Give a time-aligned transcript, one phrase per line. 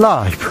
[0.00, 0.50] 라이브.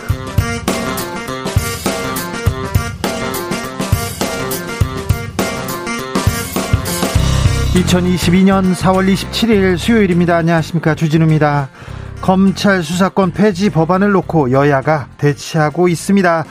[7.73, 10.38] 2022년 4월 27일 수요일입니다.
[10.38, 10.93] 안녕하십니까.
[10.93, 11.70] 주진우입니다.
[12.21, 16.45] 검찰 수사권 폐지 법안을 놓고 여야가 대치하고 있습니다.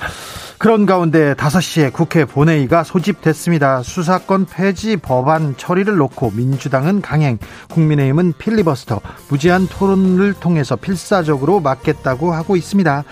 [0.58, 3.84] 그런 가운데 5시에 국회 본회의가 소집됐습니다.
[3.84, 7.38] 수사권 폐지 법안 처리를 놓고 민주당은 강행,
[7.70, 13.04] 국민의힘은 필리버스터, 무제한 토론을 통해서 필사적으로 막겠다고 하고 있습니다.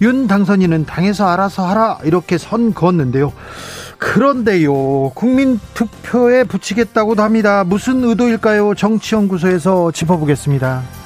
[0.00, 3.32] 윤 당선인은 당에서 알아서 하라 이렇게 선 그었는데요.
[3.98, 7.64] 그런데요, 국민 투표에 붙이겠다고도 합니다.
[7.64, 8.74] 무슨 의도일까요?
[8.74, 11.03] 정치연구소에서 짚어보겠습니다.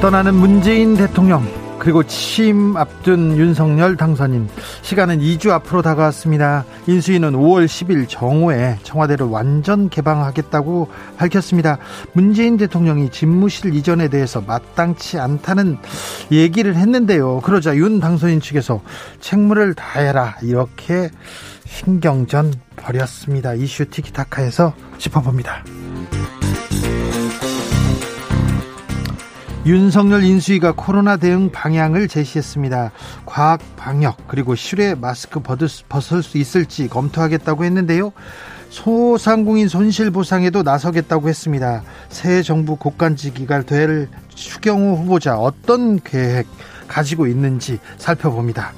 [0.00, 1.42] 떠나는 문재인 대통령
[1.78, 4.48] 그리고 취임 앞둔 윤석열 당선인
[4.82, 6.64] 시간은 2주 앞으로 다가왔습니다.
[6.86, 11.78] 인수위는 5월 10일 정오에 청와대를 완전 개방하겠다고 밝혔습니다.
[12.12, 15.78] 문재인 대통령이 집무실 이전에 대해서 마땅치 않다는
[16.30, 17.40] 얘기를 했는데요.
[17.40, 18.82] 그러자 윤 당선인 측에서
[19.20, 21.10] 책무를 다해라 이렇게
[21.64, 23.54] 신경전 벌였습니다.
[23.54, 25.64] 이슈 티키타카에서 짚어봅니다.
[29.66, 32.92] 윤석열 인수위가 코로나 대응 방향을 제시했습니다.
[33.26, 38.12] 과학 방역 그리고 실외 마스크 벗을 수 있을지 검토하겠다고 했는데요.
[38.70, 41.82] 소상공인 손실 보상에도 나서겠다고 했습니다.
[42.08, 46.46] 새 정부 국간직위가 될 추경호 후보자 어떤 계획
[46.86, 48.72] 가지고 있는지 살펴봅니다.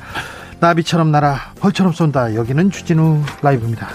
[0.60, 2.34] 나비처럼 날아 벌처럼 쏜다.
[2.34, 3.88] 여기는 주진우 라이브입니다.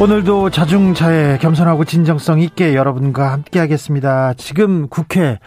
[0.00, 4.34] 오늘도 자중차에 겸손하고 진정성 있게 여러분과 함께하겠습니다.
[4.34, 5.38] 지금 국회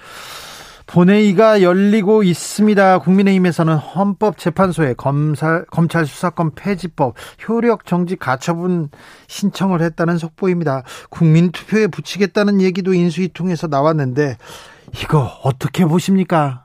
[0.85, 2.99] 본회의가 열리고 있습니다.
[2.99, 7.15] 국민의힘에서는 헌법재판소에 검찰, 검찰 수사권 폐지법
[7.47, 8.89] 효력 정지 가처분
[9.27, 10.83] 신청을 했다는 속보입니다.
[11.09, 14.37] 국민투표에 붙이겠다는 얘기도 인수위 통해서 나왔는데
[15.01, 16.64] 이거 어떻게 보십니까?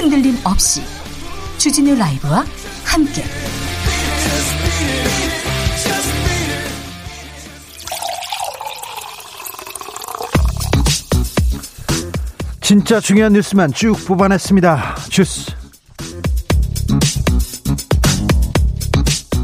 [0.00, 0.80] 흔들림 없이
[1.58, 2.42] 주진우 라이브와
[2.86, 3.22] 함께
[12.62, 14.94] 진짜 중요한 뉴스만 쭉 뽑아냈습니다.
[15.10, 15.52] 주스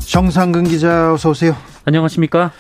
[0.08, 1.54] 정상근 기자 어서 오세요.
[1.84, 2.50] 안녕하십니까?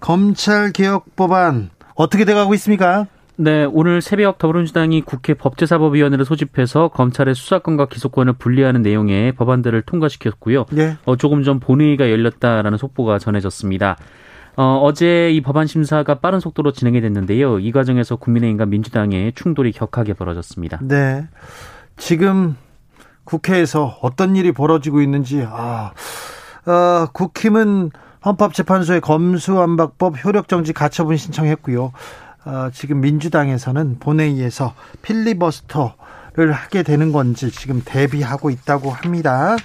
[0.00, 3.06] 검찰 개혁 법안 어떻게 돼가고 있습니까?
[3.36, 10.66] 네, 오늘 새벽 더불어민주당이 국회 법제사법위원회를 소집해서 검찰의 수사권과 기소권을 분리하는 내용의 법안들을 통과시켰고요.
[10.70, 10.96] 네.
[11.04, 13.96] 어, 조금 전 본회의가 열렸다라는 속보가 전해졌습니다.
[14.56, 17.58] 어, 어제 이 법안 심사가 빠른 속도로 진행이 됐는데요.
[17.58, 20.78] 이 과정에서 국민의힘과 민주당의 충돌이 격하게 벌어졌습니다.
[20.82, 21.26] 네.
[21.96, 22.56] 지금
[23.24, 25.92] 국회에서 어떤 일이 벌어지고 있는지, 아,
[26.66, 27.90] 어, 국힘은
[28.24, 31.92] 헌법재판소에 검수안박법 효력정지 가처분 신청했고요.
[32.44, 39.56] 어, 지금 민주당에서는 본회의에서 필리버스터를 하게 되는 건지 지금 대비하고 있다고 합니다.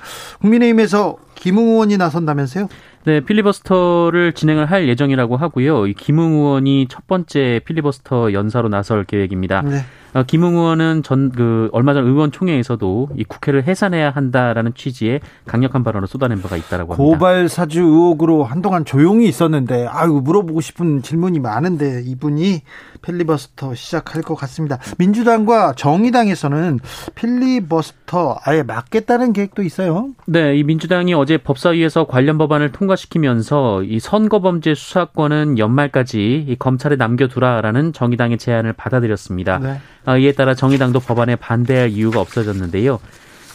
[0.42, 2.68] 국민의힘에서 김웅 의원이 나선다면서요?
[3.06, 5.88] 네, 필리버스터를 진행을 할 예정이라고 하고요.
[5.88, 9.62] 이 김웅 의원이 첫 번째 필리버스터 연사로 나설 계획입니다.
[9.62, 9.86] 네.
[10.14, 16.08] 어, 김웅 의원은 전 그 얼마 전 의원총회에서도 이 국회를 해산해야 한다라는 취지의 강력한 발언을
[16.08, 17.04] 쏟아낸 바가 있다라고 합니다.
[17.04, 22.62] 고발 사주 의혹으로 한동안 조용히 있었는데 아유 물어보고 싶은 질문이 많은데 이분이
[23.02, 24.80] 필리버스터 시작할 것 같습니다.
[24.98, 26.80] 민주당과 정의당에서는
[27.16, 30.10] 필리버스터 아예 막겠다는 계획도 있어요.
[30.26, 37.94] 네, 이 민주당이 어제 법사위에서 관련 법안을 통과시키면서 이 선거범죄 수사권은 연말까지 이 검찰에 남겨두라라는
[37.94, 39.60] 정의당의 제안을 받아들였습니다.
[39.60, 39.80] 네.
[40.06, 43.00] 아, 이에 따라 정의당도 법안에 반대할 이유가 없어졌는데요.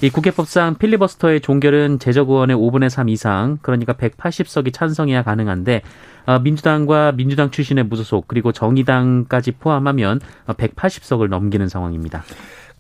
[0.03, 5.83] 이 국회법상 필리버스터의 종결은 제적 의원의 5분의 3 이상, 그러니까 180석이 찬성해야 가능한데
[6.27, 12.25] 아, 민주당과 민주당 출신의 무소속 그리고 정의당까지 포함하면 180석을 넘기는 상황입니다.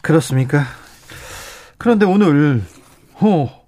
[0.02, 0.64] 그렇습니까?
[1.78, 2.62] 그런데 오늘
[3.20, 3.63] 어,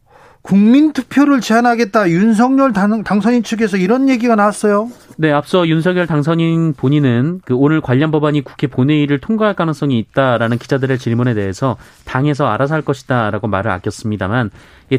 [0.46, 4.88] 국민 투표를 제한하겠다 윤석열 당, 선인 측에서 이런 얘기가 나왔어요.
[5.16, 10.98] 네, 앞서 윤석열 당선인 본인은 그 오늘 관련 법안이 국회 본회의를 통과할 가능성이 있다라는 기자들의
[10.98, 14.50] 질문에 대해서 당에서 알아서 할 것이다라고 말을 아꼈습니다만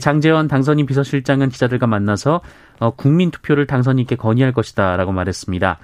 [0.01, 2.41] 장재원 당선인 비서실장은 기자들과 만나서
[2.79, 5.79] 어, 국민 투표를 당선인께 건의할 것이다라고 말했습니다.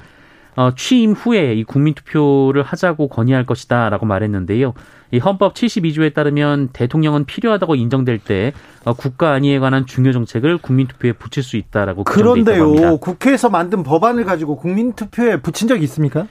[0.55, 4.73] 어, 취임 후에 이 국민투표를 하자고 건의할 것이다라고 말했는데요.
[5.11, 8.53] 이 헌법 72조에 따르면 대통령은 필요하다고 인정될 때
[8.83, 12.97] 어, 국가 안위에 관한 중요 정책을 국민투표에 붙일 수 있다라고 그런데요.
[12.97, 16.27] 국회에서 만든 법안을 가지고 국민투표에 붙인 적이 있습니까?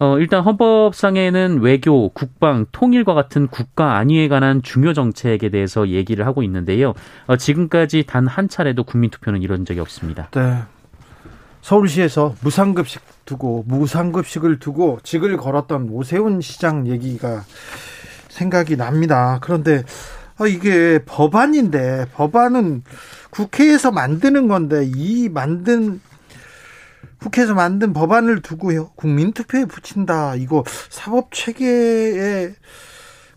[0.00, 6.42] 어, 일단 헌법상에는 외교, 국방, 통일과 같은 국가 안위에 관한 중요 정책에 대해서 얘기를 하고
[6.42, 6.94] 있는데요.
[7.28, 10.28] 어, 지금까지 단 한 차례도 국민투표는 이런 적이 없습니다.
[10.32, 10.58] 네.
[11.62, 17.44] 서울시에서 무상급식 두고 무상급식을 두고 직을 걸었던 오세훈 시장 얘기가
[18.28, 19.38] 생각이 납니다.
[19.42, 19.84] 그런데
[20.38, 22.82] 어, 이게 법안인데 법안은
[23.30, 26.00] 국회에서 만드는 건데 이 만든
[27.18, 32.54] 국회에서 만든 법안을 두고요 국민 투표에 붙인다 이거 사법 체계의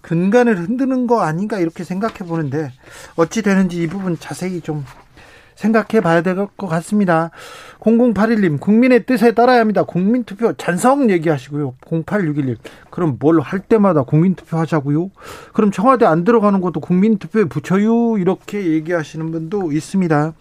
[0.01, 2.71] 근간을 흔드는 거 아닌가 이렇게 생각해 보는데
[3.15, 4.83] 어찌 되는지 이 부분 자세히 좀
[5.57, 7.31] 생각해 봐야 될 것 같습니다.
[7.79, 9.83] 0081님, 국민의 뜻에 따라야 합니다.
[9.83, 11.73] 국민투표 찬성 얘기하시고요.
[11.81, 12.55] 0861님,
[12.89, 15.09] 그럼 뭘 할 때마다 국민투표 하자고요?
[15.53, 18.17] 그럼 청와대 안 들어가는 것도 국민투표에 붙여요?
[18.17, 20.33] 이렇게 얘기하시는 분도 있습니다.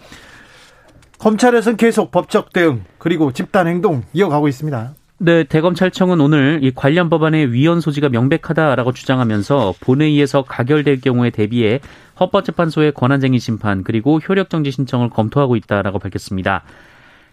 [1.19, 4.95] 검찰에서는 계속 법적 대응, 그리고 집단 행동 이어가고 있습니다.
[5.19, 11.81] 네, 대검찰청은 오늘 이 관련 법안의 위헌 소지가 명백하다라고 주장하면서 본회의에서 가결될 경우에 대비해
[12.21, 16.65] 헌법재판소의 권한쟁의 심판 그리고 효력정지 신청을 검토하고 있다라고 밝혔습니다.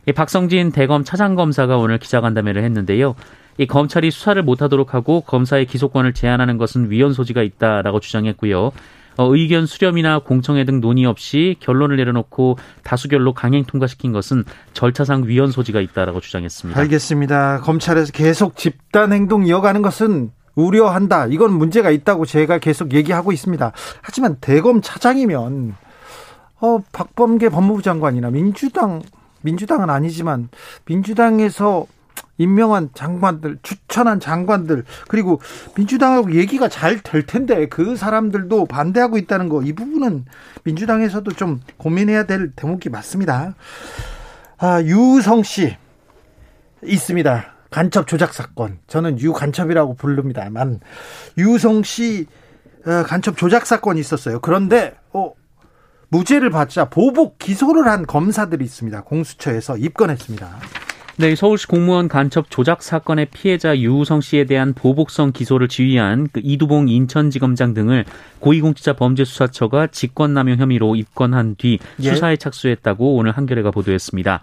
[0.08, 3.16] 이 박성진 대검 차장검사가 오늘 기자간담회를 했는데요.
[3.58, 8.72] 이 검찰이 수사를 못하도록 하고 검사의 기소권을 제한하는 것은 위헌 소지가 있다라고 주장했고요.
[9.18, 14.44] 어, 의견 수렴이나 공청회 등 논의 없이 결론을 내려놓고 다수결로 강행 통과시킨 것은
[14.74, 16.80] 절차상 위헌 소지가 있다라고 주장했습니다.
[16.80, 17.60] 알겠습니다.
[17.62, 21.27] 검찰에서 계속 집단 행동 이어가는 것은 우려한다.
[21.27, 23.71] 이건 문제가 있다고 제가 계속 얘기하고 있습니다.
[24.01, 25.75] 하지만 대검 차장이면
[26.62, 29.01] 어, 박범계 법무부 장관이나 민주당
[29.42, 30.50] 민주당은 아니지만
[30.86, 31.86] 민주당에서
[32.38, 35.39] 임명한 장관들, 추천한 장관들, 그리고
[35.75, 40.25] 민주당하고 얘기가 잘 될 텐데 그 사람들도 반대하고 있다는 거, 이 부분은
[40.63, 43.56] 민주당에서도 좀 고민해야 될 대목이 맞습니다.
[44.57, 45.75] 아, 유성 씨
[46.83, 47.45] 있습니다.
[47.69, 48.80] 간첩 조작 사건.
[48.88, 50.80] 저는 유간첩이라고 부릅니다만
[51.38, 52.27] 유성 씨
[52.86, 54.39] 어, 간첩 조작 사건이 있었어요.
[54.42, 55.31] 그런데 어,
[56.10, 59.01] 무죄를 받자 보복 기소를 한 검사들이 있습니다.
[59.04, 60.60] 공수처에서 입건했습니다.
[61.15, 66.89] 네, 서울시 공무원 간첩 조작 사건의 피해자 유우성 씨에 대한 보복성 기소를 지휘한 그 이두봉
[66.89, 68.06] 인천지검장 등을
[68.39, 72.10] 고위공직자범죄수사처가 직권남용 혐의로 입건한 뒤 예.
[72.10, 74.42] 수사에 착수했다고 오늘 한겨레가 보도했습니다.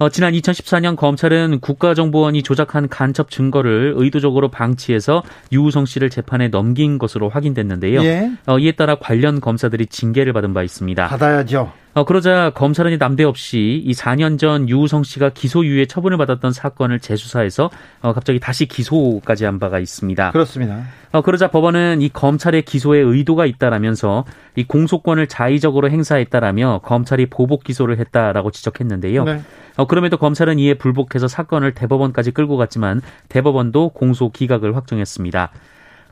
[0.00, 7.28] 어, 지난 2014년 검찰은 국가정보원이 조작한 간첩 증거를 의도적으로 방치해서 유우성 씨를 재판에 넘긴 것으로
[7.28, 8.02] 확인됐는데요.
[8.04, 8.30] 예.
[8.46, 11.06] 어, 이에 따라 관련 검사들이 징계를 받은 바 있습니다.
[11.06, 11.72] 받아야죠.
[11.92, 17.68] 어, 그러자 검찰은 남대없이 이 4년 전 유우성 씨가 기소유예 처분을 받았던 사건을 재수사해서
[18.00, 20.30] 어, 갑자기 다시 기소까지 한 바가 있습니다.
[20.30, 20.84] 그렇습니다.
[21.12, 24.24] 어, 그러자 법원은 이 검찰의 기소에 의도가 있다라면서
[24.54, 29.24] 이 공소권을 자의적으로 행사했다라며 검찰이 보복 기소를 했다라고 지적했는데요.
[29.24, 29.42] 네.
[29.80, 33.00] 어, 그럼에도 검찰은 이에 불복해서 사건을 대법원까지 끌고 갔지만
[33.30, 35.52] 대법원도 공소 기각을 확정했습니다.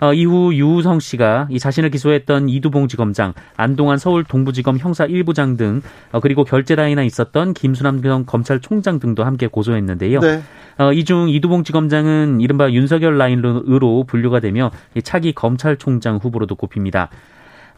[0.01, 5.83] 어, 이후 유우성 씨가 이 자신을 기소했던 이두봉 지검장, 안동안 서울 동부지검 형사 1부장 등
[6.13, 10.21] 어, 그리고 결재라인에 있었던 김수남 검찰총장 등도 함께 고소했는데요.
[10.21, 10.41] 네.
[10.79, 14.71] 어, 이중 이두봉 지검장은 이른바 윤석열 라인으로 분류가 되며
[15.05, 17.11] 차기 검찰총장 후보로도 꼽힙니다.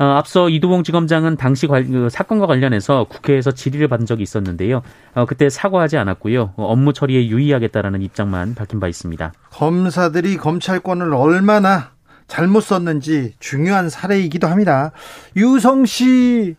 [0.00, 4.80] 어, 앞서 이두봉 지검장은 당시 관, 그 사건과 관련해서 국회에서 질의를 받은 적이 있었는데요.
[5.14, 6.54] 어, 그때 사과하지 않았고요.
[6.56, 9.34] 어, 업무 처리에 유의하겠다라는 입장만 밝힌 바 있습니다.
[9.50, 11.90] 검사들이 검찰권을 얼마나
[12.28, 14.92] 잘못 썼는지 중요한 사례이기도 합니다.
[15.36, 16.56] 유성 씨가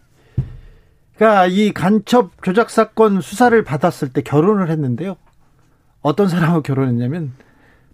[1.49, 5.15] 이 간첩 조작 사건 수사를 받았을 때 결혼을 했는데요.
[6.01, 7.31] 어떤 사람하고 결혼했냐면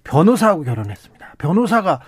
[0.03, 1.35] 변호사하고 결혼했습니다.
[1.37, 2.01] 변호사가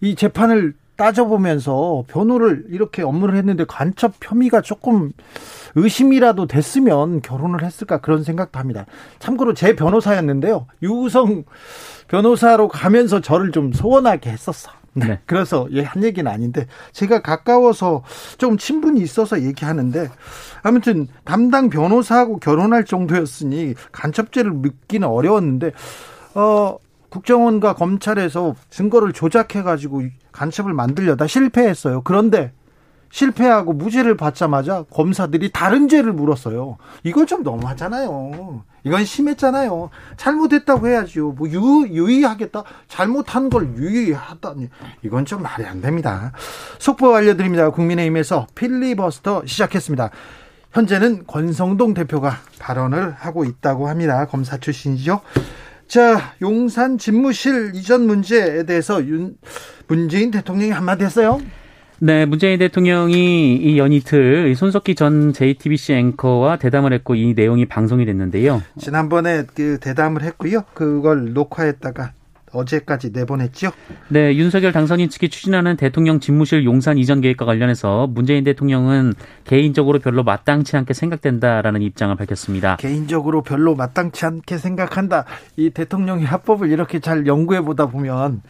[0.00, 5.12] 이 재판을 따져보면서 변호를 이렇게 업무를 했는데 간첩 혐의가 조금
[5.74, 8.86] 의심이라도 됐으면 결혼을 했을까 그런 생각도 합니다.
[9.18, 10.66] 참고로 제 변호사였는데요.
[10.82, 11.44] 유성
[12.08, 14.70] 변호사로 가면서 저를 좀 소원하게 했었어.
[14.94, 15.20] 네.
[15.26, 18.02] 그래서 한 얘기는 아닌데 제가 가까워서
[18.38, 20.08] 좀 친분이 있어서 얘기하는데
[20.62, 25.72] 아무튼 담당 변호사하고 결혼할 정도였으니 간첩죄를 믿기는 어려웠는데
[26.34, 26.78] 어
[27.16, 32.02] 국정원과 검찰에서 증거를 조작해 가지고 간첩을 만들려다 실패했어요.
[32.02, 32.52] 그런데
[33.10, 36.76] 실패하고 무죄를 받자마자 검사들이 다른 죄를 물었어요.
[37.04, 38.62] 이건 좀 너무하잖아요.
[38.84, 39.90] 이건 심했잖아요.
[40.16, 41.30] 잘못했다고 해야지요.
[41.30, 42.64] 뭐 유, 유의하겠다?
[42.88, 44.68] 잘못한 걸 유의하다니.
[45.02, 46.32] 이건 좀 말이 안 됩니다.
[46.78, 47.70] 속보 알려드립니다.
[47.70, 50.10] 국민의힘에서 필리버스터 시작했습니다.
[50.72, 54.26] 현재는 권성동 대표가 발언을 하고 있다고 합니다.
[54.26, 55.22] 검사 출신이죠.
[55.88, 59.36] 자, 용산 집무실 이전 문제에 대해서 윤,
[59.86, 61.40] 문재인 대통령이 한마디 했어요?
[61.98, 68.62] 네, 문재인 대통령이 이 연이틀 손석희 전 JTBC 앵커와 대담을 했고 이 내용이 방송이 됐는데요.
[68.78, 70.64] 지난번에 그 대담을 했고요.
[70.74, 72.12] 그걸 녹화했다가
[72.56, 73.70] 어제까지 내보냈죠.
[74.08, 80.22] 네, 윤석열 당선인 측이 추진하는 대통령 집무실 용산 이전 계획과 관련해서 문재인 대통령은 개인적으로 별로
[80.24, 82.76] 마땅치 않게 생각된다라는 입장을 밝혔습니다.
[82.76, 85.24] 개인적으로 별로 마땅치 않게 생각한다.
[85.56, 88.42] 이 대통령의 합법을 이렇게 잘 연구해 보다 보면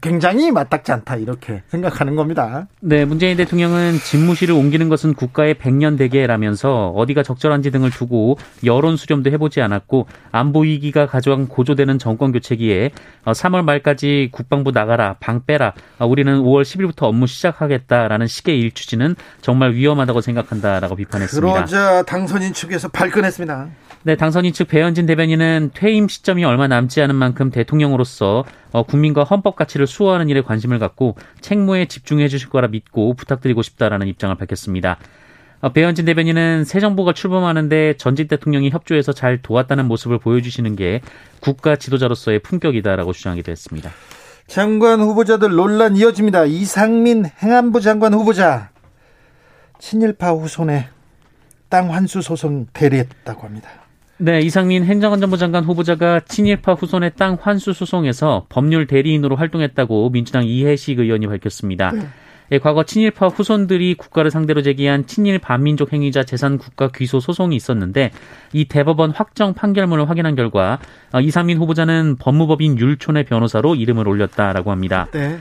[0.00, 2.66] 굉장히 마땅치 않다 이렇게 생각하는 겁니다.
[2.80, 9.30] 네, 문재인 대통령은 집무실을 옮기는 것은 국가의 백년 대계라면서 어디가 적절한지 등을 두고 여론 수렴도
[9.30, 12.90] 해보지 않았고 안보 위기가 가져간 고조되는 정권 교체기에
[13.34, 15.72] 3월 말까지 국방부 나가라, 방 빼라.
[15.98, 21.52] 아, 우리는 5월 10일부터 업무 시작하겠다라는 식의 일추진은 정말 위험하다고 생각한다라고 비판했습니다.
[21.52, 23.68] 그러자 당선인 측에서 발끈했습니다.
[24.04, 29.54] 네, 당선인 측 배현진 대변인은 퇴임 시점이 얼마 남지 않은 만큼 대통령으로서 어, 국민과 헌법
[29.54, 34.98] 가치를 수호하는 일에 관심을 갖고 책무에 집중해 주실 거라 믿고 부탁드리고 싶다라는 입장을 밝혔습니다.
[35.62, 41.00] 어, 배현진 대변인은 새 정부가 출범하는데 전직 대통령이 협조해서 잘 도왔다는 모습을 보여주시는 게
[41.40, 43.90] 국가 지도자로서의 품격이다라고 주장하기도 했습니다.
[44.48, 46.46] 장관 후보자들 논란 이어집니다.
[46.46, 48.70] 이상민 행안부 장관 후보자
[49.78, 50.88] 친일파 후손의
[51.68, 53.70] 땅 환수 소송 대리했다고 합니다.
[54.18, 60.98] 네, 이상민 행정안전부 장관 후보자가 친일파 후손의 땅 환수 소송에서 법률 대리인으로 활동했다고 민주당 이해식
[60.98, 61.92] 의원이 밝혔습니다.
[61.92, 62.08] 네.
[62.52, 68.10] 예, 과거 친일파 후손들이 국가를 상대로 제기한 친일 반민족 행위자 재산 국가 귀소 소송이 있었는데
[68.52, 70.78] 이 대법원 확정 판결문을 확인한 결과
[71.12, 75.08] 어, 이상민 후보자는 법무법인 율촌의 변호사로 이름을 올렸다라고 합니다.
[75.12, 75.38] 네.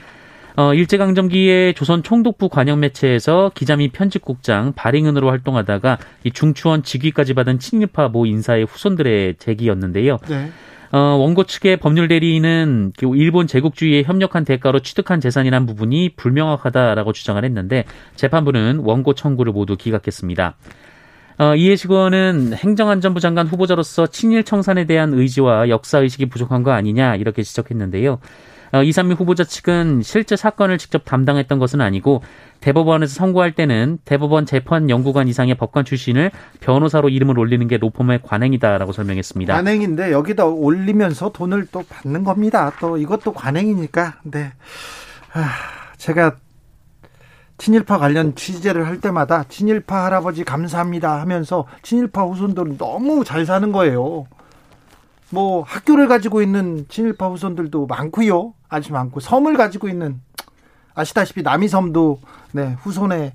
[0.55, 7.59] 어, 일제강점기에 조선 총독부 관영 매체에서 기자 및 편집국장 발행은으로 활동하다가 이 중추원 직위까지 받은
[7.59, 10.17] 친일파 모 인사의 후손들의 제기였는데요.
[10.29, 10.49] 네.
[10.91, 17.43] 어, 원고 측의 법률 대리인은 그 일본 제국주의에 협력한 대가로 취득한 재산이란 부분이 불명확하다라고 주장을
[17.43, 20.55] 했는데 재판부는 원고 청구를 모두 기각했습니다.
[21.39, 27.15] 어, 이해식 의원은 행정안전부 장관 후보자로서 친일 청산에 대한 의지와 역사 의식이 부족한 거 아니냐
[27.15, 28.19] 이렇게 지적했는데요.
[28.73, 32.23] 어, 이삼미 후보자 측은 실제 사건을 직접 담당했던 것은 아니고
[32.61, 38.91] 대법원에서 선고할 때는 대법원 재판 연구관 이상의 법관 출신을 변호사로 이름을 올리는 게 로펌의 관행이다라고
[38.91, 39.53] 설명했습니다.
[39.53, 42.71] 관행인데 여기다 올리면서 돈을 또 받는 겁니다.
[42.79, 44.19] 또 이것도 관행이니까.
[44.23, 44.53] 네.
[45.33, 45.49] 아,
[45.97, 46.37] 제가
[47.57, 54.25] 친일파 관련 취재를 할 때마다 친일파 할아버지 감사합니다 하면서 친일파 후손들은 너무 잘 사는 거예요.
[55.31, 58.53] 뭐 학교를 가지고 있는 친일파 후손들도 많고요.
[58.69, 60.21] 아주 많고 섬을 가지고 있는
[60.93, 62.19] 아시다시피 남이섬도
[62.53, 63.33] 네, 후손의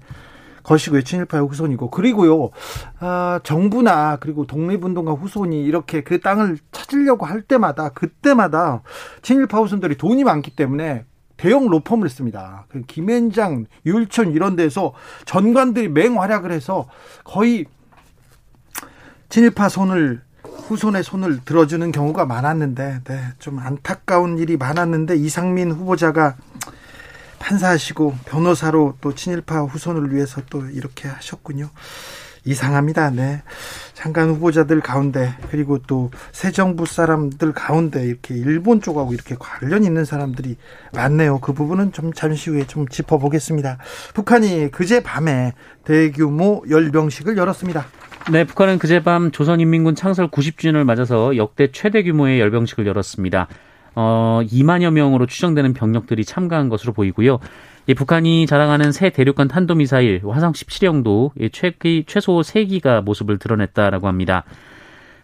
[0.63, 1.03] 것이고요.
[1.03, 1.91] 친일파의 후손이고.
[1.91, 2.51] 그리고요,
[2.99, 8.83] 아, 정부나 그리고 독립운동가 후손이 이렇게 그 땅을 찾으려고 할 때마다, 그때마다
[9.23, 11.05] 친일파 후손들이 돈이 많기 때문에
[11.37, 12.67] 대형 로펌을 씁니다.
[12.69, 14.93] 그 김앤장, 율촌 이런 데서
[15.25, 16.89] 전관들이 맹활약을 해서
[17.25, 17.67] 거의
[19.29, 20.26] 친일파 손을
[20.67, 26.37] 후손의 손을 들어주는 경우가 많았는데, 네, 좀 안타까운 일이 많았는데 이상민 후보자가
[27.39, 31.71] 판사하시고 변호사로 또 친일파 후손을 위해서 또 이렇게 하셨군요.
[32.47, 33.11] 이상합니다.
[33.11, 33.43] 네.
[33.93, 40.05] 장관 후보자들 가운데 그리고 또 새 정부 사람들 가운데 이렇게 일본 쪽하고 이렇게 관련 있는
[40.05, 40.57] 사람들이
[40.93, 41.41] 많네요.
[41.41, 43.79] 그 부분은 좀 잠시 후에 좀 짚어보겠습니다.
[44.15, 45.53] 북한이 그제 밤에
[45.85, 47.87] 대규모 열병식을 열었습니다.
[48.33, 53.49] 네, 북한은 그제 밤 조선인민군 창설 90주년을 맞아서 역대 최대 규모의 열병식을 열었습니다.
[53.95, 57.39] 어, 2만여 명으로 추정되는 병력들이 참가한 것으로 보이고요.
[57.89, 64.45] 이 북한이 자랑하는 새 대륙간 탄도미사일 화성 17형도 최기, 최소 3기가 모습을 드러냈다라고 합니다.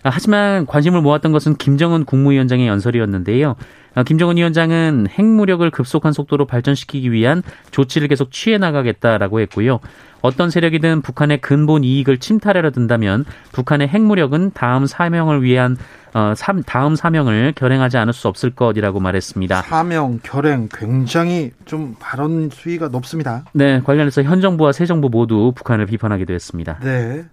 [0.05, 3.57] 아, 하지만 관심을 모았던 것은 김정은 국무위원장의 연설이었는데요.
[3.95, 9.81] 아, 김정은 위원장은 핵무력을 급속한 속도로 발전시키기 위한 조치를 계속 취해 나가겠다라고 했고요.
[10.23, 15.77] 어떤 세력이든 북한의 근본 이익을 침탈하려 든다면 북한의 핵무력은 다음 사명을 위한
[16.15, 16.35] 어,
[16.67, 19.63] 다음 사명을 결행하지 않을 수 없을 것이라고 말했습니다.
[19.63, 23.45] 사명, 결행 굉장히 좀 발언 수위가 높습니다.
[23.53, 26.79] 네, 관련해서 현 정부와 새 정부 모두 북한을 비판하기도 했습니다.
[26.83, 27.25] 네.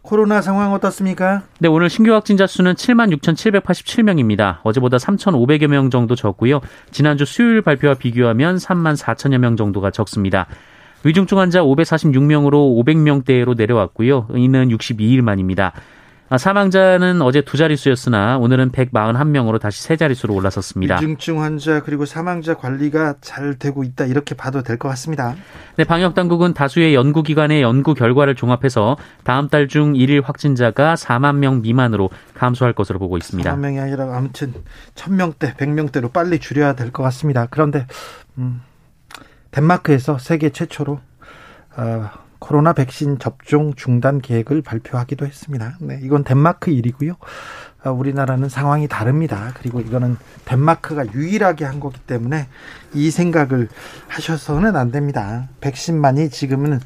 [0.00, 1.42] 코로나 상황 어떻습니까?
[1.58, 4.58] 네, 오늘 신규 확진자 수는 7만 6,787명입니다.
[4.62, 6.60] 어제보다 3,500여 명 정도 적고요.
[6.90, 10.46] 지난주 수요일 발표와 비교하면 3만 4천여 명 정도가 적습니다.
[11.04, 14.28] 위중증 환자 546명으로 500명대로 내려왔고요.
[14.34, 15.72] 이는 62일 만입니다.
[16.32, 20.94] 아, 사망자는 어제 두 자릿수였으나 오늘은 141명으로 다시 세 자릿수로 올라섰습니다.
[20.94, 25.36] 위중증 환자 그리고 사망자 관리가 잘 되고 있다 이렇게 봐도 될 것 같습니다.
[25.76, 31.60] 네, 방역 당국은 다수의 연구 기관의 연구 결과를 종합해서 다음 달중 1일 확진자가 4만 명
[31.60, 33.54] 미만으로 감소할 것으로 보고 있습니다.
[33.54, 34.54] 4만 명이 아니라 아무튼
[34.94, 37.46] 1000명대, 100명대로 빨리 줄여야 될 것 같습니다.
[37.50, 37.86] 그런데
[38.38, 38.62] 음,
[39.50, 40.98] 덴마크에서 세계 최초로
[41.76, 42.10] 어,
[42.42, 45.76] 코로나 백신 접종 중단 계획을 발표하기도 했습니다.
[45.80, 47.14] 네, 이건 덴마크 일이고요.
[47.84, 49.52] 아, 우리나라는 상황이 다릅니다.
[49.56, 52.48] 그리고 이거는 덴마크가 유일하게 한 거기 때문에
[52.94, 53.68] 이 생각을
[54.08, 55.48] 하셔서는 안 됩니다.
[55.60, 56.80] 백신만이 지금은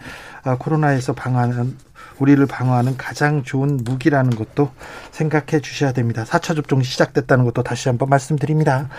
[0.45, 1.75] 아, 코로나에서 방어하는
[2.19, 4.71] 우리를 방어하는 가장 좋은 무기라는 것도
[5.11, 6.25] 생각해 주셔야 됩니다.
[6.25, 8.91] 4차 접종이 시작됐다는 것도 다시 한번 말씀드립니다.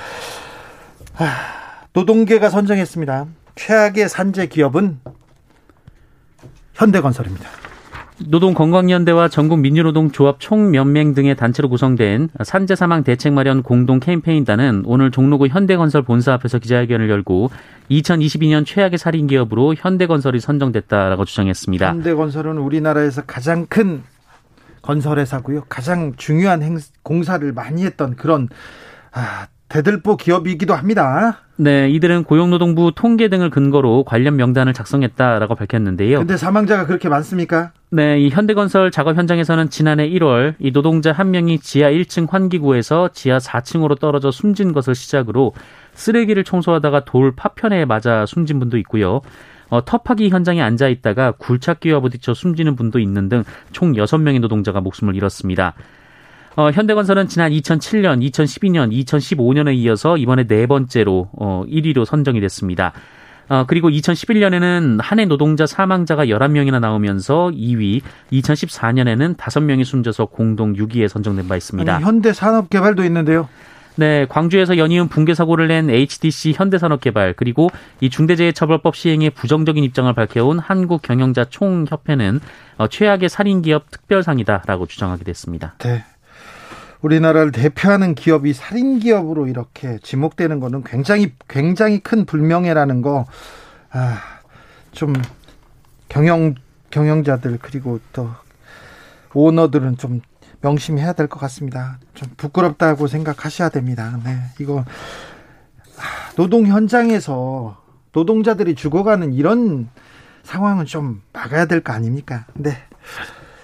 [1.17, 3.27] 아, 노동계가 선정했습니다.
[3.53, 4.99] 최악의 산재 기업은
[6.77, 7.49] 현대건설입니다.
[8.19, 16.01] 노동건강연대와 전국민주노동조합 총연맹 등의 단체로 구성된 산재 사망 대책 마련 공동 캠페인단은 오늘 종로구 현대건설
[16.01, 17.51] 본사 앞에서 기자회견을 열고
[17.91, 21.87] 2022년 최악의 살인 기업으로 현대건설이 선정됐다라고 주장했습니다.
[21.87, 24.01] 현대건설은 우리나라에서 가장 큰
[24.81, 25.65] 건설회사고요.
[25.69, 28.49] 가장 중요한 행, 공사를 많이 했던 그런
[29.11, 31.41] 아, 대들보 기업이기도 합니다.
[31.59, 36.19] 네, 이들은 고용노동부 통계 등을 근거로 관련 명단을 작성했다라고 밝혔는데요.
[36.19, 37.71] 근데 사망자가 그렇게 많습니까?
[37.89, 43.39] 네, 이 현대건설 작업 현장에서는 지난해 1월 이 노동자 한 명이 지하 1층 환기구에서 지하
[43.39, 45.53] 4층으로 떨어져 숨진 것을 시작으로
[45.95, 49.21] 쓰레기를 청소하다가 돌 파편에 맞아 숨진 분도 있고요.
[49.69, 55.15] 어, 터파기 현장에 앉아 있다가 굴착기와 부딪혀 숨지는 분도 있는 등 총 6명의 노동자가 목숨을
[55.15, 55.73] 잃었습니다.
[56.57, 62.93] 어, 현대건설은 지난 2007년, 2012년, 2015년에 이어서 이번에 네 번째로 어, 1위로 선정이 됐습니다.
[63.47, 71.47] 어, 그리고 2011년에는 한해 노동자 사망자가 11명이나 나오면서 2위, 2014년에는 5명이 숨져서 공동 6위에 선정된
[71.47, 71.95] 바 있습니다.
[71.95, 73.47] 아니, 현대산업개발도 있는데요.
[73.95, 77.69] 네, 광주에서 연이은 붕괴 사고를 낸 HDC 현대산업개발 그리고
[78.01, 82.39] 이 중대재해처벌법 시행에 부정적인 입장을 밝혀온 한국경영자 총협회는
[82.79, 85.75] 어, 최악의 살인 기업 특별상이다라고 주장하게 됐습니다.
[85.79, 86.03] 네.
[87.01, 93.25] 우리나라를 대표하는 기업이 살인 기업으로 이렇게 지목되는 거는 굉장히 굉장히 큰 불명예라는 거
[93.91, 94.19] 아,
[94.91, 95.13] 좀
[96.09, 96.55] 경영
[96.89, 98.29] 경영자들 그리고 또
[99.33, 100.21] 오너들은 좀
[100.61, 101.99] 명심해야 될 것 같습니다.
[102.15, 104.19] 좀 부끄럽다고 생각하셔야 됩니다.
[104.23, 104.79] 네, 이거
[105.97, 107.83] 아, 노동 현장에서
[108.13, 109.89] 노동자들이 죽어가는 이런
[110.43, 112.45] 상황은 좀 막아야 될 거 아닙니까?
[112.55, 112.75] 네.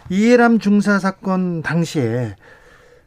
[0.09, 2.35] 이해람 중사 사건 당시에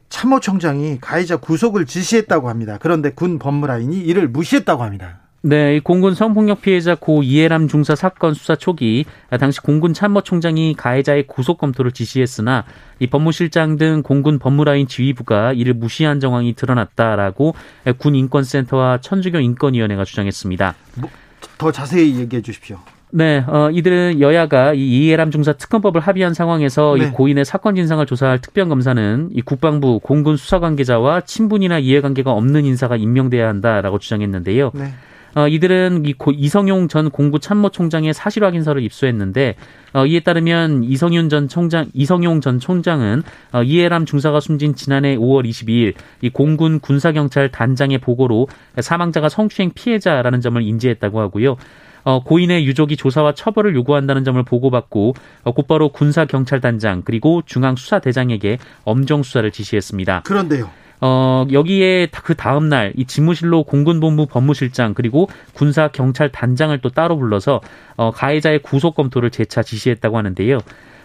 [0.09, 2.79] 참모총장이 가해자 구속을 지시했다고 합니다.
[2.81, 5.21] 그런데 군 법무라인이 이를 무시했다고 합니다.
[5.43, 9.05] 네, 공군 성폭력 피해자 고 이해람 중사 사건 수사 초기
[9.39, 12.65] 당시 공군 참모총장이 가해자의 구속 검토를 지시했으나
[12.99, 17.55] 이 법무실장 등 공군 법무라인 지휘부가 이를 무시한 정황이 드러났다라고
[17.99, 20.75] 군 인권센터와 천주교 인권위원회가 주장했습니다.
[20.97, 21.11] 뭐
[21.59, 22.79] 더 자세히 얘기해 주십시오.
[23.17, 27.07] 네, 어, 이들은 여야가 이 이해람 중사 특검법을 합의한 상황에서 네.
[27.07, 32.95] 이 고인의 사건 진상을 조사할 특별검사는 이 국방부 공군 수사 관계자와 친분이나 이해관계가 없는 인사가
[32.95, 34.71] 임명돼야 한다라고 주장했는데요.
[34.75, 34.93] 네.
[35.35, 39.55] 어, 이들은 이 고, 이성용 전 공구 참모총장의 사실 확인서를 입수했는데
[39.95, 45.49] 어, 이에 따르면 이성윤 전 총장, 이성용 전 총장은 어, 이해람 중사가 숨진 지난해 5월
[45.49, 48.49] 22일 이 공군 군사경찰 단장의 보고로
[48.79, 51.57] 사망자가 성추행 피해자라는 점을 인지했다고 하고요.
[52.07, 58.59] 어, 고인의 유족이 조사와 처벌을 요구한다는 점을 보고받고 어, 곧바로 군사 경찰단장 그리고 중앙 수사대장에게
[58.85, 60.23] 엄정 수사를 지시했습니다.
[60.23, 60.71] 그런데요.
[61.01, 67.61] 어, 여기에 그 다음날 이 집무실로 공군본부 법무실장 그리고 군사 경찰 단장을 또 따로 불러서
[67.97, 70.59] 어, 가해자의 구속 검토를 재차 지시했다고 하는데요.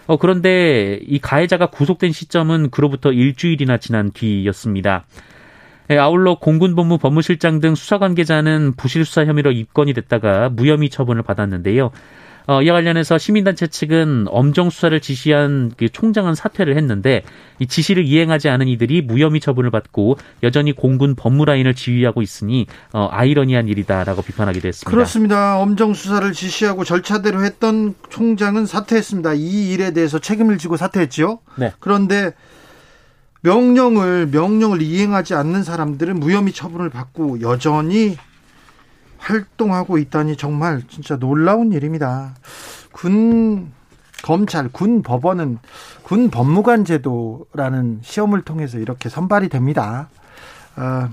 [0.06, 5.04] 어, 그런데 이 가해자가 구속된 시점은 그로부터 일주일이나 지난 뒤였습니다.
[5.92, 11.90] 예, 아울러 공군본부 법무실장 등 수사 관계자는 부실 수사 혐의로 입건이 됐다가 무혐의 처분을 받았는데요.
[12.46, 17.22] 어, 이와 관련해서 시민단체 측은 엄정 수사를 지시한 그 총장은 사퇴를 했는데
[17.58, 23.68] 이 지시를 이행하지 않은 이들이 무혐의 처분을 받고 여전히 공군 법무라인을 지휘하고 있으니 어, 아이러니한
[23.68, 24.90] 일이다라고 비판하기도 했습니다.
[24.90, 25.58] 그렇습니다.
[25.58, 29.34] 엄정 수사를 지시하고 절차대로 했던 총장은 사퇴했습니다.
[29.34, 31.40] 이 일에 대해서 책임을 지고 사퇴했죠.
[31.56, 31.72] 네.
[31.78, 32.32] 그런데
[33.42, 38.16] 명령을 명령을 이행하지 않는 사람들은 무혐의 처분을 받고 여전히
[39.18, 42.34] 활동하고 있다니 정말 진짜 놀라운 일입니다.
[42.92, 43.72] 군
[44.22, 45.58] 검찰, 군 법원은
[46.02, 50.08] 군 법무관 제도라는 시험을 통해서 이렇게 선발이 됩니다.
[50.76, 51.08] 어,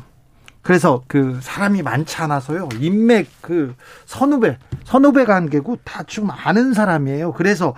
[0.62, 2.69] 그래서 그 사람이 많지 않아서요.
[2.80, 7.34] 인맥 그 선후배, 선후배 관계고 다 좀 아는 사람이에요.
[7.34, 7.76] 그래서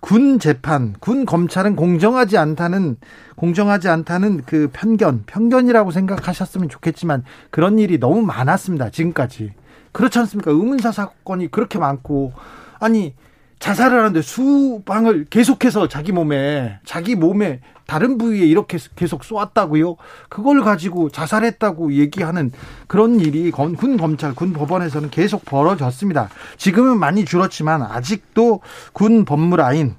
[0.00, 2.96] 군 재판, 군 검찰은 공정하지 않다는
[3.36, 8.90] 공정하지 않다는 그 편견, 편견이라고 생각하셨으면 좋겠지만 그런 일이 너무 많았습니다.
[8.90, 9.52] 지금까지.
[9.92, 10.50] 그렇지 않습니까?
[10.50, 12.32] 의문사 사건이 그렇게 많고
[12.80, 13.14] 아니
[13.58, 19.96] 자살을 하는데 수방을 계속해서 자기 몸에 자기 몸에 다른 부위에 이렇게 계속 쏘았다고요.
[20.28, 22.52] 그걸 가지고 자살했다고 얘기하는
[22.86, 26.28] 그런 일이 군 검찰, 군 법원에서는 계속 벌어졌습니다.
[26.58, 28.60] 지금은 많이 줄었지만 아직도
[28.92, 29.96] 군 법무라인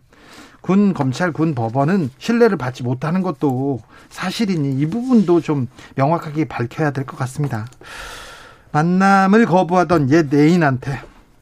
[0.62, 7.06] 군 검찰 군 법원은 신뢰를 받지 못하는 것도 사실이니 이 부분도 좀 명확하게 밝혀야 될
[7.06, 7.66] 것 같습니다.
[8.72, 11.02] 만남을 거부하던 옛 애인한테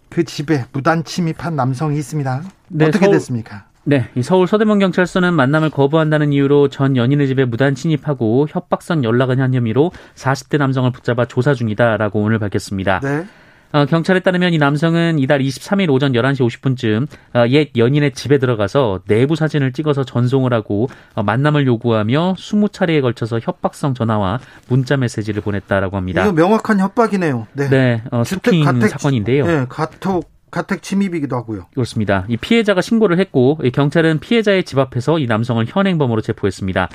[0.09, 2.43] 그 집에 무단 침입한 남성이 있습니다.
[2.69, 3.65] 네, 어떻게 서울, 됐습니까?
[3.83, 9.53] 네, 서울 서대문 경찰서는 만남을 거부한다는 이유로 전 연인의 집에 무단 침입하고 협박성 연락을 한
[9.53, 12.99] 혐의로 40대 남성을 붙잡아 조사 중이다라고 오늘 밝혔습니다.
[13.01, 13.25] 네.
[13.71, 19.01] 어, 경찰에 따르면 이 남성은 이달 23일 오전 11시 50분쯤 어, 옛 연인의 집에 들어가서
[19.07, 25.97] 내부 사진을 찍어서 전송을 하고 어, 만남을 요구하며 20차례에 걸쳐서 협박성 전화와 문자 메시지를 보냈다라고
[25.97, 26.23] 합니다.
[26.23, 27.47] 이거 명확한 협박이네요.
[27.53, 29.45] 네, 네 어, 가택, 사건인데요.
[29.45, 31.65] 네, 가톡 가택 침입이기도 하고요.
[31.73, 32.23] 그렇습니다.
[32.29, 36.89] 이 피해자가 신고를 했고 경찰은 피해자의 집 앞에서 이 남성을 현행범으로 체포했습니다.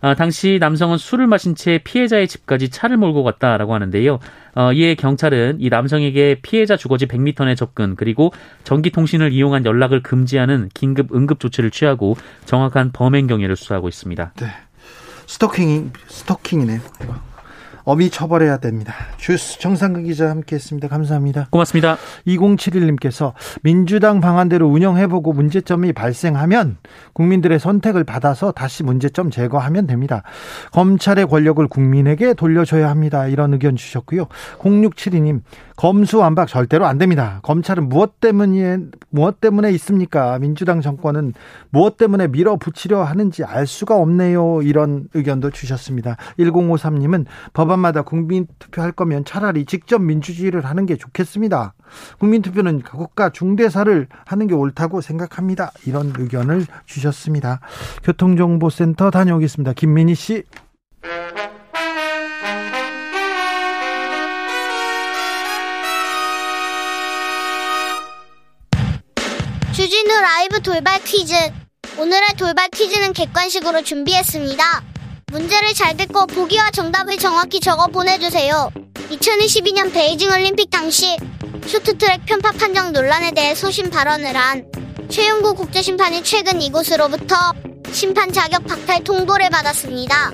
[0.00, 4.18] 아, 당시 남성은 술을 마신 채 피해자의 집까지 차를 몰고 갔다라고 하는데요.
[4.54, 8.32] 어, 이에 경찰은 이 남성에게 피해자 주거지 100m 내 접근 그리고
[8.64, 14.32] 전기통신을 이용한 연락을 금지하는 긴급 응급 조치를 취하고 정확한 범행 경위를 수사하고 있습니다.
[14.36, 14.46] 네.
[15.26, 16.80] 스토킹 스토킹이네요.
[17.86, 18.94] 어미 처벌해야 됩니다.
[19.16, 20.88] 주스 정상근 기자 함께했습니다.
[20.88, 21.46] 감사합니다.
[21.52, 21.96] 고맙습니다.
[22.26, 26.78] 2071님께서 민주당 방안대로 운영해보고 문제점이 발생하면
[27.12, 30.24] 국민들의 선택을 받아서 다시 문제점 제거하면 됩니다.
[30.72, 33.28] 검찰의 권력을 국민에게 돌려줘야 합니다.
[33.28, 34.26] 이런 의견 주셨고요.
[34.58, 35.42] 0672님
[35.76, 37.40] 검수완박 절대로 안 됩니다.
[37.42, 38.78] 검찰은 무엇 때문에
[39.10, 40.38] 무엇 때문에 있습니까?
[40.38, 41.34] 민주당 정권은
[41.70, 44.62] 무엇 때문에 밀어붙이려 하는지 알 수가 없네요.
[44.62, 46.16] 이런 의견도 주셨습니다.
[46.38, 51.74] 1053님은 법안마다 국민 투표할 거면 차라리 직접 민주주의를 하는 게 좋겠습니다.
[52.18, 55.72] 국민 투표는 국가 중대사를 하는 게 옳다고 생각합니다.
[55.86, 57.60] 이런 의견을 주셨습니다.
[58.02, 59.74] 교통정보센터 다녀오겠습니다.
[59.74, 60.44] 김민희 씨.
[69.76, 71.34] 주진우 라이브 돌발 퀴즈.
[71.98, 74.82] 오늘의 돌발 퀴즈는 객관식으로 준비했습니다.
[75.32, 78.70] 문제를 잘 듣고 보기와 정답을 정확히 적어 보내주세요.
[79.10, 81.18] 2022년 베이징 올림픽 당시
[81.66, 84.64] 쇼트트랙 편파 판정 논란에 대해 소신 발언을 한
[85.10, 87.36] 최용구 국제심판이 최근 이곳으로부터
[87.92, 90.32] 심판 자격 박탈 통보를 받았습니다.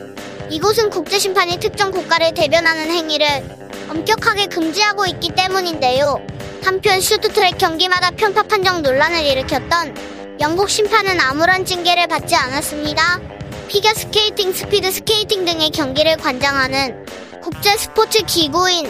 [0.50, 6.24] 이곳은 국제심판이 특정 국가를 대변하는 행위를 엄격하게 금지하고 있기 때문인데요.
[6.64, 13.20] 한편 쇼트트랙 경기마다 편파 판정 논란을 일으켰던 영국 심판은 아무런 징계를 받지 않았습니다.
[13.68, 17.04] 피겨 스케이팅, 스피드 스케이팅 등의 경기를 관장하는
[17.42, 18.88] 국제 스포츠 기구인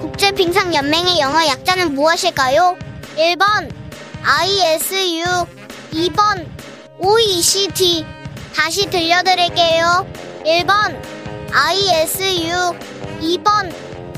[0.00, 2.76] 국제 빙상 연맹의 영어 약자는 무엇일까요?
[3.16, 3.70] 1번
[4.22, 5.24] ISU,
[5.92, 6.46] 2번
[6.98, 8.04] OECD.
[8.54, 10.06] 다시 들려드릴게요.
[10.44, 11.00] 1번
[11.52, 12.78] ISU,
[13.20, 13.72] 2번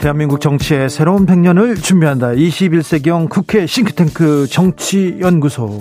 [0.00, 2.28] 대한민국 정치의 새로운 100년을 준비한다.
[2.30, 5.78] 21세기형 국회 싱크탱크 정치연구소.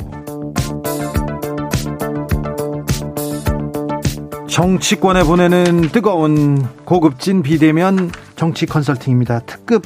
[4.50, 9.40] 정치권에 보내는 뜨거운 고급진 비대면 정치 컨설팅입니다.
[9.46, 9.84] 특급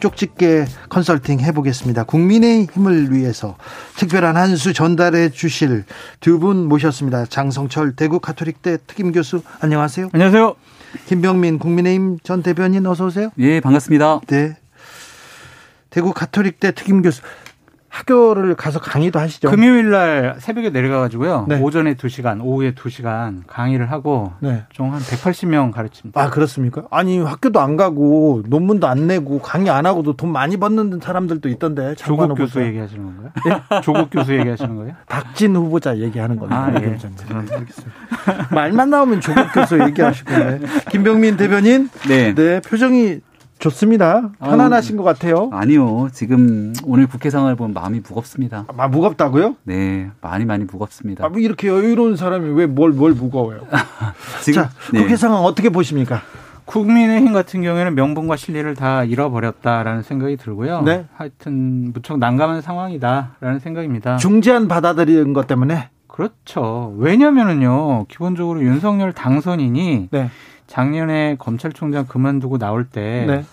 [0.00, 2.04] 쪽집게 컨설팅 해보겠습니다.
[2.04, 3.56] 국민의 힘을 위해서
[3.96, 5.84] 특별한 한 수 전달해 주실
[6.20, 7.26] 두 분 모셨습니다.
[7.26, 10.08] 장성철 대구 카톨릭대 특임 교수 안녕하세요.
[10.12, 10.56] 안녕하세요.
[11.06, 13.30] 김병민 국민의힘 전 대변인 어서 오세요.
[13.38, 14.20] 예, 반갑습니다.
[14.26, 14.56] 네.
[15.90, 17.22] 대구 가톨릭대 특임 교수
[17.88, 19.50] 학교를 가서 강의도 하시죠?
[19.50, 21.46] 금요일 날 새벽에 내려가 가지고요.
[21.48, 21.60] 네.
[21.60, 24.64] 오전에 2시간, 오후에 2시간 강의를 하고 네.
[24.70, 26.20] 좀한 180명 가르칩니다.
[26.20, 26.84] 아, 그렇습니까?
[26.90, 31.94] 아니, 학교도 안 가고 논문도 안 내고 강의 안 하고도 돈 많이 받는 사람들도 있던데.
[31.96, 33.30] 조국 교수 얘기하시는 건가요?
[33.44, 33.80] 네?
[33.82, 34.94] 조국 교수 얘기하시는 거예요?
[35.06, 36.66] 박진 후보자 얘기하는 겁니다.
[36.66, 36.98] 아, 예.
[38.54, 40.30] 말만 나오면 조국 교수 얘기하시고.
[40.36, 40.60] 네.
[40.90, 41.88] 김병민 대변인.
[42.08, 42.34] 네.
[42.34, 42.60] 네.
[42.60, 43.20] 표정이
[43.58, 44.30] 좋습니다.
[44.40, 45.50] 편안하신 아, 것 같아요.
[45.52, 46.08] 아니요.
[46.12, 48.66] 지금 오늘 국회 상황을 보면 마음이 무겁습니다.
[48.76, 49.56] 아, 무겁다고요?
[49.64, 51.24] 네, 많이 많이 무겁습니다.
[51.24, 53.66] 아, 뭐 이렇게 여유로운 사람이 왜 뭘뭘 무거워요?
[54.42, 55.00] 지금 자, 네.
[55.00, 56.22] 국회 상황 어떻게 보십니까?
[56.66, 60.82] 국민의힘 같은 경우에는 명분과 실리를 다 잃어버렸다라는 생각이 들고요.
[60.82, 61.06] 네.
[61.14, 64.16] 하여튼 무척 난감한 상황이다라는 생각입니다.
[64.16, 66.94] 중재안 받아들이는 것 때문에 그렇죠.
[66.98, 70.30] 왜냐면은요, 기본적으로 윤석열 당선인이 네.
[70.66, 73.44] 작년에 검찰총장 그만두고 나올 때 네.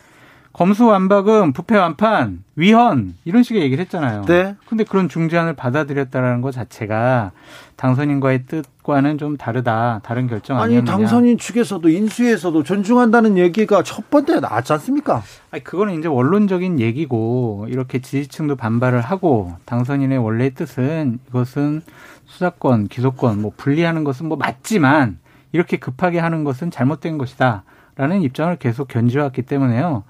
[0.53, 4.25] 검수 완박은 부패 완판, 위헌 이런 식의 얘기를 했잖아요.
[4.25, 4.55] 네.
[4.67, 7.31] 근데 그런 중재안을 받아들였다라는 것 자체가
[7.75, 10.01] 당선인과의 뜻과는 좀 다르다.
[10.03, 10.79] 다른 결정 아니었느냐.
[10.79, 15.23] 아니 당선인 측에서도 인수위에서도 존중한다는 얘기가 첫 번째 나왔지 않습니까?
[15.49, 21.81] 아니 그거는 이제 원론적인 얘기고 이렇게 지지층도 반발을 하고 당선인의 원래 뜻은 이것은
[22.27, 25.17] 수사권, 기소권 뭐 분리하는 것은 뭐 맞지만
[25.53, 27.63] 이렇게 급하게 하는 것은 잘못된 것이다.
[27.95, 30.03] 라는 입장을 계속 견지해왔기 때문에요.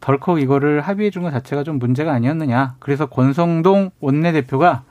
[0.00, 2.76] 덜컥 이거를 합의해 준 것 자체가 좀 문제가 아니었느냐.
[2.78, 4.82] 그래서 권성동 원내대표가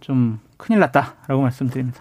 [0.00, 2.00] 좀 큰일 났다라고 말씀드립니다.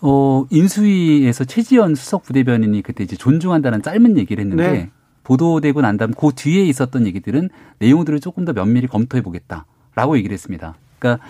[0.00, 4.90] 어, 인수위에서 최지연 수석 부대변인이 그때 이제 존중한다는 짧은 얘기를 했는데 네.
[5.22, 10.74] 보도되고 난 다음 그 뒤에 있었던 얘기들은 내용들을 조금 더 면밀히 검토해 보겠다라고 얘기를 했습니다.
[11.02, 11.24] 그러니까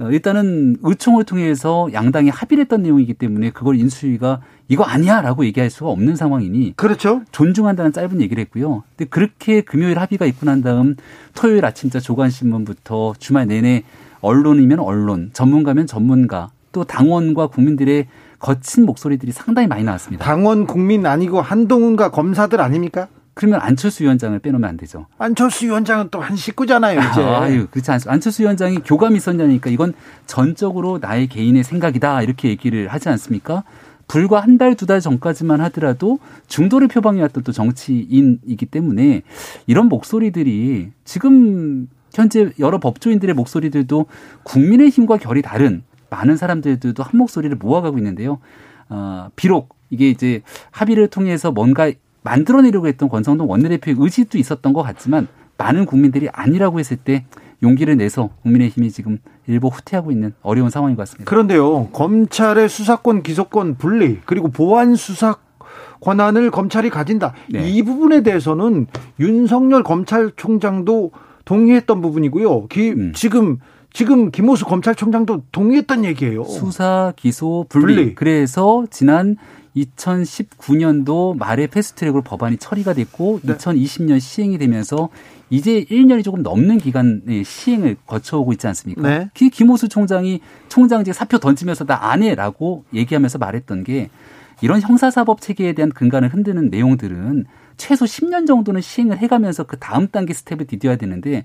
[0.00, 5.90] 어, 일단은 의총을 통해서 양당이 합의를 했던 내용이기 때문에 그걸 인수위가 이거 아니야라고 얘기할 수가
[5.90, 7.22] 없는 상황이니 그렇죠.
[7.30, 8.82] 존중한다는 짧은 얘기를 했고요.
[8.96, 10.96] 근데 그렇게 금요일 합의가 있고 난 다음
[11.34, 13.84] 토요일 아침자 조간 신문부터 주말 내내
[14.20, 20.24] 언론이면 언론, 전문가면 전문가, 또 당원과 국민들의 거친 목소리들이 상당히 많이 나왔습니다.
[20.24, 23.08] 당원 국민 아니고 한동훈과 검사들 아닙니까?
[23.38, 25.06] 그러면 안철수 위원장을 빼놓으면 안 되죠.
[25.16, 27.22] 안철수 위원장은 또 한 식구잖아요, 이제.
[27.22, 28.12] 아유, 그렇지 않습니다.
[28.12, 29.94] 안철수 위원장이 교감이 있었냐니까 이건
[30.26, 32.22] 전적으로 나의 개인의 생각이다.
[32.22, 33.62] 이렇게 얘기를 하지 않습니까?
[34.08, 39.22] 불과 한 달, 두 달 전까지만 하더라도 중도를 표방해왔던 또 정치인이기 때문에
[39.68, 44.06] 이런 목소리들이 지금 현재 여러 법조인들의 목소리들도
[44.42, 48.40] 국민의 힘과 결이 다른 많은 사람들도 한 목소리를 모아가고 있는데요.
[48.88, 55.28] 어, 비록 이게 이제 합의를 통해서 뭔가 만들어내려고 했던 권성동 원내대표의 의지도 있었던 것 같지만
[55.56, 57.24] 많은 국민들이 아니라고 했을 때
[57.62, 61.28] 용기를 내서 국민의힘이 지금 일부 후퇴하고 있는 어려운 상황인 것 같습니다.
[61.28, 65.36] 그런데요, 검찰의 수사권, 기소권 분리 그리고 보안 수사
[66.00, 67.34] 권한을 검찰이 가진다.
[67.50, 67.68] 네.
[67.68, 68.86] 이 부분에 대해서는
[69.18, 71.10] 윤석열 검찰총장도
[71.44, 72.66] 동의했던 부분이고요.
[72.68, 73.12] 기, 음.
[73.14, 73.58] 지금
[73.92, 76.44] 지금 김호수 검찰총장도 동의했던 얘기예요.
[76.44, 77.94] 수사, 기소, 분리.
[77.94, 78.14] 분리.
[78.14, 79.36] 그래서 지난
[79.84, 83.54] 2019년도 말에 패스트트랙으로 법안이 처리가 됐고 네.
[83.56, 85.08] 2020년 시행이 되면서
[85.50, 89.02] 이제 1년이 조금 넘는 기간의 시행을 거쳐오고 있지 않습니까?
[89.02, 89.30] 네.
[89.34, 94.08] 김호수 총장이 총장직 사표 던지면서 나 안 해라고 얘기하면서 말했던 게
[94.62, 97.44] 이런 형사사법 체계에 대한 근간을 흔드는 내용들은
[97.76, 101.44] 최소 10년 정도는 시행을 해가면서 그 다음 단계 스텝을 디뎌야 되는데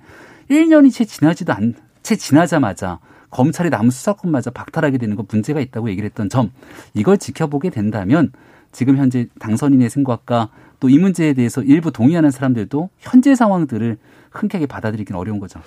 [0.50, 3.00] 1년이 채 지나지도 않, 채 지나자마자
[3.34, 6.52] 검찰이 남은 수사권마저 박탈하게 되는 건 문제가 있다고 얘기를 했던 점
[6.94, 8.32] 이걸 지켜보게 된다면
[8.72, 13.98] 지금 현재 당선인의 생각과 또 이 문제에 대해서 일부 동의하는 사람들도 현재 상황들을
[14.32, 15.62] 흔쾌하게 받아들이기는 어려운 거죠.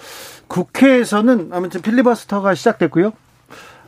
[0.48, 3.12] 국회에서는 아무튼 필리버스터가 시작됐고요.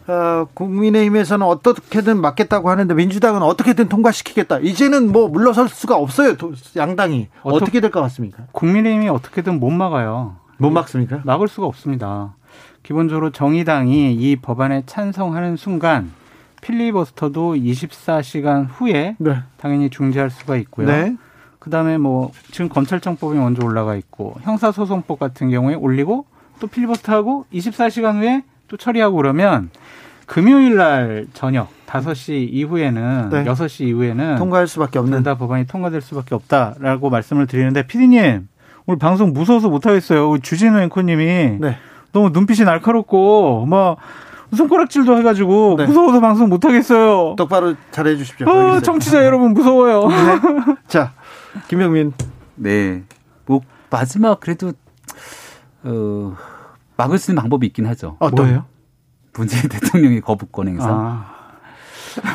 [0.06, 4.60] 어, 국민의힘에서는 어떻게든 막겠다고 하는데 민주당은 어떻게든 통과시키겠다.
[4.60, 6.34] 이제는 뭐 물러설 수가 없어요.
[6.74, 8.44] 양당이 어떻게 될것 같습니까?
[8.52, 10.36] 국민의힘이 어떻게든 못 막아요.
[10.56, 11.20] 못 막습니까?
[11.24, 12.37] 막을 수가 없습니다.
[12.88, 16.10] 기본적으로 정의당이 이 법안에 찬성하는 순간
[16.62, 19.40] 필리버스터도 24시간 후에 네.
[19.58, 20.86] 당연히 중지할 수가 있고요.
[20.86, 21.14] 네.
[21.58, 26.24] 그다음에 뭐 지금 검찰청법이 먼저 올라가 있고 형사소송법 같은 경우에 올리고
[26.60, 29.68] 또 필리버스터하고 24시간 후에 또 처리하고 그러면
[30.24, 33.44] 금요일 날 저녁 5시 이후에는 네.
[33.44, 38.48] 6시 이후에는 통과할 수밖에 없는 다 법안이 통과될 수밖에 없다라고 말씀을 드리는데 피디님
[38.86, 40.38] 오늘 방송 무서워서 못 하겠어요.
[40.38, 41.76] 주진우 앵커님이 네.
[42.12, 43.96] 너무 눈빛이 날카롭고 막
[44.56, 45.86] 손가락질도 해가지고 네.
[45.86, 47.34] 무서워서 방송 못 하겠어요.
[47.36, 48.48] 똑바로 잘해 주십시오.
[48.48, 50.08] 어, 청취자 여러분 무서워요.
[50.08, 50.74] 네.
[50.88, 51.12] 자,
[51.68, 52.12] 김영민.
[52.54, 53.02] 네.
[53.46, 54.72] 뭐 마지막 그래도
[55.84, 56.36] 어
[56.96, 58.16] 막을 수 있는 방법이 있긴 하죠.
[58.18, 58.64] 어, 또예요?
[59.34, 60.88] 문재인 대통령의 거부권 행사.
[60.88, 61.38] 아.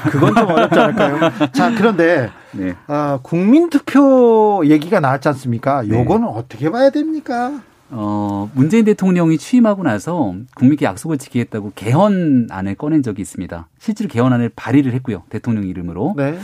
[0.10, 1.52] 그건 좀 어렵지 않을까요?
[1.52, 2.74] 자, 그런데 네.
[2.88, 5.82] 아, 국민투표 얘기가 나왔지 않습니까?
[5.82, 5.90] 네.
[5.90, 6.34] 요거는 네.
[6.34, 7.60] 어떻게 봐야 됩니까?
[7.96, 13.68] 어, 문재인 대통령이 취임하고 나서 국민께 약속을 지키겠다고 개헌안을 꺼낸 적이 있습니다.
[13.78, 15.24] 실제로 개헌안을 발의를 했고요.
[15.30, 16.16] 대통령 이름으로.
[16.18, 16.38] 네.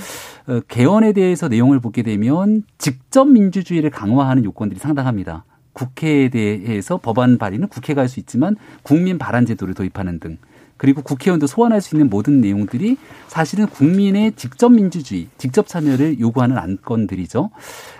[0.47, 5.43] 어, 개헌에 대해서 내용을 보게 되면 직접 민주주의를 강화하는 요건들이 상당합니다.
[5.73, 10.37] 국회에 대해서 법안 발의는 국회가 할 수 있지만 국민 발안 제도를 도입하는 등
[10.77, 17.49] 그리고 국회의원도 소환할 수 있는 모든 내용들이 사실은 국민의 직접 민주주의, 직접 참여를 요구하는 안건들이죠.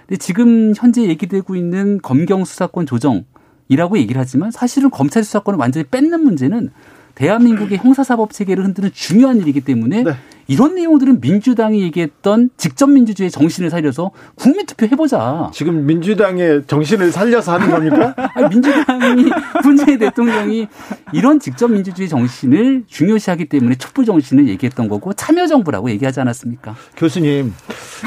[0.08, 3.26] 근데 지금 현재 얘기되고 있는 검경 수사권 조정
[3.70, 6.72] 이라고 얘기를 하지만 사실은 검찰 수사권을 완전히 뺏는 문제는
[7.16, 10.14] 대한민국의 형사사법 체계를 흔드는 중요한 일이기 때문에 네.
[10.48, 15.52] 이런 내용들은 민주당이 얘기했던 직접 민주주의 정신을 살려서 국민투표 해보자.
[15.54, 18.16] 지금 민주당의 정신을 살려서 하는 겁니까?
[18.34, 19.26] 아니, 민주당이
[19.64, 20.68] 문재인 대통령이
[21.14, 26.76] 이런 직접 민주주의 정신을 중요시하기 때문에 촛불 정신을 얘기했던 거고 참여정부라고 얘기하지 않았습니까?
[26.98, 27.54] 교수님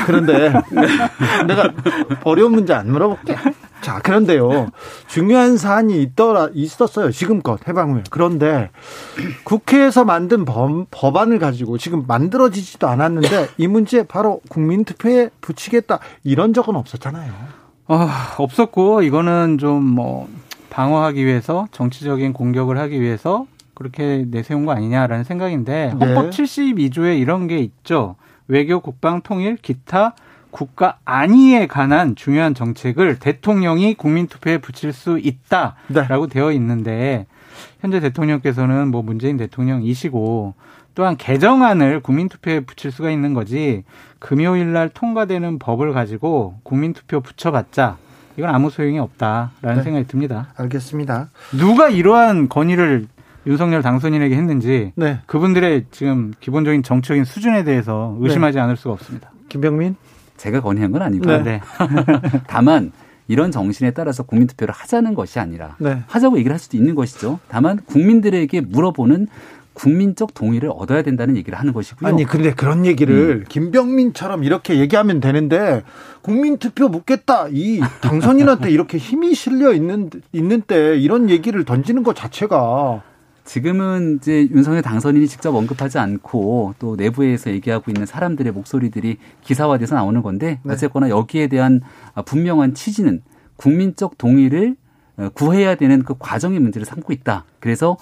[0.07, 0.53] 그런데
[1.47, 1.73] 내가
[2.25, 3.37] 어려운 문제 안 물어볼게.
[3.83, 4.69] 자, 그런데요.
[5.09, 7.11] 중요한 사안이 있더라, 있었어요.
[7.11, 8.05] 지금껏 해방 후에.
[8.11, 8.71] 그런데
[9.45, 15.99] 국회에서 만든 법, 법안을 가지고 지금 만들어지지도 않았는데 이 문제 바로 국민투표에 붙이겠다.
[16.25, 17.33] 이런 적은 없었잖아요.
[17.89, 20.29] 아, 없었고 이거는 좀 뭐
[20.73, 26.31] 방어하기 위해서 정치적인 공격을 하기 위해서 그렇게 내세운 거 아니냐라는 생각인데 헌법 네.
[26.31, 28.17] 72조에 이런 게 있죠.
[28.49, 30.15] 외교, 국방, 통일, 기타
[30.53, 36.33] 국가 안위에 관한 중요한 정책을 대통령이 국민 투표에 붙일 수 있다라고 네.
[36.33, 37.27] 되어 있는데
[37.81, 40.55] 현재 대통령께서는 뭐 문재인 대통령이시고
[40.95, 43.83] 또한 개정안을 국민투표에 붙일 수가 있는 거지
[44.19, 47.97] 금요일 날 통과되는 법을 가지고 국민투표 붙여봤자
[48.37, 49.83] 이건 아무 소용이 없다라는 네.
[49.83, 50.49] 생각이 듭니다.
[50.57, 51.31] 알겠습니다.
[51.59, 53.09] 누가 이러한 건의를
[53.47, 55.21] 윤석열 당선인에게 했는지 네.
[55.27, 58.61] 그분들의 지금 기본적인 정치적인 수준에 대해서 의심하지 네.
[58.61, 59.33] 않을 수가 없습니다.
[59.49, 59.97] 김병민
[60.43, 61.45] 제가 건의한 건 아니고요.
[61.45, 61.61] 네.
[62.49, 62.91] 다만
[63.29, 66.03] 이런 정신에 따라서 국민투표를 하자는 것이 아니라 네.
[66.09, 67.39] 하자고 얘기를 할 수도 있는 것이죠.
[67.47, 69.29] 다만 국민들에게 물어보는
[69.73, 72.09] 국민적 동의를 얻어야 된다는 얘기를 하는 것이고요.
[72.09, 73.45] 아니 근데 그런 얘기를 음.
[73.49, 75.85] 김병민처럼 이렇게 얘기하면 되는데
[76.23, 83.03] 국민투표 묻겠다 이 당선인한테 이렇게 힘이 실려 있는 있는 때 이런 얘기를 던지는 것 자체가
[83.45, 90.23] 지금은 이제 윤석열 당선인이 직접 언급하지 않고 또 내부에서 얘기하고 있는 사람들의 목소리들이 기사화돼서 나오는
[90.23, 90.73] 건데 네.
[90.73, 91.81] 어쨌거나 여기에 대한
[92.25, 93.23] 분명한 취지는
[93.57, 94.77] 국민적 동의를
[95.17, 97.45] 어, 구해야 되는 그 과정의 문제를 삼고 있다.
[97.61, 97.97] 그래서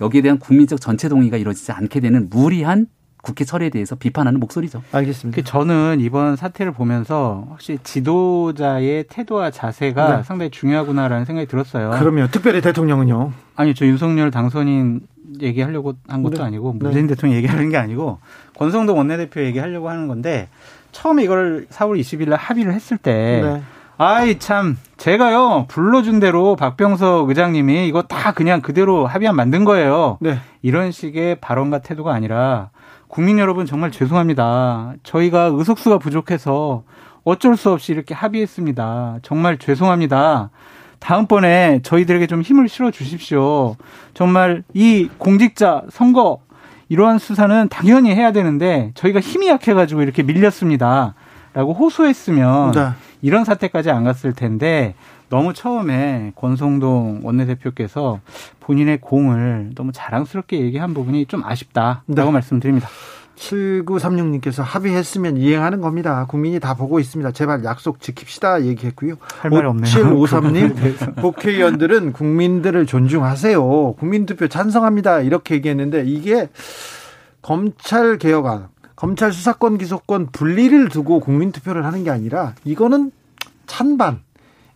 [0.00, 2.86] 여기에 대한 국민적 전체 동의가 이루어지지 않게 되는 무리한
[3.24, 4.82] 국회 처리에 대해서 비판하는 목소리죠.
[4.92, 5.34] 알겠습니다.
[5.34, 10.22] 그 저는 이번 사태를 보면서 확실히 지도자의 태도와 자세가 네.
[10.22, 11.90] 상당히 중요하구나라는 생각이 들었어요.
[11.98, 13.32] 그러면 특별히 대통령은요?
[13.56, 15.00] 아니 저 윤석열 당선인
[15.40, 16.42] 얘기하려고 한 것도 네.
[16.42, 17.14] 아니고 문재인 네.
[17.14, 18.18] 대통령 얘기하는 게 아니고
[18.58, 20.48] 권성동 원내대표 얘기하려고 하는 건데
[20.92, 23.62] 처음에 이걸 4월 20일 날 합의를 했을 때 네.
[23.96, 30.18] 아이 참 제가요 불러준 대로 박병석 의장님이 이거 다 그냥 그대로 합의안 만든 거예요.
[30.20, 30.38] 네.
[30.62, 32.70] 이런 식의 발언과 태도가 아니라
[33.14, 34.94] 국민 여러분 정말 죄송합니다.
[35.04, 36.82] 저희가 의석수가 부족해서
[37.22, 39.20] 어쩔 수 없이 이렇게 합의했습니다.
[39.22, 40.50] 정말 죄송합니다.
[40.98, 43.76] 다음번에 저희들에게 좀 힘을 실어 주십시오.
[44.14, 46.40] 정말 이 공직자 선거
[46.88, 51.14] 이러한 수사는 당연히 해야 되는데 저희가 힘이 약해가지고 이렇게 밀렸습니다.
[51.52, 52.88] 라고 호소했으면 네.
[53.22, 54.96] 이런 사태까지 안 갔을 텐데
[55.28, 58.20] 너무 처음에 권성동 원내대표께서
[58.60, 62.30] 본인의 공을 너무 자랑스럽게 얘기한 부분이 좀 아쉽다라고 네.
[62.30, 62.88] 말씀드립니다.
[63.36, 66.26] 7936님께서 합의했으면 이행하는 겁니다.
[66.28, 67.32] 국민이 다 보고 있습니다.
[67.32, 69.16] 제발 약속 지킵시다 얘기했고요.
[69.40, 69.92] 할말 없네요.
[69.92, 73.94] 5753님 국회의원들은 국민들을 존중하세요.
[73.94, 75.20] 국민투표 찬성합니다.
[75.20, 76.48] 이렇게 얘기했는데 이게
[77.42, 83.10] 검찰 개혁안, 검찰 수사권 기소권 분리를 두고 국민투표를 하는 게 아니라 이거는
[83.66, 84.20] 찬반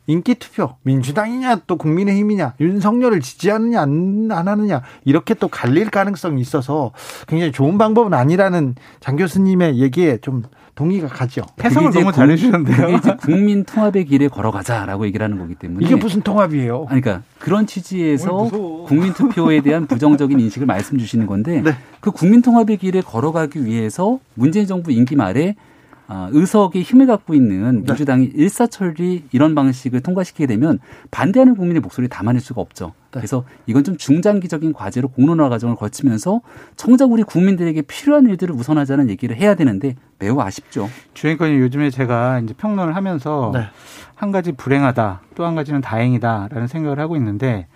[0.08, 6.92] 인기 투표 민주당이냐 또 국민의힘이냐 윤석열을 지지하느냐 안, 안 하느냐 이렇게 또 갈릴 가능성이 있어서
[7.28, 10.42] 굉장히 좋은 방법은 아니라는 장 교수님의 얘기에 좀
[10.74, 11.42] 동의가 가죠.
[11.62, 13.00] 해석을 너무 잘해주셨는데요.
[13.20, 16.86] 국민 통합의 길에 걸어가자라고 얘기를 하는 거기 때문에 이게 무슨 통합이에요?
[16.88, 18.48] 아니, 그러니까 그런 취지에서
[18.86, 21.72] 국민 투표에 대한 부정적인 인식을 말씀 주시는 건데 네.
[22.00, 25.67] 그 국민 통합의 길에 걸어가기 위해서 문재인 정부 임기 말에 어,
[26.08, 27.86] 의석이 힘을 갖고 있는 네.
[27.86, 28.32] 민주당이 네.
[28.34, 30.78] 일사천리 이런 방식을 통과시키게 되면
[31.10, 32.94] 반대하는 국민의 목소리를 담아낼 수가 없죠.
[33.12, 33.20] 네.
[33.20, 36.40] 그래서 이건 좀 중장기적인 과제로 공론화 과정을 거치면서
[36.76, 40.88] 정작 우리 국민들에게 필요한 일들을 우선하자는 얘기를 해야 되는데 매우 아쉽죠.
[41.14, 43.66] 주행권이 요즘에 제가 이제 평론을 하면서 네.
[44.14, 47.68] 한 가지 불행하다, 또 한 가지는 다행이다라는 생각을 하고 있는데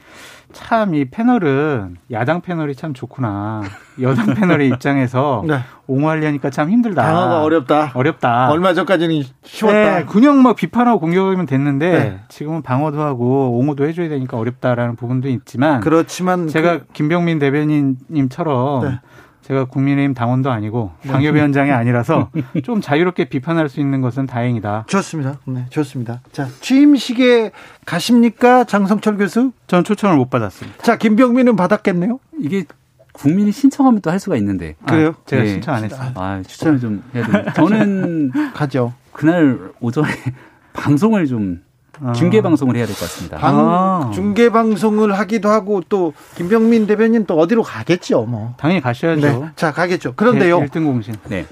[0.53, 3.63] 참 이 패널은 야당 패널이 참 좋구나.
[4.01, 5.61] 여당 패널의 입장에서 네.
[5.87, 7.03] 옹호하려니까 참 힘들다.
[7.03, 7.93] 방어가 어렵다.
[7.95, 8.51] 어렵다.
[8.51, 9.99] 얼마 전까지는 쉬웠다.
[9.99, 12.21] 네, 그냥 막 비판하고 공격하면 됐는데 네.
[12.29, 16.87] 지금은 방어도 하고 옹호도 해줘야 되니까 어렵다라는 부분도 있지만 그렇지만 제가 그...
[16.93, 19.01] 김병민 대변인님처럼 네.
[19.43, 21.11] 제가 국민의힘 당원도 아니고 네.
[21.13, 22.31] 당협위원장이 아니라서
[22.63, 24.85] 좀 자유롭게 비판할 수 있는 것은 다행이다.
[24.89, 25.39] 좋습니다.
[25.47, 26.21] 네, 좋습니다.
[26.33, 27.51] 자, 취임식에
[27.85, 28.65] 가십니까?
[28.65, 29.53] 장성철 교수?
[29.67, 30.83] 저는 초청을 못 받았습니다.
[30.83, 32.21] 자, 김병민은 받았겠네요?
[32.39, 32.65] 이게
[33.13, 34.77] 국민이 신청하면 또 할 수가 있는데.
[34.87, 35.15] 그래요?
[35.19, 35.49] 아, 제가 네.
[35.51, 36.11] 신청 안 했어요.
[36.15, 37.53] 아, 추천을 좀 해야 되는데.
[37.53, 38.95] 저는 가죠.
[39.13, 40.09] 그날 오전에
[40.73, 41.72] 방송을 좀 아.
[42.15, 43.37] 중계 방송을 해야 될 것 같습니다.
[43.39, 44.11] 방, 아.
[44.15, 48.55] 중계 방송을 하기도 하고 또 김병민 대변인 또 어디로 가겠죠, 뭐.
[48.59, 49.21] 당연히 가셔야죠.
[49.21, 49.49] 네.
[49.57, 50.15] 자, 가겠죠.
[50.15, 50.61] 그런데요.
[50.61, 51.15] 1등 공신.
[51.29, 51.47] 네.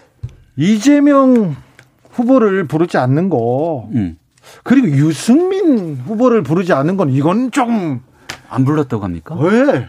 [0.57, 1.57] 이재명
[2.11, 3.89] 후보를 부르지 않는 거.
[3.95, 4.17] 음.
[4.65, 8.01] 그리고 유승민 후보를 부르지 않는 건 이건 좀
[8.53, 9.37] 안 불렀다고 합니까?
[9.39, 9.89] 왜?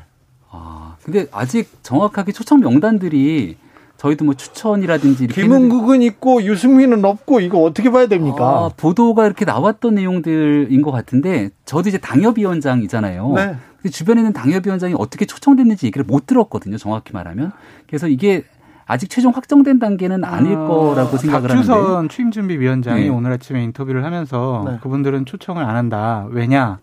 [0.51, 3.57] 아, 근데 아직 정확하게 초청 명단들이
[4.01, 8.43] 저희도 뭐 추천이라든지 김은국은 있고 유승민은 없고 이거 어떻게 봐야 됩니까?
[8.43, 13.33] 아, 보도가 이렇게 나왔던 내용들인 것 같은데 저도 이제 당협위원장이잖아요.
[13.35, 13.55] 네.
[13.79, 16.77] 근데 주변에 있는 당협위원장이 어떻게 초청됐는지 얘기를 못 들었거든요.
[16.77, 17.51] 정확히 말하면.
[17.85, 18.43] 그래서 이게
[18.87, 21.67] 아직 최종 확정된 단계는 아닐 어, 거라고 생각을 하는데.
[21.67, 23.09] 박주선 취임준비위원장이 네.
[23.09, 24.79] 오늘 아침에 인터뷰를 하면서 네.
[24.81, 26.25] 그분들은 초청을 안 한다.
[26.31, 26.79] 왜냐?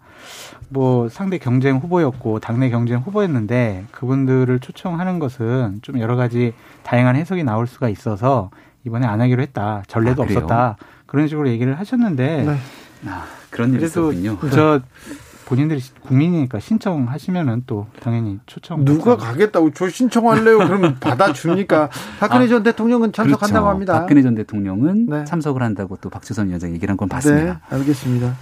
[0.68, 6.52] 뭐 상대 경쟁 후보였고 당내 경쟁 후보였는데 그분들을 초청하는 것은 좀 여러 가지
[6.82, 8.50] 다양한 해석이 나올 수가 있어서
[8.84, 9.82] 이번에 안 하기로 했다.
[9.88, 10.76] 전례도 아, 없었다.
[11.06, 12.56] 그런 식으로 얘기를 하셨는데 네.
[13.06, 14.38] 아, 그런 일이 있었군요.
[14.52, 14.80] 저
[15.46, 18.84] 본인들이 국민이니까 신청하시면은 또 당연히 초청.
[18.84, 20.58] 누가 가겠다고 저 신청할래요?
[20.58, 21.88] 그러면 받아줍니까?
[22.20, 23.68] 박근혜 아, 전 대통령은 참석한다고 그렇죠.
[23.70, 23.92] 합니다.
[24.00, 25.24] 박근혜 전 대통령은 네.
[25.24, 27.60] 참석을 한다고 또 박주선 위원장 얘기를 한 건 봤습니다.
[27.70, 28.34] 네, 알겠습니다.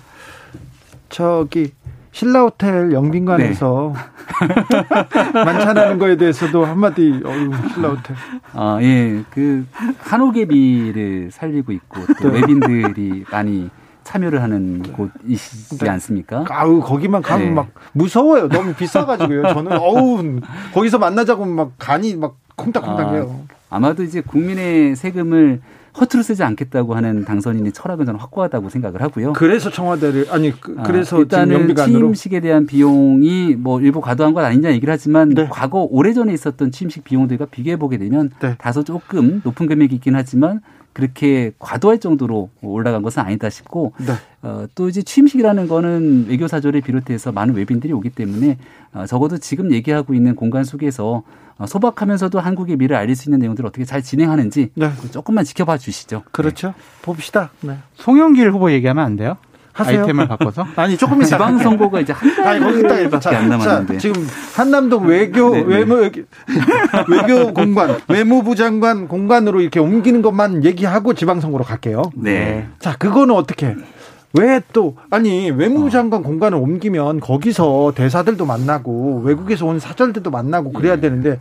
[1.09, 1.73] 저기
[2.17, 5.35] 신라 호텔 영빈관에서 네.
[5.45, 8.17] 만찬하는 거에 대해서도 한마디 어유 신라 호텔.
[8.55, 9.23] 아, 예.
[9.29, 9.67] 그
[9.99, 12.41] 한옥개비를 살리고 있고 또 네.
[12.41, 13.69] 외빈들이 많이
[14.05, 15.91] 참여를 하는 곳이시지 네.
[15.91, 16.47] 않습니까?
[16.49, 17.53] 아우 거기만 가면 네.
[17.53, 18.49] 막 무서워요.
[18.49, 19.53] 너무 비싸가지고요.
[19.53, 20.41] 저는 어우
[20.73, 23.45] 거기서 만나자고 막 간이 막 콩닥콩닥해요.
[23.69, 25.61] 아, 아마도 이제 국민의 세금을
[25.99, 29.33] 허투루 쓰지 않겠다고 하는 당선인의 철학은 저는 확고하다고 생각을 하고요.
[29.33, 34.45] 그래서 청와대를 아니 그, 아, 래서 아, 일단은 취임식에 대한 비용이 뭐 일부 과도한 건
[34.45, 35.49] 아니냐 얘기를 하지만 네.
[35.51, 38.57] 과거 오래전에 있었던 취임식 비용들과 비교해 보게 되면 네.
[38.59, 40.61] 다소 조금 높은 금액이 있긴 하지만
[40.93, 44.15] 그렇게 과도할 정도로 올라간 것은 아니다 싶고 네.
[44.41, 48.57] 어, 또 이제 취임식이라는 거는 외교 사절을 비롯해서 많은 외빈들이 오기 때문에
[48.95, 53.67] 어, 적어도 지금 얘기하고 있는 공간 속에서 어, 소박하면서도 한국의 미래를 알릴 수 있는 내용들을
[53.67, 54.91] 어떻게 잘 진행하는지 네.
[55.11, 56.25] 조금만 지켜봐 주시죠.
[56.33, 56.69] 그렇죠.
[56.69, 56.75] 네.
[57.03, 57.51] 봅시다.
[57.63, 57.79] 네.
[57.95, 59.37] 송영길 후보 얘기하면 안 돼요?
[59.73, 60.01] 하세요.
[60.01, 60.67] 아이템을 바꿔서?
[60.77, 62.35] 아니 조금 이따 지방 선거가 이제 한
[62.83, 65.77] 달밖에 안 남았는데 지금 한남동 외교 네, 네.
[65.77, 72.03] 외무 외교 공간 외무부 장관 공간으로 이렇게 옮기는 것만 얘기하고 지방 선거로 갈게요.
[72.15, 72.69] 네.
[72.79, 73.75] 자 그거는 어떻게?
[74.39, 76.23] 왜 또 아니 외무부 장관 어.
[76.23, 81.03] 공간을 옮기면 거기서 대사들도 만나고 외국에서 온 사절들도 만나고 그래야 네.
[81.03, 81.39] 되는데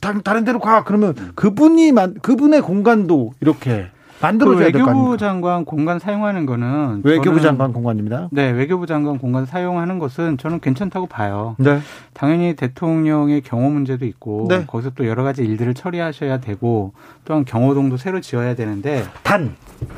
[0.00, 3.88] 다른 데로 가 그러면 그분이 만 그분의 공간도 이렇게
[4.20, 8.28] 만들어줘야 그 외교부 장관 공간 사용하는 거는 외교부 장관 공간입니다.
[8.32, 11.56] 네, 외교부 장관 공간 사용하는 것은 저는 괜찮다고 봐요.
[11.58, 11.80] 네.
[12.14, 14.64] 당연히 대통령의 경호 문제도 있고 네.
[14.66, 16.92] 거기서 또 여러 가지 일들을 처리하셔야 되고
[17.24, 19.54] 또한 경호동도 새로 지어야 되는데 단,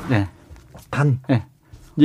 [0.09, 0.27] 네,
[0.89, 1.43] 단, 네.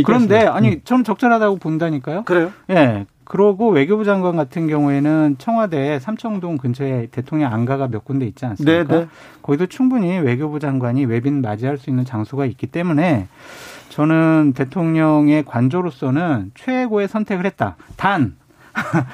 [0.05, 0.81] 그런데 아니 음.
[0.85, 2.23] 저는 적절하다고 본다니까요.
[2.25, 2.53] 그래요?
[2.71, 2.75] 예.
[2.75, 3.07] 네.
[3.25, 8.85] 그러고 외교부 장관 같은 경우에는 청와대 삼청동 근처에 대통령 안가가 몇 군데 있지 않습니까?
[8.85, 9.01] 네네.
[9.05, 9.09] 네.
[9.43, 13.29] 거기도 충분히 외교부 장관이 외빈 맞이할 수 있는 장소가 있기 때문에
[13.89, 17.77] 저는 대통령의 관조로서는 최고의 선택을 했다.
[17.97, 18.37] 단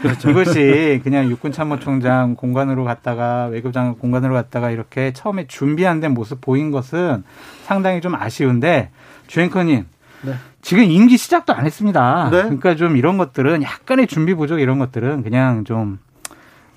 [0.01, 0.31] 그렇죠.
[0.31, 6.71] 이것이 그냥 육군 참모총장 공간으로 갔다가 외교장관 공간으로 갔다가 이렇게 처음에 준비 안된 모습 보인
[6.71, 7.25] 것은
[7.65, 8.91] 상당히 좀 아쉬운데
[9.27, 9.87] 주행커님
[10.23, 10.35] 네.
[10.63, 12.29] 지금 임기 시작도 안 했습니다.
[12.31, 12.43] 네.
[12.43, 15.99] 그러니까 좀 이런 것들은 약간의 준비 부족 이런 것들은 그냥 좀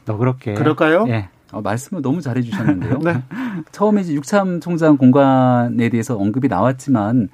[0.06, 0.54] 너그럽게.
[0.54, 1.06] 그럴까요?
[1.08, 1.30] 예.
[1.52, 3.00] 어, 말씀을 너무 잘해 주셨는데요.
[3.04, 3.24] 네.
[3.72, 7.30] 처음에 이제 육참 총장 공간에 대해서 언급이 나왔지만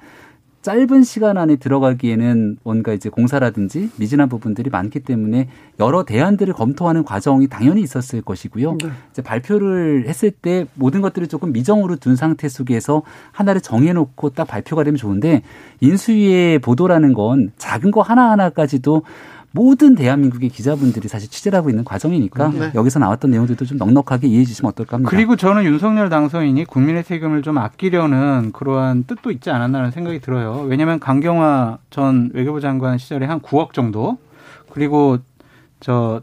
[0.68, 5.48] 짧은 시간 안에 들어가기에는 뭔가 이제 공사라든지 미진한 부분들이 많기 때문에
[5.80, 8.72] 여러 대안들을 검토하는 과정이 당연히 있었을 것이고요.
[8.72, 8.90] 네.
[9.10, 13.00] 이제 발표를 했을 때 모든 것들을 조금 미정으로 둔 상태 속에서
[13.32, 15.40] 하나를 정해놓고 딱 발표가 되면 좋은데
[15.80, 19.04] 인수위의 보도라는 건 작은 거 하나하나까지도
[19.52, 22.72] 모든 대한민국의 기자분들이 사실 취재를 하고 있는 과정이니까 네.
[22.74, 25.10] 여기서 나왔던 내용들도 좀 넉넉하게 이해해 주시면 어떨까 합니다.
[25.10, 30.64] 그리고 저는 윤석열 당선인이 국민의 세금을 좀 아끼려는 그러한 뜻도 있지 않았나라는 생각이 들어요.
[30.68, 34.18] 왜냐하면 강경화 전 외교부 장관 시절에 한 9억 정도
[34.70, 35.18] 그리고
[35.80, 36.20] 저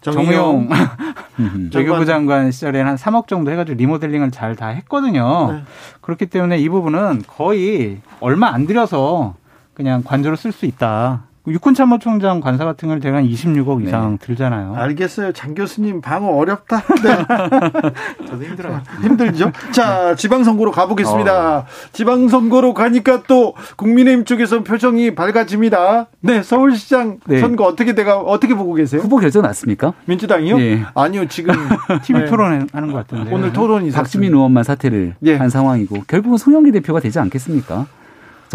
[0.00, 0.68] 정용
[1.74, 5.52] 외교부 장관 시절에 한 3억 정도 해가지고 리모델링을 잘 다 했거든요.
[5.52, 5.62] 네.
[6.00, 9.34] 그렇기 때문에 이 부분은 거의 얼마 안 들여서
[9.74, 11.22] 그냥 관조로 쓸 수 있다.
[11.46, 13.88] 육군참모총장 관사 같은 걸 대략 26억 네.
[13.88, 14.74] 이상 들잖아요.
[14.76, 15.32] 알겠어요.
[15.32, 16.80] 장 교수님 방어 어렵다.
[17.04, 18.26] 네.
[18.26, 18.80] 저도 힘들어요.
[19.02, 19.52] 힘들죠.
[19.70, 21.58] 자, 지방선거로 가보겠습니다.
[21.58, 21.66] 어.
[21.92, 26.06] 지방선거로 가니까 또 국민의힘 쪽에서 표정이 밝아집니다.
[26.20, 27.40] 네, 서울시장 네.
[27.40, 29.02] 선거 어떻게 돼가 어떻게 보고 계세요?
[29.02, 29.92] 후보 결정 났습니까?
[30.06, 30.56] 민주당이요?
[30.56, 30.82] 네.
[30.94, 31.54] 아니요, 지금
[32.04, 32.30] TV 네.
[32.30, 33.34] 토론하는 것 같은데.
[33.34, 35.36] 오늘 토론이 박주민 의원만 사퇴를 예.
[35.36, 37.86] 한 상황이고 결국은 송영기 대표가 되지 않겠습니까?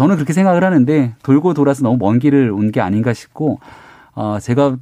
[0.00, 3.58] 저는 그렇게 생각을 하는데 돌고 돌아서 너무 먼 길을 온 게 아닌가 싶고
[4.14, 4.78] 어, 제가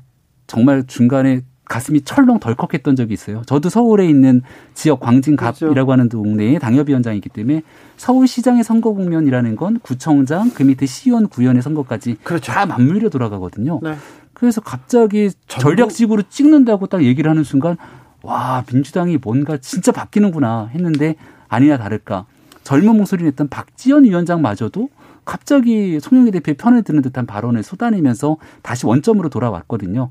[0.47, 3.43] 정말 중간에 가슴이 철렁 덜컥했던 적이 있어요.
[3.47, 4.43] 저도 서울에 있는
[4.75, 5.91] 지역 광진갑이라고 그렇죠.
[5.93, 7.63] 하는 동네의 당협위원장이기 때문에
[7.97, 12.53] 서울시장의 선거 국면이라는 건 구청장 그 밑에 시의원 구의원의 선거까지 그렇죠.
[12.53, 13.81] 다 맞물려 돌아가거든요.
[13.83, 13.97] 네.
[14.35, 17.77] 그래서 갑자기 전략식으로 찍는다고 딱 얘기를 하는 순간
[18.23, 21.17] 와 민주당이 뭔가 진짜 바뀌는구나 했는데
[21.49, 22.27] 아니나 다를까
[22.63, 24.91] 젊은 목소리 냈던 박지원 위원장마저도
[25.29, 30.09] 갑자기 송영기 대표의 편을 드는 듯한 발언을 쏟아내면서 다시 원점으로 돌아왔거든요.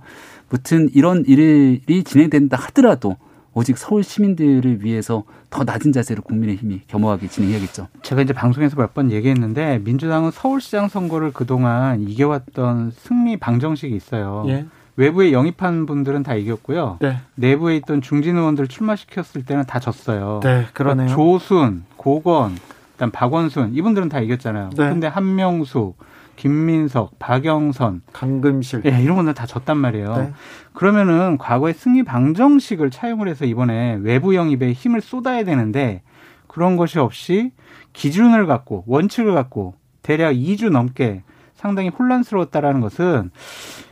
[0.48, 3.18] 무튼 이런 일이 진행된다 하더라도
[3.56, 7.88] 오직 서울 시민들을 위해서 더 낮은 자세로 국민의힘이 겸허하게 진행해야겠죠.
[8.04, 14.46] 제가 이제 방송에서 몇 번 얘기했는데 민주당은 서울시장 선거를 그동안 이겨왔던 승리 방정식이 있어요.
[14.50, 14.68] 예.
[14.98, 16.98] 외부에 영입한 분들은 다 이겼고요.
[17.02, 17.18] 네.
[17.34, 20.42] 내부에 있던 중진 의원들 출마시켰을 때는 다 졌어요.
[20.44, 21.08] 네, 그러네요.
[21.08, 22.56] 그러니까 조순, 고건,
[22.98, 24.72] 그다음 박원순 이분들은 다 이겼잖아요.
[24.76, 24.90] 네.
[24.90, 25.94] 근데 한명수,
[26.36, 30.18] 김민석, 박영선, 강금실, 예, 이런 분들 다 졌단 말이에요.
[30.18, 30.34] 네.
[30.74, 36.02] 그러면은 과거에 승리 방정식을 차용을 해서 이번에 외부 영입에 힘을 쏟아야 되는데
[36.48, 37.52] 그런 것이 없이
[37.94, 41.22] 기준을 갖고 원칙을 갖고 대략 2주 넘게
[41.54, 43.30] 상당히 혼란스러웠다라는 것은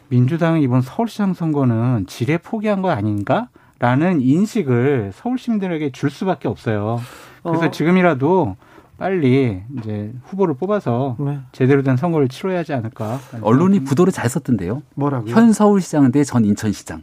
[0.08, 7.01] 민주당은 이번 서울시장 선거는 지뢰 포기한 거 아닌가 라는 인식을 서울 시민들에게 줄 수밖에 없어요.
[7.43, 7.72] 그래서 어.
[7.72, 8.56] 지금이라도
[8.98, 11.39] 빨리 이제 후보를 뽑아서 네.
[11.52, 13.20] 제대로 된 선거를 치러야 하지 않을까.
[13.41, 14.82] 언론이 부도를 잘 썼던데요.
[14.96, 15.34] 뭐라고요?
[15.34, 17.02] 현 서울시장 대전 인천시장.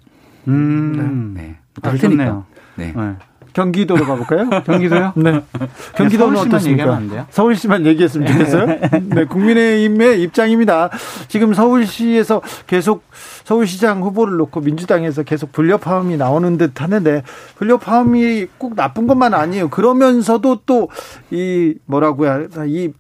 [0.48, 1.42] 음, 네.
[1.42, 1.56] 네.
[1.82, 2.44] 알겠네요.
[2.76, 2.92] 네.
[2.92, 3.16] 네.
[3.52, 4.48] 경기도로 가볼까요?
[4.64, 5.12] 경기도요?
[5.16, 5.42] 네.
[5.94, 7.00] 경기도는 어떻습니까?
[7.30, 8.66] 서울시만 얘기했으면 좋겠어요.
[9.14, 10.90] 네, 국민의힘의 입장입니다.
[11.28, 13.04] 지금 서울시에서 계속
[13.44, 17.22] 서울시장 후보를 놓고 민주당에서 계속 불협화음이 나오는 듯 하는데
[17.56, 19.68] 불협화음이 꼭 나쁜 것만 아니에요.
[19.68, 20.88] 그러면서도 또
[21.32, 22.92] 이 뭐라고야 이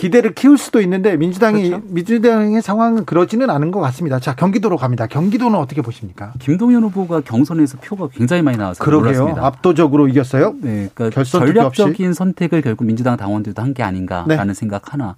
[0.00, 1.84] 기대를 키울 수도 있는데 민주당이 그렇죠?
[1.88, 4.18] 민주당의 상황은 그러지는 않은 것 같습니다.
[4.18, 5.06] 자 경기도로 갑니다.
[5.06, 6.32] 경기도는 어떻게 보십니까?
[6.38, 9.12] 김동연 후보가 경선에서 표가 굉장히 많이 나와서 그러게요.
[9.12, 9.46] 놀랐습니다.
[9.46, 10.54] 압도적으로 이겼어요.
[10.60, 14.54] 네, 그러니까 전략적인 선택을 결국 민주당 당원들도 한 게 아닌가라는 네.
[14.54, 15.14] 생각 하나.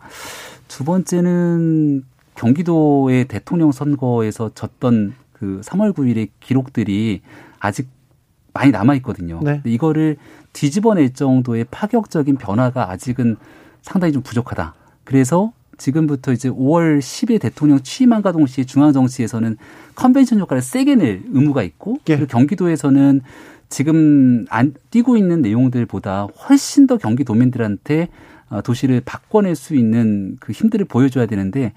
[0.68, 2.05] 두 번째는
[2.35, 7.22] 경기도의 대통령 선거에서 졌던 그 3월 9일의 기록들이
[7.61, 7.89] 아직
[8.53, 9.41] 많이 남아 있거든요.
[9.43, 9.62] 네.
[9.64, 10.16] 이거를
[10.53, 13.37] 뒤집어낼 정도의 파격적인 변화가 아직은
[13.83, 14.74] 상당히 좀 부족하다.
[15.05, 19.57] 그래서 지금부터 이제 5월 10일 대통령 취임한과 동시에 중앙 정치에서는
[19.95, 22.16] 컨벤션 효과를 세게 낼 의무가 있고 예.
[22.16, 23.20] 그리고 경기도에서는
[23.68, 28.09] 지금 안 뛰고 있는 내용들보다 훨씬 더 경기도민들한테
[28.51, 31.72] 어, 도시를 바꿔낼 수 있는 그 힘들을 보여줘야 되는데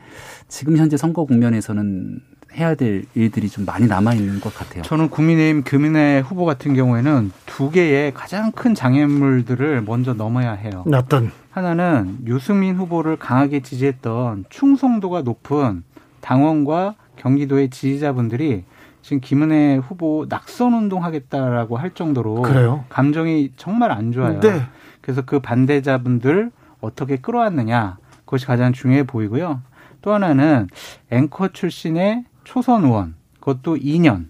[0.50, 2.20] 지금 현재 선거 국면에서는
[2.56, 4.84] 해야 될 일들이 좀 많이 남아 있는 것 같아요.
[4.84, 10.84] 저는 국민의힘 금인의 후보 같은 경우에는 두 개의 가장 큰 장애물들을 먼저 넘어야 해요.
[10.92, 15.84] 어떤 하나는 유승민 후보를 강하게 지지했던 충성도가 높은
[16.20, 18.66] 당원과 경기도의 지지자분들이
[19.02, 22.84] 지금 김은혜 후보 낙선 운동하겠다라고 할 정도로 그래요?
[22.90, 24.42] 감정이 정말 안 좋아요.
[24.42, 24.64] 네.
[25.00, 26.52] 그래서 그 반대자분들
[26.82, 29.62] 어떻게 끌어왔느냐 그것이 가장 중요해 보이고요.
[30.02, 30.68] 또 하나는
[31.10, 34.26] 앵커 출신의 초선 의원 그것도 2년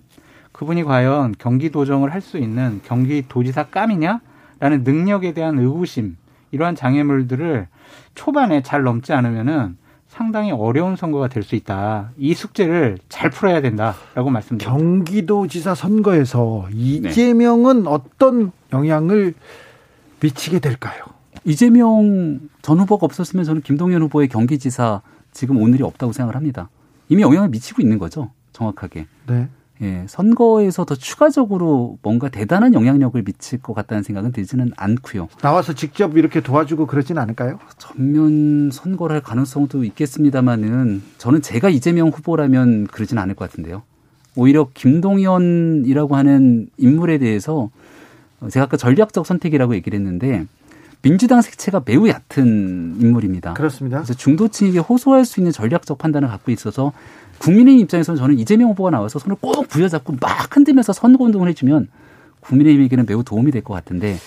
[0.51, 6.17] 그분이 과연 경기도정을 할 수 있는 경기도지사 깜이냐라는 능력에 대한 의구심
[6.55, 7.67] 이러한 장애물들을
[8.15, 9.77] 초반에 잘 넘지 않으면은
[10.07, 12.11] 상당히 어려운 선거가 될 수 있다.
[12.17, 14.71] 이 숙제를 잘 풀어야 된다라고 말씀드립니다.
[14.71, 17.89] 경기도지사 선거에서 이재명은 네.
[17.89, 19.33] 어떤 영향을
[20.21, 21.03] 미치게 될까요?
[21.43, 25.01] 이재명 전 후보가 없었으면 저는 김동연 후보의 경기지사
[25.33, 26.69] 지금 오늘이 없다고 생각을 합니다.
[27.09, 28.31] 이미 영향을 미치고 있는 거죠.
[28.53, 29.07] 정확하게.
[29.27, 29.49] 네.
[29.82, 35.28] 예, 선거에서 더 추가적으로 뭔가 대단한 영향력을 미칠 것 같다는 생각은 들지는 않고요.
[35.41, 37.59] 나와서 직접 이렇게 도와주고 그러진 않을까요?
[37.78, 43.84] 전면 선거를 할 가능성도 있겠습니다만은 저는 제가 이재명 후보라면 그러진 않을 것 같은데요.
[44.38, 47.69] 오히려 김동연이라고 하는 인물에 대해서
[48.49, 50.45] 제가 아까 전략적 선택이라고 얘기를 했는데
[51.01, 53.53] 민주당 색채가 매우 얕은 인물입니다.
[53.53, 53.97] 그렇습니다.
[53.97, 56.93] 그래서 중도층에게 호소할 수 있는 전략적 판단을 갖고 있어서
[57.39, 61.89] 국민의힘 입장에서는 저는 이재명 후보가 나와서 손을 꼭 부여잡고 막 흔들면서 선거 운동을 해주면
[62.41, 64.17] 국민의힘에게는 매우 도움이 될 것 같은데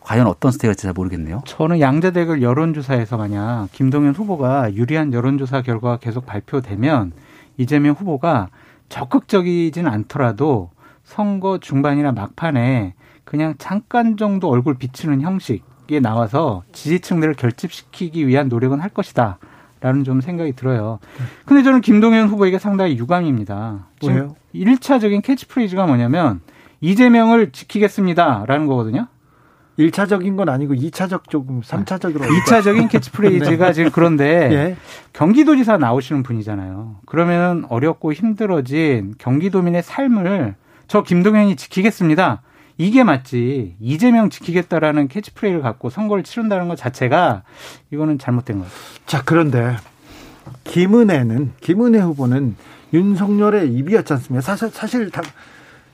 [0.00, 1.42] 과연 어떤 스테이가 잘 모르겠네요.
[1.46, 7.12] 저는 양자대결 여론조사에서 만약 김동연 후보가 유리한 여론조사 결과가 계속 발표되면
[7.58, 8.48] 이재명 후보가
[8.88, 10.70] 적극적이진 않더라도
[11.04, 12.94] 선거 중반이나 막판에
[13.24, 19.38] 그냥 잠깐 정도 얼굴 비치는 형식에 나와서 지지층들을 결집시키기 위한 노력은 할 것이다.
[19.80, 20.98] 라는 좀 생각이 들어요.
[21.44, 23.86] 근데 저는 김동연 후보에게 상당히 유감입니다.
[24.04, 24.34] 왜요?
[24.54, 26.40] 1차적인 캐치프레이즈가 뭐냐면
[26.80, 29.08] 이재명을 지키겠습니다라는 거거든요.
[29.78, 33.72] 1차적인 건 아니고 2차적 조금 3차적으로 2차적인 캐치프레이즈가 네.
[33.72, 34.76] 지금 그런데 예.
[35.12, 36.96] 경기도지사 나오시는 분이잖아요.
[37.06, 40.56] 그러면 어렵고 힘들어진 경기도민의 삶을
[40.88, 42.42] 저 김동연이 지키겠습니다.
[42.78, 47.42] 이게 맞지 이재명 지키겠다라는 캐치프레이를 갖고 선거를 치른다는 것 자체가
[47.92, 48.70] 이거는 잘못된 거예요.
[49.04, 49.76] 자 그런데
[50.64, 52.56] 김은혜는 김은혜 후보는
[52.92, 54.40] 윤석열의 입이었지 않습니까?
[54.40, 55.22] 사실 사실 다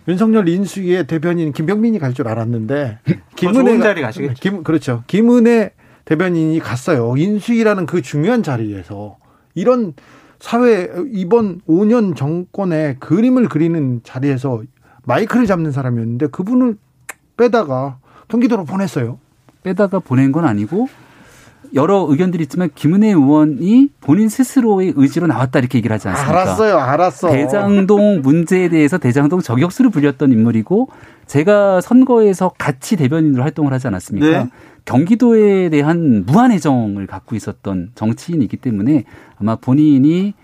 [0.07, 2.99] 윤석열 인수위의 대변인 김병민이 갈 줄 알았는데
[3.35, 4.35] 김은혜 자리 가시겠죠.
[4.41, 5.03] 김 그렇죠.
[5.07, 5.71] 김은혜
[6.05, 7.15] 대변인이 갔어요.
[7.17, 9.17] 인수위라는 그 중요한 자리에서
[9.55, 9.95] 이런
[10.39, 14.63] 사회 이번 5년 정권의 그림을 그리는 자리에서
[15.05, 16.77] 마이크를 잡는 사람이었는데 그분을
[17.37, 17.99] 빼다가
[18.29, 19.19] 경기도로 보냈어요.
[19.63, 20.89] 빼다가 보낸 건 아니고
[21.75, 26.31] 여러 의견들이 있지만 김은혜 의원이 본인 스스로의 의지로 나왔다 이렇게 얘기를 하지 않습니까?
[26.31, 27.31] 알았어요, 알았어.
[27.31, 30.89] 대장동 문제에 대해서 대장동 저격수를 불렸던 인물이고
[31.27, 34.45] 제가 선거에서 같이 대변인으로 활동을 하지 않았습니까?
[34.45, 34.51] 네.
[34.85, 39.05] 경기도에 대한 무한 애정을 갖고 있었던 정치인이기 때문에
[39.41, 40.35] 아마 본인이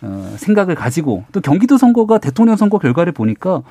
[0.00, 3.62] 어, 생각을 가지고 또 경기도 선거가 대통령 선거 결과를 보니까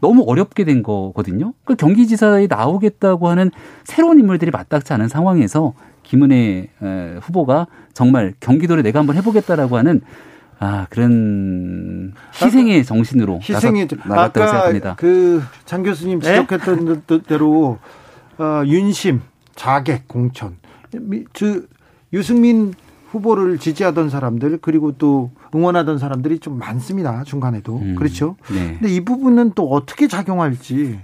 [0.00, 1.52] 너무 어렵게 된 거거든요.
[1.64, 3.50] 그 경기지사에 나오겠다고 하는
[3.84, 6.68] 새로운 인물들이 맞닥지 않은 상황에서 김은혜
[7.22, 10.00] 후보가 정말 경기도를 내가 한번 해보겠다라고 하는
[10.58, 14.94] 아 그런 희생의 정신으로 희생의 나갔다고 생각합니다.
[14.96, 16.28] 그장 교수님 네?
[16.28, 17.18] 지적했던 네?
[17.26, 17.78] 대로
[18.38, 19.20] 어, 윤심,
[19.54, 20.56] 자객, 공천,
[21.32, 21.68] 그
[22.12, 22.74] 유승민
[23.10, 28.36] 후보를 지지하던 사람들 그리고 또 응원하던 사람들이 좀 많습니다 중간에도 음, 그렇죠.
[28.52, 28.76] 네.
[28.78, 30.98] 근데 이 부분은 또 어떻게 작용할지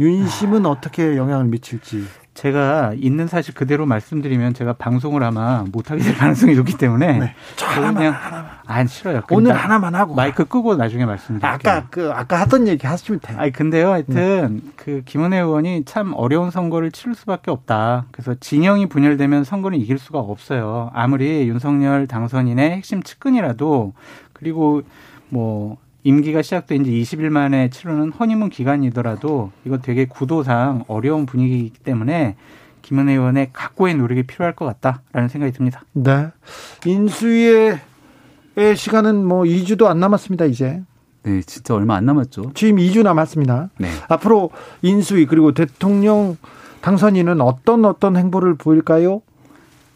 [0.00, 0.70] 윤심은 아.
[0.70, 2.04] 어떻게 영향을 미칠지
[2.34, 7.34] 제가 있는 사실 그대로 말씀드리면 제가 방송을 아마 못하게 될 가능성이 높기 때문에 네.
[7.56, 8.50] 저 하나만, 그냥 하나만.
[8.66, 9.22] 안 싫어요.
[9.30, 11.50] 오늘 하나만 하고 마이크 끄고 나중에 말씀드릴게요.
[11.52, 13.38] 아까 그 아까 하던 얘기 하시면 돼요.
[13.38, 14.72] 아니 근데요, 하여튼 네.
[14.76, 18.06] 그 김은혜 의원이 참 어려운 선거를 치를 수밖에 없다.
[18.10, 20.90] 그래서 진영이 분열되면 선거는 이길 수가 없어요.
[20.92, 23.92] 아무리 윤석열 당선인의 핵심 측근이라도
[24.32, 24.82] 그리고
[25.28, 32.36] 뭐 임기가 시작된 지 20일 만에 치르는 허니문 기간이더라도 이거 되게 구도상 어려운 분위기이기 때문에
[32.82, 35.82] 김은혜 의원의 각고의 노력이 필요할 것 같다라는 생각이 듭니다.
[35.94, 36.28] 네.
[36.84, 37.78] 인수위의
[38.76, 40.82] 시간은 뭐 2주도 안 남았습니다, 이제.
[41.22, 42.52] 네, 진짜 얼마 안 남았죠.
[42.54, 43.70] 지금 2주 남았습니다.
[43.78, 43.88] 네.
[44.08, 44.50] 앞으로
[44.82, 46.36] 인수위 그리고 대통령
[46.82, 49.22] 당선인은 어떤 어떤 행보를 보일까요?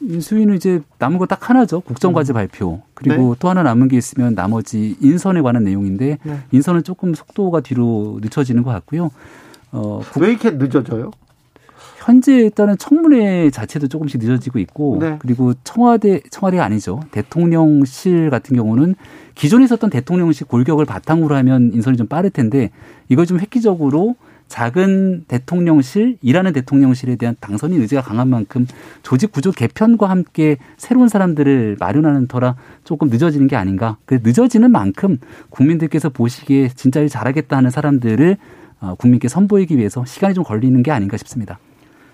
[0.00, 1.80] 인수위는 이제 남은 거 딱 하나죠.
[1.80, 2.34] 국정과제 음.
[2.34, 2.80] 발표.
[2.98, 3.38] 그리고 네.
[3.38, 6.38] 또 하나 남은 게 있으면 나머지 인선에 관한 내용인데 네.
[6.50, 9.10] 인선은 조금 속도가 뒤로 늦춰지는 것 같고요.
[9.70, 11.12] 어, 왜 이렇게 늦어져요?
[11.98, 15.16] 현재 일단은 청문회 자체도 조금씩 늦어지고 있고 네.
[15.20, 18.96] 그리고 청와대 청와대가 아니죠 대통령실 같은 경우는
[19.34, 22.70] 기존에 있었던 대통령실 골격을 바탕으로 하면 인선이 좀 빠를 텐데
[23.08, 24.16] 이걸 좀 획기적으로
[24.48, 28.66] 작은 대통령실, 일하는 대통령실에 대한 당선인 의지가 강한 만큼
[29.02, 33.96] 조직 구조 개편과 함께 새로운 사람들을 마련하는 터라 조금 늦어지는 게 아닌가.
[34.06, 35.18] 그 늦어지는 만큼
[35.50, 38.36] 국민들께서 보시기에 진짜 일 잘하겠다 하는 사람들을
[38.80, 41.58] 어, 국민께 선보이기 위해서 시간이 좀 걸리는 게 아닌가 싶습니다.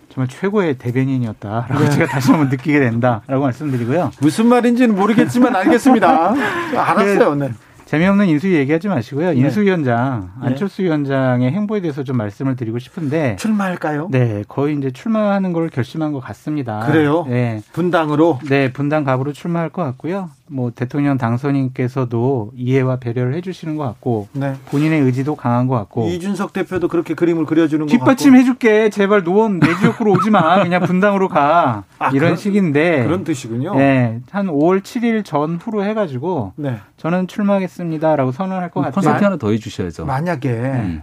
[0.09, 1.91] 정말 최고의 대변인이었다라고 네.
[1.91, 4.12] 제가 다시 한번 느끼게 된다라고 말씀드리고요.
[4.20, 6.35] 무슨 말인지는 모르겠지만 알겠습니다.
[6.72, 7.51] 알았어요, 네.
[7.95, 9.30] 재미없는 인수위 얘기하지 마시고요.
[9.30, 9.36] 네.
[9.36, 10.49] 인수위원장 네.
[10.49, 14.09] 안철수 위원장의 행보에 대해서 좀 말씀을 드리고 싶은데 출마할까요?
[14.11, 16.80] 네, 거의 이제 출마하는 걸 결심한 것 같습니다.
[16.80, 17.24] 그래요?
[17.28, 18.40] 네, 분당으로.
[18.49, 20.30] 네, 분당 갑으로 출마할 것 같고요.
[20.47, 24.55] 뭐 대통령 당선인께서도 이해와 배려를 해주시는 것 같고 네.
[24.66, 29.59] 본인의 의지도 강한 것 같고 이준석 대표도 그렇게 그림을 그려주는 것 뒷받침 해줄게 제발 노원
[29.59, 33.74] 내 지역구로 오지 마 그냥 분당으로 가 아, 이런 그런, 식인데 그런 뜻이군요.
[33.76, 36.78] 네, 한 5월 7일 전후로 해가지고 네.
[36.99, 38.95] 저는 출마하겠습니다라고 선언할 것 같아요.
[38.95, 40.05] 콘서트 하나 더 해주셔야죠.
[40.05, 41.03] 만약에 음.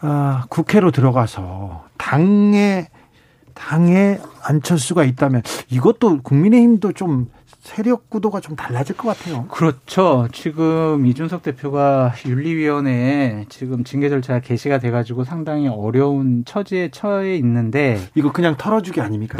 [0.00, 2.88] 아, 국회로 들어가서 당에
[3.52, 7.28] 당에 안철수가 있다면 이것도 국민의힘도 좀
[7.60, 9.46] 세력 구도가 좀 달라질 것 같아요.
[9.48, 10.26] 그렇죠.
[10.32, 18.32] 지금 이준석 대표가 윤리위원회에 지금 징계 절차 개시가 돼가지고 상당히 어려운 처지에 처해 있는데 이거
[18.32, 19.36] 그냥 털어주기 아닙니까?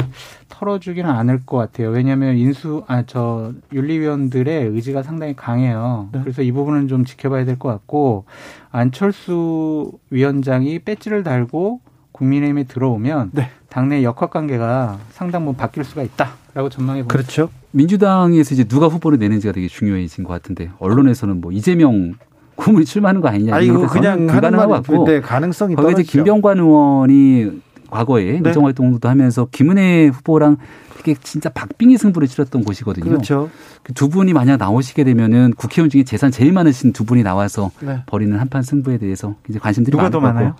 [0.49, 1.89] 털어주기는 않을 것 같아요.
[1.89, 6.09] 왜냐하면 인수 아 저 윤리위원들의 의지가 상당히 강해요.
[6.11, 6.19] 네.
[6.21, 8.25] 그래서 이 부분은 좀 지켜봐야 될 것 같고
[8.71, 13.49] 안철수 위원장이 배지를 달고 국민의힘에 들어오면 네.
[13.69, 17.13] 당내 역학 관계가 상당 부분 바뀔 수가 있다라고 전망해 봅니다.
[17.13, 17.49] 그렇죠.
[17.71, 22.15] 민주당에서 이제 누가 후보를 내는지가 되게 중요해진 것 같은데 언론에서는 뭐 이재명
[22.55, 23.55] 고문이 출마하는 거 아니냐.
[23.55, 28.49] 아 이거 그냥 불가능하고 같고 가능성이 거기 이제 김병관 의원이 과거에 네.
[28.49, 30.57] 의정 활동도 하면서 김은혜 후보랑
[30.97, 33.05] 되게 진짜 박빙의 승부를 치렀던 곳이거든요.
[33.05, 33.49] 그렇죠.
[33.83, 38.03] 그 두 분이 만약 나오시게 되면은 국회의원 중에 재산 제일 많으신 두 분이 나와서 네.
[38.05, 40.55] 벌이는 한판 승부에 대해서 이제 관심들이 누가 더 많아요?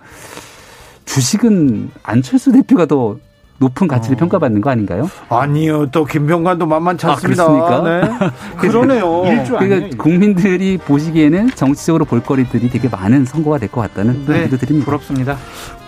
[1.04, 3.16] 주식은 안철수 대표가 더
[3.62, 4.18] 높은 가치를 어.
[4.18, 5.08] 평가받는 거 아닌가요?
[5.28, 5.86] 아니요.
[5.90, 7.44] 또 김병관도 만만치 아, 않습니다.
[7.44, 8.28] 아, 네.
[8.58, 9.22] 그러네요.
[9.58, 14.32] 그러니까 국민들이 보시기에는 정치적으로 볼거리들이 되게 많은 선거가 될 것 같다는 네.
[14.34, 14.84] 생각도 드립니다.
[14.86, 15.36] 부럽습니다.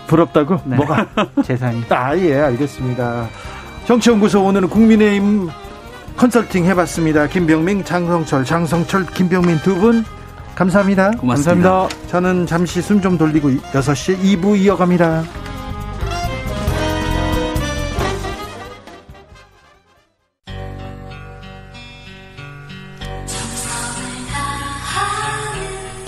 [0.07, 0.57] 부럽다고?
[0.65, 0.77] 네.
[0.77, 1.05] 뭐가?
[1.43, 1.83] 재산이.
[1.89, 3.27] 아, 예, 알겠습니다.
[3.85, 5.49] 정치연구소 오늘은 국민의힘
[6.17, 7.27] 컨설팅 해봤습니다.
[7.27, 10.05] 김병민, 장성철, 장성철, 김병민 두 분
[10.55, 11.11] 감사합니다.
[11.19, 11.69] 고맙습니다.
[11.69, 12.07] 감사합니다.
[12.07, 15.23] 저는 잠시 숨 좀 돌리고 6시에 2부 이어갑니다.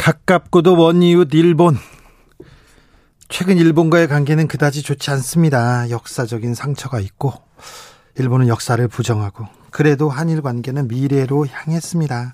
[0.00, 1.76] 가깝고도 먼 이웃 일본
[3.28, 5.90] 최근 일본과의 관계는 그다지 좋지 않습니다.
[5.90, 7.34] 역사적인 상처가 있고
[8.16, 12.32] 일본은 역사를 부정하고 그래도 한일 관계는 미래로 향했습니다.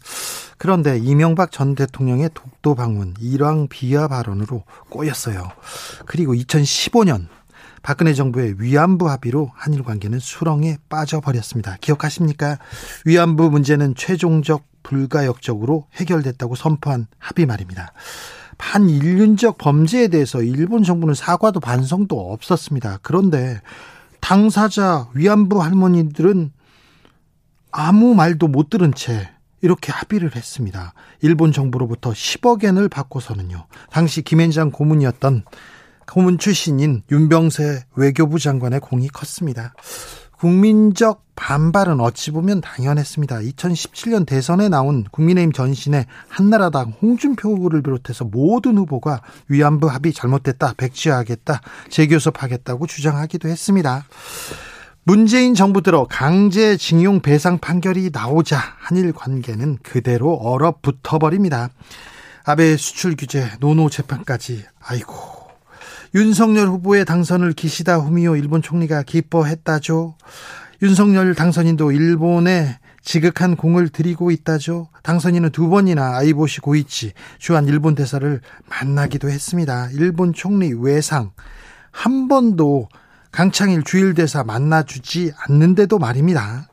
[0.58, 5.50] 그런데 이명박 전 대통령의 독도 방문 일왕 비하 발언으로 꼬였어요.
[6.06, 7.26] 그리고 2015년
[7.82, 11.76] 박근혜 정부의 위안부 합의로 한일 관계는 수렁에 빠져버렸습니다.
[11.80, 12.58] 기억하십니까?
[13.04, 17.92] 위안부 문제는 최종적 불가역적으로 해결됐다고 선포한 합의 말입니다.
[18.58, 23.00] 반인륜적 범죄에 대해서 일본 정부는 사과도 반성도 없었습니다.
[23.02, 23.60] 그런데
[24.20, 26.52] 당사자 위안부 할머니들은
[27.70, 30.94] 아무 말도 못 들은 채 이렇게 합의를 했습니다.
[31.20, 33.66] 일본 정부로부터 10억 엔을 받고서는요.
[33.90, 35.44] 당시 김앤장 고문이었던
[36.10, 39.74] 고문 출신인 윤병세 외교부 장관의 공이 컸습니다.
[40.38, 43.40] 국민적 반발은 어찌 보면 당연했습니다.
[43.40, 51.60] 2017년 대선에 나온 국민의힘 전신에 한나라당 홍준표 후보를 비롯해서 모든 후보가 위안부 합의 잘못됐다, 백지화하겠다,
[51.90, 54.04] 재교섭하겠다고 주장하기도 했습니다.
[55.04, 61.70] 문재인 정부 들어 강제징용 배상 판결이 나오자 한일 관계는 그대로 얼어붙어 버립니다.
[62.44, 65.35] 아베 수출 규제 노노 재판까지 아이고
[66.16, 70.16] 윤석열 후보의 당선을 기시다 후미오 일본 총리가 기뻐했다죠.
[70.80, 74.88] 윤석열 당선인도 일본에 지극한 공을 들이고 있다죠.
[75.02, 79.90] 당선인은 두 번이나 아이보시 고이치 주한 일본 대사를 만나기도 했습니다.
[79.92, 81.32] 일본 총리 외상
[81.90, 82.88] 한 번도
[83.30, 86.70] 강창일 주일 대사 만나주지 않는데도 말입니다.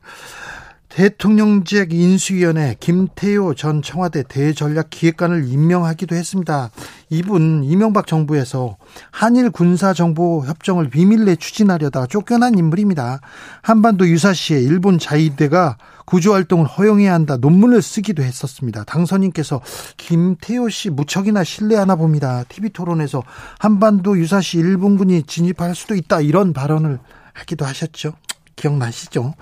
[0.93, 6.69] 대통령직 인수위원회 김태효 전 청와대 대전략기획관을 임명하기도 했습니다.
[7.09, 8.77] 이분 이명박 정부에서
[9.09, 13.21] 한일 군사 정보 협정을 비밀 내 추진하려다가 쫓겨난 인물입니다.
[13.63, 18.83] 한반도 유사시에 일본 자위대가 구조 활동을 허용해야 한다 논문을 쓰기도 했었습니다.
[18.83, 19.61] 당선인께서
[19.97, 22.43] 김태효 씨 무척이나 신뢰하나 봅니다.
[22.49, 23.23] TV토론에서
[23.57, 26.99] 한반도 유사시 일본군이 진입할 수도 있다 이런 발언을
[27.33, 28.13] 하기도 하셨죠.
[28.55, 29.33] 기억나시죠?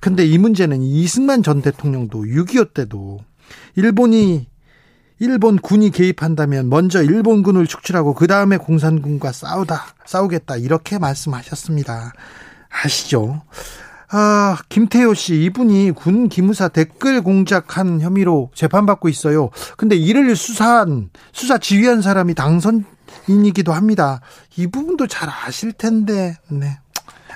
[0.00, 3.20] 근데 이 문제는 이승만 전 대통령도 6.25 때도
[3.76, 4.48] 일본이
[5.20, 12.12] 일본 군이 개입한다면 먼저 일본군을 축출하고 그 다음에 공산군과 싸우다 싸우겠다 이렇게 말씀하셨습니다.
[12.70, 13.42] 아시죠?
[14.10, 19.50] 아, 김태효 씨 이분이 군 기무사 댓글 공작한 혐의로 재판받고 있어요.
[19.76, 24.20] 근데 이를 수사한 수사 지휘한 사람이 당선인이기도 합니다.
[24.56, 26.36] 이 부분도 잘 아실 텐데.
[26.48, 26.78] 네.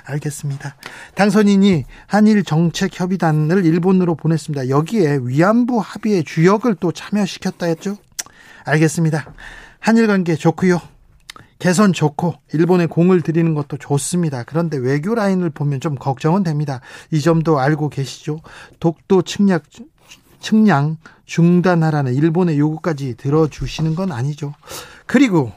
[0.05, 0.77] 알겠습니다.
[1.15, 4.69] 당선인이 한일 정책 협의단을 일본으로 보냈습니다.
[4.69, 7.97] 여기에 위안부 합의의 주역을 또 참여시켰다 했죠?
[8.65, 9.33] 알겠습니다.
[9.79, 10.81] 한일 관계 좋고요.
[11.59, 14.43] 개선 좋고 일본에 공을 들이는 것도 좋습니다.
[14.43, 16.81] 그런데 외교 라인을 보면 좀 걱정은 됩니다.
[17.13, 18.41] 이 점도 알고 계시죠?
[18.81, 19.61] 독도 측량
[20.41, 24.55] 측량 중단하라는 일본의 요구까지 들어주시는 건 아니죠.
[25.07, 25.53] 그리고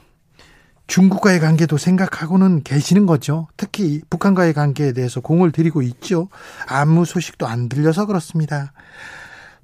[0.87, 3.47] 중국과의 관계도 생각하고는 계시는 거죠.
[3.57, 6.29] 특히 북한과의 관계에 대해서 공을 들이고 있죠.
[6.67, 8.73] 아무 소식도 안 들려서 그렇습니다.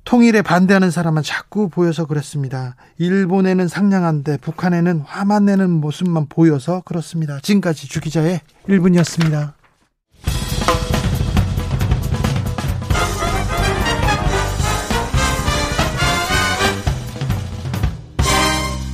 [0.04, 2.76] 통일에 반대하는 사람은 자꾸 보여서 그렇습니다.
[2.98, 7.40] 일본에는 상냥한데 북한에는 화만 내는 모습만 보여서 그렇습니다.
[7.42, 9.54] 지금까지 주기자의 1분이었습니다.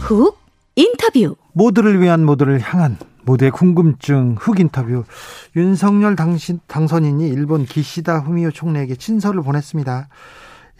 [0.01, 0.46] 훅
[0.77, 5.05] 인터뷰 모두를 위한 모두를 향한 모두의 궁금증 흑 인터뷰
[5.55, 10.07] 윤석열 당신, 당선인이 일본 기시다 후미오 총리에게 친서를 보냈습니다.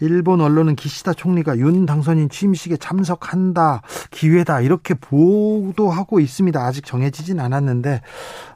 [0.00, 6.60] 일본 언론은 기시다 총리가 윤 당선인 취임식에 참석한다 기회다 이렇게 보도하고 있습니다.
[6.60, 8.02] 아직 정해지진 않았는데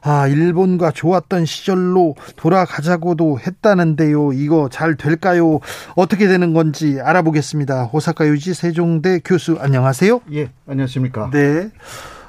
[0.01, 4.33] 아 일본과 좋았던 시절로 돌아가자고도 했다는데요.
[4.33, 5.59] 이거 잘 될까요?
[5.95, 7.89] 어떻게 되는 건지 알아보겠습니다.
[7.91, 10.21] 오사카 유지 세종대 교수 안녕하세요.
[10.33, 11.29] 예 안녕하십니까.
[11.31, 11.69] 네.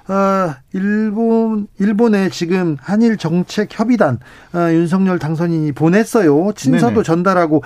[0.07, 4.19] 아, 일본, 일본에 지금 한일 정책 협의단,
[4.53, 6.53] 아, 윤석열 당선인이 보냈어요.
[6.55, 7.03] 친서도 네네.
[7.05, 7.63] 전달하고,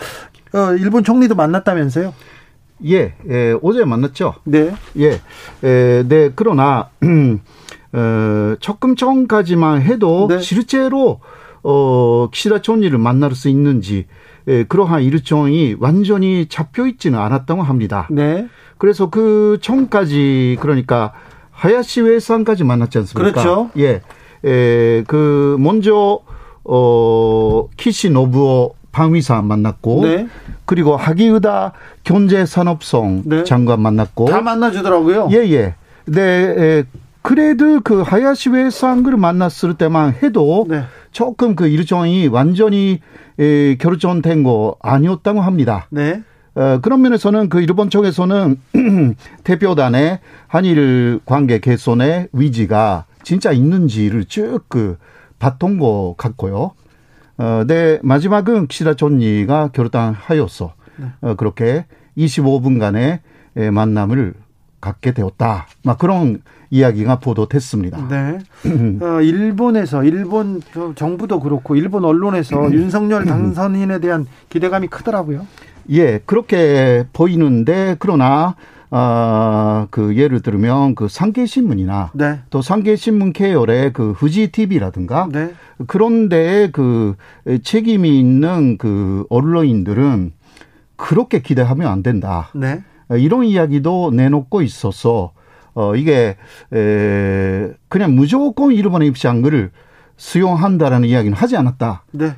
[0.53, 2.13] 어, 일본 총리도 만났다면서요?
[2.87, 4.35] 예, 예, 어제 만났죠.
[4.45, 4.73] 네.
[4.99, 5.21] 예,
[5.65, 6.91] 에, 네, 그러나,
[7.93, 10.41] 어, 조금 전까지만 해도 네.
[10.41, 11.21] 실제로,
[11.63, 14.07] 어, 키시다 총리를 만날 수 있는지,
[14.47, 18.07] 예, 그러한 일정이 완전히 잡혀 있지는 않았다고 합니다.
[18.11, 18.47] 네.
[18.79, 21.13] 그래서 그 전까지, 그러니까,
[21.51, 23.33] 하야시 외상까지 만났지 않습니까?
[23.33, 23.71] 그렇죠.
[23.77, 24.01] 예.
[24.45, 26.21] 에, 그, 먼저,
[26.63, 30.29] 어, 키시 노부오 방위사 만났고 네.
[30.65, 31.73] 그리고 하기의다
[32.05, 33.45] 경제산업성 네.
[33.45, 35.29] 장관 만났고 다 만나주더라고요.
[35.33, 35.53] 예예.
[35.53, 35.75] 예.
[36.07, 36.85] 네, 에,
[37.23, 40.85] 그래도 그 하야시 외상을 만났을 때만 해도 네.
[41.13, 43.01] 조금 그 일정이 완전히
[43.39, 45.87] 에, 결정된 거 아니었다고 합니다.
[45.91, 46.23] 네.
[46.55, 48.57] 어, 그런 면에서는 그 일본 쪽에서는
[49.45, 50.19] 대표단의
[50.49, 54.97] 한일 관계 개선의 위지가 진짜 있는지를 쭉 그
[55.39, 56.73] 봤던 것 같고요.
[57.39, 60.75] 어, 네, 마지막은 키시다 존니가 결단하였어.
[60.97, 61.07] 네.
[61.21, 61.87] 어, 그렇게
[62.17, 63.21] 25분간의
[63.73, 64.35] 만남을
[64.81, 65.67] 갖게 되었다.
[65.85, 68.07] 막 그런 이야기가 보도됐습니다.
[68.09, 68.39] 네.
[69.01, 70.61] 어, 일본에서 일본
[70.95, 75.47] 정부도 그렇고 일본 언론에서 윤석열 당선인에 대한 기대감이 크더라고요.
[75.91, 78.55] 예, 그렇게 보이는데 그러나
[78.91, 82.41] 아, 그 예를 들면 그 상계 신문이나 네.
[82.51, 85.53] 또 상계 신문 계열의 그 후지 TV라든가 네.
[85.87, 87.17] 그런 데에 그
[87.63, 90.33] 책임이 있는 그 언론인들은
[90.97, 92.51] 그렇게 기대하면 안 된다.
[92.55, 92.83] 네.
[93.11, 95.33] 이런 이야기도 내놓고 있어서
[95.75, 96.37] 어 이게
[96.73, 99.71] 에 그냥 무조건 일본의 입장을
[100.17, 102.05] 수용한다라는 이야기는 하지 않았다.
[102.11, 102.35] 네.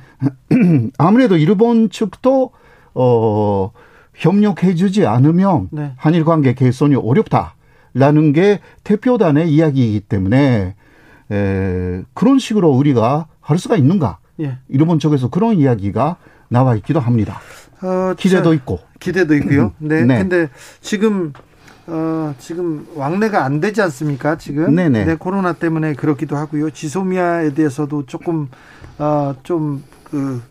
[0.99, 2.51] 아무래도 일본 측도
[2.93, 3.71] 어
[4.13, 5.93] 협력해주지 않으면 네.
[5.95, 10.75] 한일 관계 개선이 어렵다라는 게 대표단의 이야기이기 때문에
[11.31, 14.19] 에, 그런 식으로 우리가 할 수가 있는가?
[14.41, 14.57] 예.
[14.69, 16.17] 일본 쪽에서 그런 이야기가
[16.49, 17.39] 나와 있기도 합니다.
[17.81, 19.73] 어, 기대도 있고 기대도 있고요.
[19.79, 19.87] 음.
[19.87, 20.05] 네.
[20.05, 20.19] 네.
[20.19, 20.49] 근데
[20.81, 21.33] 지금
[21.87, 24.37] 어, 지금 왕래가 안 되지 않습니까?
[24.37, 25.05] 지금 네네.
[25.05, 26.69] 네, 코로나 때문에 그렇기도 하고요.
[26.69, 28.49] 지소미아에 대해서도 조금
[28.99, 30.41] 어, 좀그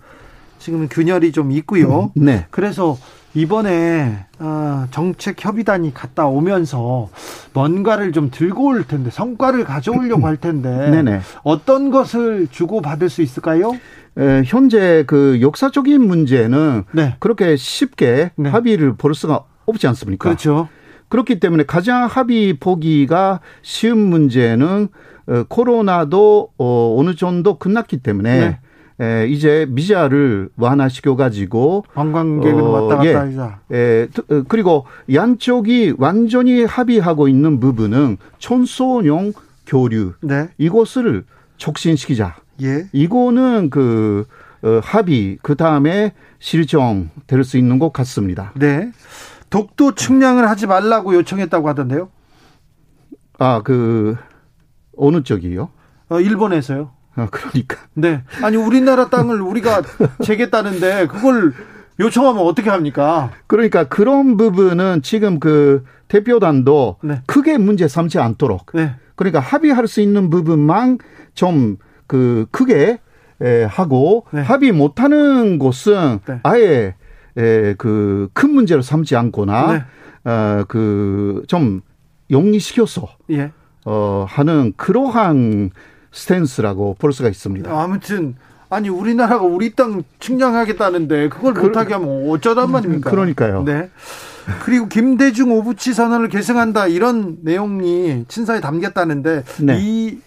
[0.59, 2.13] 지금 균열이 좀 있고요.
[2.17, 2.47] 음, 네.
[2.51, 2.99] 그래서
[3.35, 7.09] 이번에 어, 정책 협의단이 갔다 오면서
[7.53, 11.20] 뭔가를 좀 들고 올 텐데 성과를 가져오려고 할 텐데 네네.
[11.43, 13.72] 어떤 것을 주고 받을 수 있을까요?
[14.18, 17.16] 에, 현재 그 역사적인 문제는 네.
[17.20, 18.51] 그렇게 쉽게 네.
[18.51, 20.28] 합의를 볼 수가 없지 않습니까?
[20.28, 20.68] 그렇죠.
[21.09, 24.89] 그렇기 때문에 가장 합의 보기가 쉬운 문제는
[25.26, 28.59] 어, 코로나도 어, 어느 정도 끝났기 때문에 네.
[29.01, 33.61] 에, 이제 미자를 완화시켜 가지고 관광객은 어, 왔다 갔다 예, 하자.
[33.73, 39.33] 예, 어, 그리고 양쪽이 완전히 합의하고 있는 부분은 촌소용
[39.67, 40.49] 교류 네.
[40.59, 41.25] 이것을
[41.57, 42.37] 촉진시키자.
[42.63, 42.87] 예.
[42.93, 44.27] 이거는 그
[44.63, 48.53] 어, 합의 그 다음에 실정 될 수 있는 것 같습니다.
[48.57, 48.91] 네.
[49.49, 52.09] 독도 측량을 하지 말라고 요청했다고 하던데요.
[53.39, 54.17] 아, 그
[54.97, 55.71] 어느 쪽이요?
[56.11, 56.91] 어, 일본에서요.
[57.17, 57.77] 아, 그러니까.
[57.95, 58.23] 네.
[58.43, 59.83] 아니, 우리나라 땅을 우리가
[60.25, 61.53] 재겠다는데 그걸
[61.99, 63.31] 요청하면 어떻게 합니까?
[63.47, 67.23] 그러니까 그런 부분은 지금 그 대표단도 네.
[67.27, 68.67] 크게 문제 삼지 않도록.
[68.75, 68.95] 네.
[69.17, 70.99] 그러니까 합의할 수 있는 부분만
[71.35, 72.99] 좀 그 크게
[73.41, 74.41] 에, 하고 네.
[74.41, 76.41] 합의 못하는 곳은 네.
[76.43, 76.97] 아예
[77.39, 79.85] 에, 그 큰 문제로 삼지 않거나 네.
[80.29, 81.83] 어, 그 좀
[82.33, 83.53] 용리시켜서 예.
[83.85, 85.71] 어, 하는 그러한
[86.13, 87.71] 스탠스라고 볼 수가 있습니다.
[87.71, 88.35] 아무튼
[88.69, 93.11] 아니 우리나라가 우리 땅 측량하겠다는데 그걸 그, 못하게 하면 어쩌단 말입니까?
[93.11, 93.65] 그러니까요.
[93.65, 93.91] 네.
[94.65, 99.79] 그리고 김대중 오부치 선언을 계승한다 이런 내용이 친서에 담겼다는데 네.
[99.81, 100.19] 이,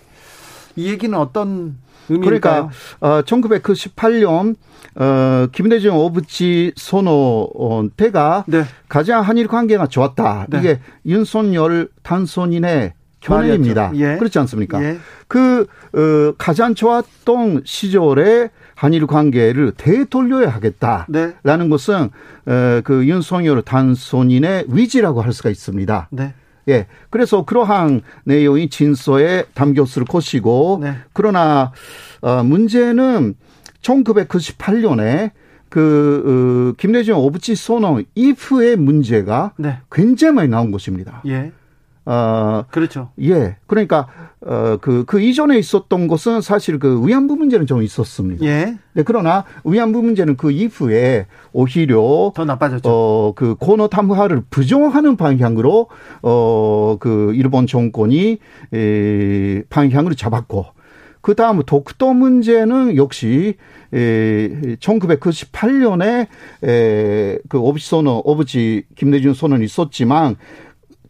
[0.75, 1.77] 이 얘기는 어떤
[2.07, 2.69] 그러니까
[2.99, 4.55] 어, 1998년
[4.95, 8.65] 어, 김대중 오부치 선호 때가 네.
[8.89, 10.47] 가장 한일 관계가 좋았다.
[10.49, 10.59] 네.
[10.59, 12.93] 이게 윤석열 단손인의
[13.23, 13.91] 견해입니다.
[13.95, 14.17] 예.
[14.17, 14.83] 그렇지 않습니까?
[14.83, 14.97] 예.
[15.27, 21.69] 그 어, 가장 좋았던 시절에 한일 관계를 되돌려야 하겠다라는 네.
[21.69, 22.09] 것은
[22.45, 26.09] 어, 그 윤석열 단손인의 위지라고 할 수가 있습니다.
[26.11, 26.33] 네.
[26.69, 26.87] 예.
[27.09, 30.95] 그래서 그러한 내용이 진서에 담겼을 것이고, 네.
[31.11, 31.71] 그러나,
[32.21, 33.35] 어, 문제는
[33.81, 35.31] 1998년에
[35.69, 39.79] 그, 어, 김대중 오부치 선언 이후의 문제가 네.
[39.91, 41.21] 굉장히 많이 나온 것입니다.
[41.25, 41.51] 예.
[42.05, 43.11] 어, 그렇죠.
[43.21, 43.55] 예.
[43.65, 44.07] 그러니까,
[44.41, 48.45] 어, 그, 그 이전에 있었던 것은 사실 그 위안부 문제는 좀 있었습니다.
[48.45, 48.77] 예.
[48.93, 52.89] 네, 그러나 위안부 문제는 그 이후에 오히려 더 나빠졌죠.
[52.89, 55.87] 어, 그 코너 탐하를 부정하는 방향으로
[56.21, 58.39] 어, 그 일본 정권이
[58.73, 60.65] 에, 방향을 잡았고
[61.21, 63.55] 그 다음 독도 문제는 역시
[63.93, 64.49] 에,
[64.79, 66.27] 1998년에
[66.63, 70.35] 에, 그 오부지 선언, 오부지 김대중 선언이 있었지만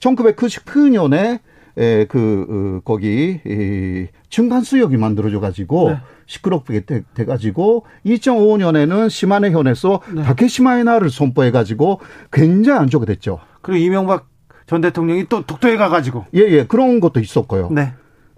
[0.04, 1.40] 1999년에
[1.76, 5.98] 에, 그, 어, 거기, 이, 중간수역이 만들어져 가지고, 네.
[6.28, 10.22] 시끄럽게 돼, 돼 가지고, 2005년에는 시마네 현에서 네.
[10.22, 12.00] 다케시마의 날을 선포해 가지고,
[12.32, 13.40] 굉장히 안 좋게 됐죠.
[13.64, 14.28] 그리고 이명박
[14.68, 16.26] 전 대통령이 또 독도에 가가지고.
[16.36, 17.72] 예, 예, 그런 것도 있었고요.
[17.72, 17.94] 네.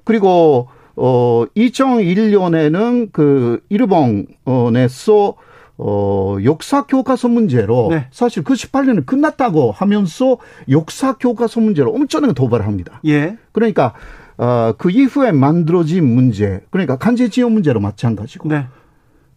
[0.05, 5.36] 그리고, 어, 2001년에는 그, 일본에서
[5.78, 8.08] 어, 역사 교과서 문제로 네.
[8.12, 10.38] 사실 그 18년은 끝났다고 하면서
[10.70, 13.02] 역사 교과서 문제로 엄청나게 도발을 합니다.
[13.06, 13.38] 예.
[13.52, 13.94] 그러니까
[14.38, 18.50] 어, 그 이후에 만들어진 문제, 그러니까 간제 지원 문제로 마찬가지고.
[18.50, 18.68] 네.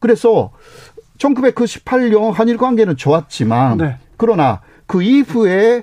[0.00, 0.52] 그래서
[1.18, 3.96] 1998년 한일 관계는 좋았지만 네.
[4.16, 5.82] 그러나 그 이후에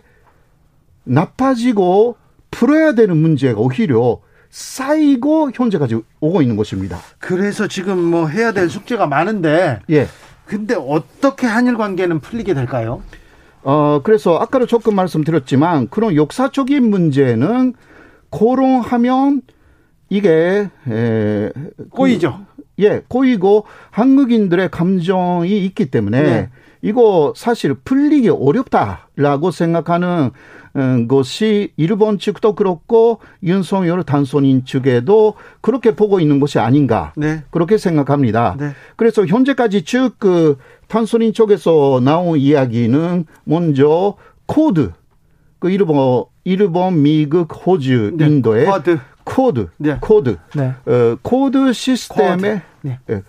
[1.03, 2.15] 나빠지고
[2.49, 6.99] 풀어야 되는 문제가 오히려 쌓이고 현재까지 오고 있는 것입니다.
[7.19, 10.07] 그래서 지금 뭐 해야 될 숙제가 많은데 예.
[10.45, 13.01] 근데 어떻게 한일 관계는 풀리게 될까요?
[13.63, 17.73] 어, 그래서 아까도 조금 말씀드렸지만 그런 역사적인 문제는
[18.29, 19.41] 고롱하면
[20.09, 21.51] 이게 에,
[21.89, 22.45] 꼬이죠.
[22.79, 26.49] 예, 꼬이고 한국인들의 감정이 있기 때문에 네.
[26.81, 30.31] 이거 사실 풀리기 어렵다라고 생각하는 어,
[31.07, 37.43] 것이 일본 측도 그렇고 윤석열 단손인 측에도 그렇게 보고 있는 것이 아닌가 네.
[37.49, 38.57] 그렇게 생각합니다.
[38.59, 38.71] 네.
[38.97, 40.57] 그래서 현재까지 즉그
[40.87, 44.15] 당선인 쪽에서 나온 이야기는 먼저
[44.45, 44.91] 쿼드
[45.59, 48.27] 그 일본 일본 미국 호주 네.
[48.27, 49.97] 인도의 쿼드 쿼드 네.
[50.01, 50.73] 쿼드 네.
[50.85, 52.61] 어, 쿼드 시스템의
[53.07, 53.23] 쿼드.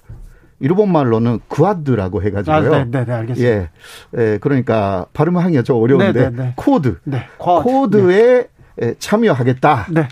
[0.60, 2.74] 예, 일본 말로는 구아드라고 해가지고요.
[2.74, 3.54] 아, 네, 네, 네, 알겠습니다.
[3.54, 3.70] 예,
[4.16, 6.52] 예, 그러니까 발음하기가 좀 어려운데 네, 네, 네.
[6.56, 8.94] 쿼드, 네, 쿼드에 네.
[8.98, 9.86] 참여하겠다.
[9.90, 10.08] 네.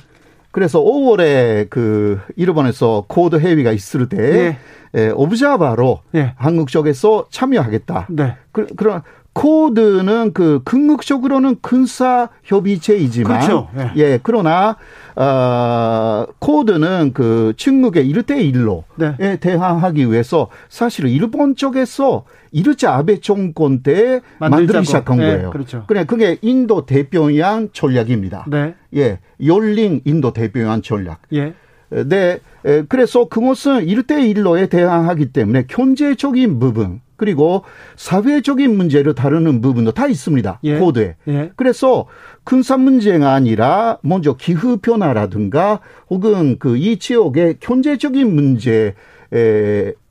[0.51, 4.59] 그래서 5월에 그 일본에서 쿼드 회의가 있을 때 예.
[4.97, 6.35] 예, 오브자바로 예.
[6.37, 8.07] 한국 쪽에서 참여하겠다.
[8.11, 8.37] 네.
[8.53, 13.69] 그, 그런 코드는 그 궁극적으로는 군사 협의체이지만 그렇죠.
[13.77, 13.93] 예.
[13.97, 14.21] 예.
[14.23, 14.77] 그러나
[15.17, 19.37] 어 코드는 그 중국의 일대일로에 네.
[19.39, 25.27] 대항하기 위해서 사실은 일본 쪽에서 이르자 아베 정권 때 만들기 시작한 네.
[25.27, 25.51] 거예요.
[25.51, 25.85] 그렇죠.
[25.87, 28.47] 그래 그게 인도 대평양 전략입니다.
[28.49, 28.75] 네.
[28.97, 29.21] 예.
[29.45, 31.23] 열린 인도 대평양 전략.
[31.33, 31.55] 예.
[31.91, 32.41] 네.
[32.89, 37.65] 그래서 그것은 일대일로에 대항하기 때문에 경제적인 부분 그리고
[37.97, 40.61] 사회적인 문제를 다루는 부분도 다 있습니다.
[40.65, 40.79] 예.
[40.79, 41.17] 코드에.
[41.29, 41.51] 예.
[41.57, 42.07] 그래서
[42.45, 48.35] 군사 문제가 아니라 먼저 기후 변화라든가 혹은 그 이 지역의 경제적인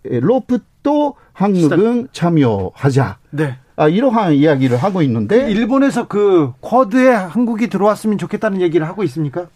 [0.01, 3.17] 문제로부터 한국은 참여하자.
[3.31, 3.57] 네.
[3.75, 9.47] 아, 이러한 이야기를 하고 있는데 일본에서 그 쿼드에 한국이 들어왔으면 좋겠다는 얘기를 하고 있습니까?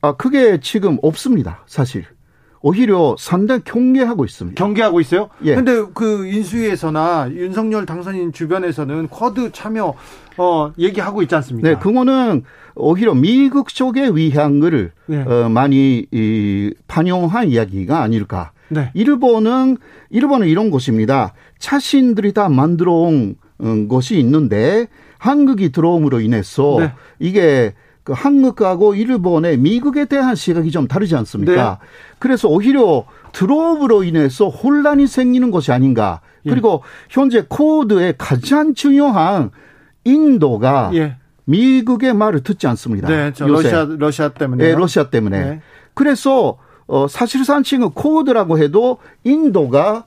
[0.00, 1.62] 아, 그게 지금 없습니다.
[1.66, 2.04] 사실.
[2.62, 4.62] 오히려 상당히 경계하고 있습니다.
[4.62, 5.30] 경계하고 있어요?
[5.44, 5.54] 예.
[5.54, 9.94] 근데 그 인수위에서나 윤석열 당선인 주변에서는 쿼드 참여
[10.36, 11.68] 어 얘기하고 있지 않습니까?
[11.68, 12.44] 네, 그거는
[12.74, 15.22] 오히려 미국 쪽의 위향을 네.
[15.22, 18.52] 어, 많이 이, 반영한 이야기가 아닐까.
[18.68, 18.90] 네.
[18.94, 19.78] 일본은
[20.10, 21.32] 일본은 이런 곳입니다.
[21.58, 24.86] 자신들이 다 만들어 온 음, 것이 있는데
[25.18, 26.92] 한국이 들어옴으로 인해서 네.
[27.18, 31.78] 이게 그 한국하고 일본의 미국에 대한 시각이 좀 다르지 않습니까?
[31.80, 31.86] 네.
[32.18, 36.20] 그래서 오히려 들어옴으로 인해서 혼란이 생기는 것이 아닌가.
[36.46, 36.50] 예.
[36.50, 39.50] 그리고 현재 쿼드의 가장 중요한
[40.04, 41.16] 인도가 예.
[41.44, 43.08] 미국의 말을 듣지 않습니다.
[43.08, 44.64] 네, 러시아 러시아 때문에.
[44.64, 45.38] 네, 러시아 때문에.
[45.38, 45.60] 네.
[45.94, 50.04] 그래서 어 사실상 지금 쿼드라고 해도 인도가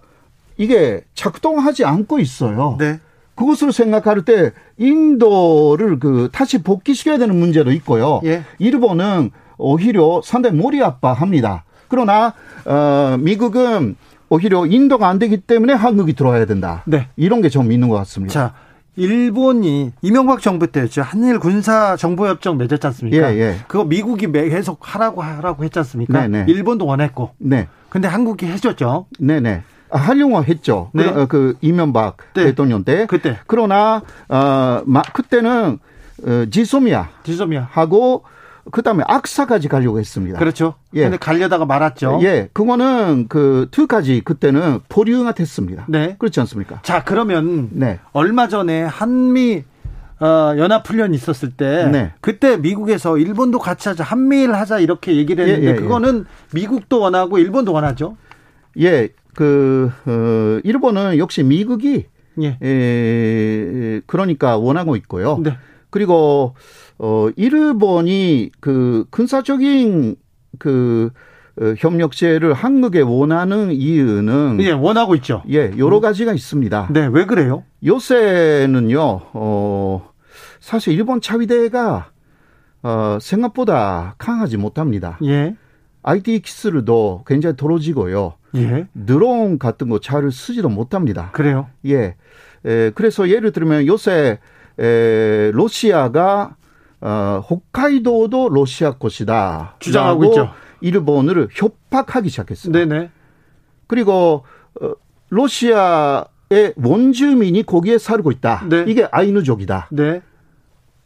[0.58, 2.78] 이게 작동하지 않고 있어요.
[2.80, 3.00] 네.
[3.36, 8.22] 그것을 생각할 때 인도를 그 다시 복귀시켜야 되는 문제도 있고요.
[8.26, 8.44] 예.
[8.60, 11.64] 일본은 오히려 상당히 머리 아파합니다.
[11.88, 12.34] 그러나
[12.66, 13.96] 어 미국은
[14.30, 16.84] 오히려 인도가 안 되기 때문에 한국이 들어와야 된다.
[16.86, 17.08] 네.
[17.16, 18.34] 이런 게 좀 있는 것 같습니다.
[18.34, 18.54] 자,
[18.96, 21.02] 일본이 이명박 정부 때였죠.
[21.02, 23.34] 한일 군사 정보 협정 맺었지 않습니까?
[23.36, 23.56] 예, 예.
[23.68, 26.22] 그거 미국이 계속 하라고 하라고 했지 않습니까?
[26.28, 26.46] 네네.
[26.46, 26.52] 네.
[26.52, 27.32] 일본도 원했고.
[27.38, 27.68] 네.
[27.90, 29.06] 근데 한국이 해줬죠.
[29.20, 29.62] 네, 네.
[29.94, 30.90] 아, 활용화 했죠.
[30.94, 31.04] 네.
[31.04, 32.46] 그, 어, 그 이명박 네.
[32.46, 33.06] 대통령 때.
[33.08, 33.38] 그때.
[33.48, 34.82] 그러나 어
[35.14, 35.80] 그때는
[36.26, 37.10] 어, 지소미아.
[37.24, 37.68] 지소미아.
[37.72, 38.24] 하고
[38.72, 40.40] 그다음에 악사까지 가려고 했습니다.
[40.40, 40.76] 그렇죠.
[40.96, 41.04] 예.
[41.04, 42.20] 근데 가려다가 말았죠.
[42.24, 42.50] 예.
[42.54, 45.86] 그거는 그 투까지 그때는 보류가 됐습니다.
[45.90, 46.16] 네.
[46.18, 46.80] 그렇지 않습니까?
[46.82, 48.00] 자, 그러면 네.
[48.14, 49.64] 얼마 전에 한미
[50.20, 52.14] 어, 연합훈련 있었을 때 네.
[52.22, 55.80] 그때 미국에서 일본도 같이 하자 한미일 하자 이렇게 얘기를 했는데 예, 예, 예.
[55.80, 58.16] 그거는 미국도 원하고 일본도 원하죠.
[58.80, 62.06] 예, 그 어, 일본은 역시 미국이
[62.42, 62.58] 예.
[62.62, 65.40] 에, 그러니까 원하고 있고요.
[65.44, 65.58] 네.
[65.90, 66.56] 그리고
[66.98, 70.16] 어 일본이 그 군사적인
[70.58, 71.12] 그
[71.62, 75.44] 어, 협력체를 한국에 원하는 이유는 예, 원하고 있죠.
[75.52, 76.90] 예, 여러 가지가 있습니다.
[76.92, 77.64] 네, 왜 그래요?
[77.86, 79.22] 요새는요.
[79.34, 80.10] 어
[80.60, 82.10] 사실 일본 차위대가
[82.82, 85.20] 어 생각보다 강하지 못합니다.
[85.26, 85.56] 예.
[86.04, 88.34] IT 기술도 굉장히 떨어지고요.
[88.56, 88.88] 예.
[89.06, 91.32] 드론 같은 거 잘 쓰지도 못합니다.
[91.32, 91.68] 그래요?
[91.86, 92.16] 예.
[92.66, 94.40] 에, 그래서 예를 들면 요새
[94.80, 96.56] 에, 로시아가
[97.02, 99.76] 어, 홋카이도도 로시아 것이다.
[99.80, 100.50] 주장하고 있죠.
[100.82, 102.72] 일본을 협박하기 시작했어요.
[102.72, 103.10] 네네.
[103.88, 104.46] 그리고
[104.82, 104.92] 어,
[105.30, 108.66] 로시아의 원주민이 거기에 살고 있다.
[108.70, 108.86] 네.
[108.88, 109.90] 이게 아이누족이다.
[109.92, 110.22] 네.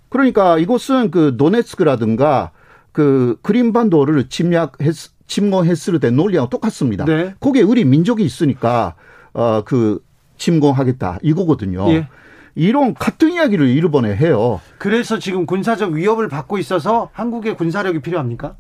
[0.10, 2.52] 그러니까 이곳은 그 도네츠크라든가
[2.98, 4.96] 그 그린반도를 침략했
[5.28, 7.06] 침공했을 때 논리하고 똑같습니다.
[7.06, 7.36] 네.
[7.40, 8.96] 거기에 우리 민족이 있으니까
[9.34, 10.04] 어 그
[10.38, 11.88] 침공하겠다 이거거든요.
[11.92, 12.08] 예.
[12.56, 14.62] 이런 같은 이야기를 일본에 해요.
[14.80, 18.56] 그래서 지금 군사적 위협을 받고 있어서 한국의 군사력이 필요합니까?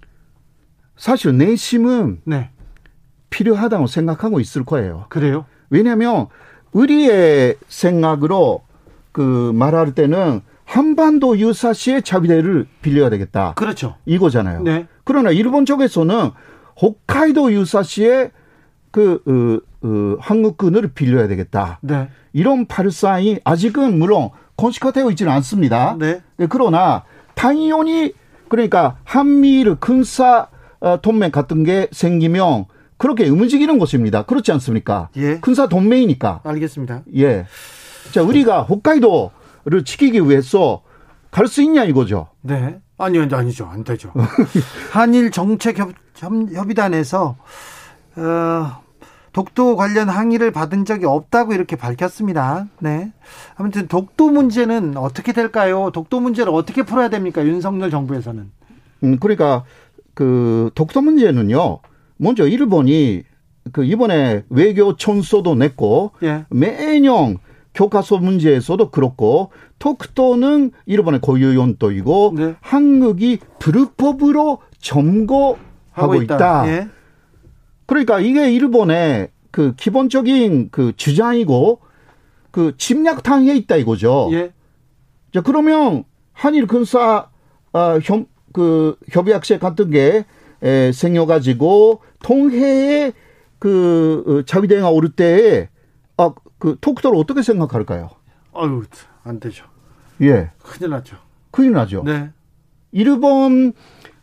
[0.97, 2.51] 사실 내심은 네.
[3.31, 5.07] 필요하다고 생각하고 있을 거예요.
[5.09, 5.45] 그래요?
[5.71, 6.27] 왜냐하면
[6.73, 8.61] 우리의 생각으로
[9.11, 13.53] 그 말할 때는 한반도 유사시의 자비대를 빌려야 되겠다.
[13.55, 13.95] 그렇죠.
[14.05, 14.63] 이거잖아요.
[14.63, 14.85] 네.
[15.05, 16.31] 그러나 일본 쪽에서는
[16.79, 18.31] 홋카이도 유사시의
[18.91, 21.79] 그 어, 어, 한국군을 빌려야 되겠다.
[21.81, 22.09] 네.
[22.33, 25.95] 이런 발상이 아직은 물론 건식화되어 있지는 않습니다.
[25.97, 26.21] 네.
[26.35, 26.47] 네.
[26.49, 28.13] 그러나 당연히
[28.49, 30.49] 그러니까 한미일 군사
[30.81, 32.65] 어, 동맹 같은 게 생기면
[32.97, 34.23] 그렇게 움직이는 것입니다.
[34.23, 35.09] 그렇지 않습니까?
[35.15, 35.39] 예.
[35.39, 36.41] 군사 동맹이니까.
[36.43, 37.03] 알겠습니다.
[37.15, 37.45] 예.
[38.11, 39.31] 자, 우리가 홋카이도
[39.69, 40.81] 를 지키기 위해서
[41.29, 42.29] 갈 수 있냐 이거죠.
[42.41, 42.79] 네.
[42.97, 43.65] 아니요, 아니죠.
[43.65, 44.11] 안 되죠.
[44.91, 47.35] 한일 정책 협, 협의단에서
[48.15, 48.81] 어,
[49.33, 52.67] 독도 관련 항의를 받은 적이 없다고 이렇게 밝혔습니다.
[52.79, 53.11] 네.
[53.55, 55.91] 아무튼 독도 문제는 어떻게 될까요?
[55.93, 57.45] 독도 문제를 어떻게 풀어야 됩니까?
[57.45, 58.51] 윤석열 정부에서는.
[59.03, 59.63] 음, 그러니까
[60.15, 61.79] 그 독도 문제는요.
[62.15, 63.23] 먼저 일본이
[63.73, 66.45] 그 이번에 외교 촌소도 냈고 예.
[66.49, 67.37] 매년
[67.77, 72.55] 교과서 문제에서도 그렇고 독도는 일본의 고유용도이고 네.
[72.59, 76.35] 한국이 불법으로 점거하고 있다.
[76.35, 76.67] 있다.
[76.69, 76.87] 예.
[77.85, 81.79] 그러니까 이게 일본의 그 기본적인 그 주장이고
[82.49, 84.29] 그 침략당해 있다 이거죠.
[84.31, 84.53] 예.
[85.31, 86.03] 자, 그러면
[86.33, 87.29] 한일 군사
[87.73, 90.25] 어, 협, 그 협약체 같은 게
[90.63, 93.13] 에, 생겨 가지고 통해에
[93.59, 95.76] 그 어, 자위대가 오를 때에 아,
[96.59, 98.09] 그 토크도를 어떻게 생각할까요?
[98.53, 98.83] 아유,
[99.23, 99.65] 안 되죠.
[100.21, 100.51] 예.
[100.63, 101.17] 큰일 나죠.
[101.51, 102.03] 큰일 나죠.
[102.03, 102.31] 네.
[102.91, 103.73] 일본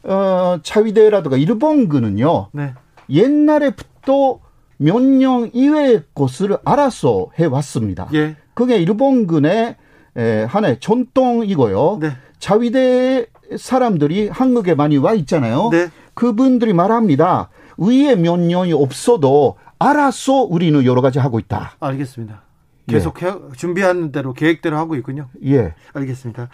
[0.02, 2.48] 어, 자위대라든가 일본군은요.
[2.52, 2.74] 네.
[3.08, 4.40] 옛날에부터
[4.76, 8.08] 몇년 이외의 것을 알아서 해왔습니다.
[8.14, 8.36] 예.
[8.54, 9.76] 그게 일본군의
[10.16, 11.98] 에, 하나의 전통이고요.
[12.00, 12.10] 네.
[12.38, 13.26] 자위대
[13.56, 15.68] 사람들이 한국에 많이 와 있잖아요.
[15.70, 15.88] 네.
[16.14, 17.50] 그분들이 말합니다.
[17.78, 19.56] 위에 몇 년이 없어도
[19.88, 21.72] 알아서 우리는 여러 가지 하고 있다.
[21.80, 22.42] 알겠습니다.
[22.86, 23.32] 계속 예.
[23.56, 25.28] 준비하는 대로 계획대로 하고 있군요.
[25.44, 25.74] 예.
[25.94, 26.48] 알겠습니다.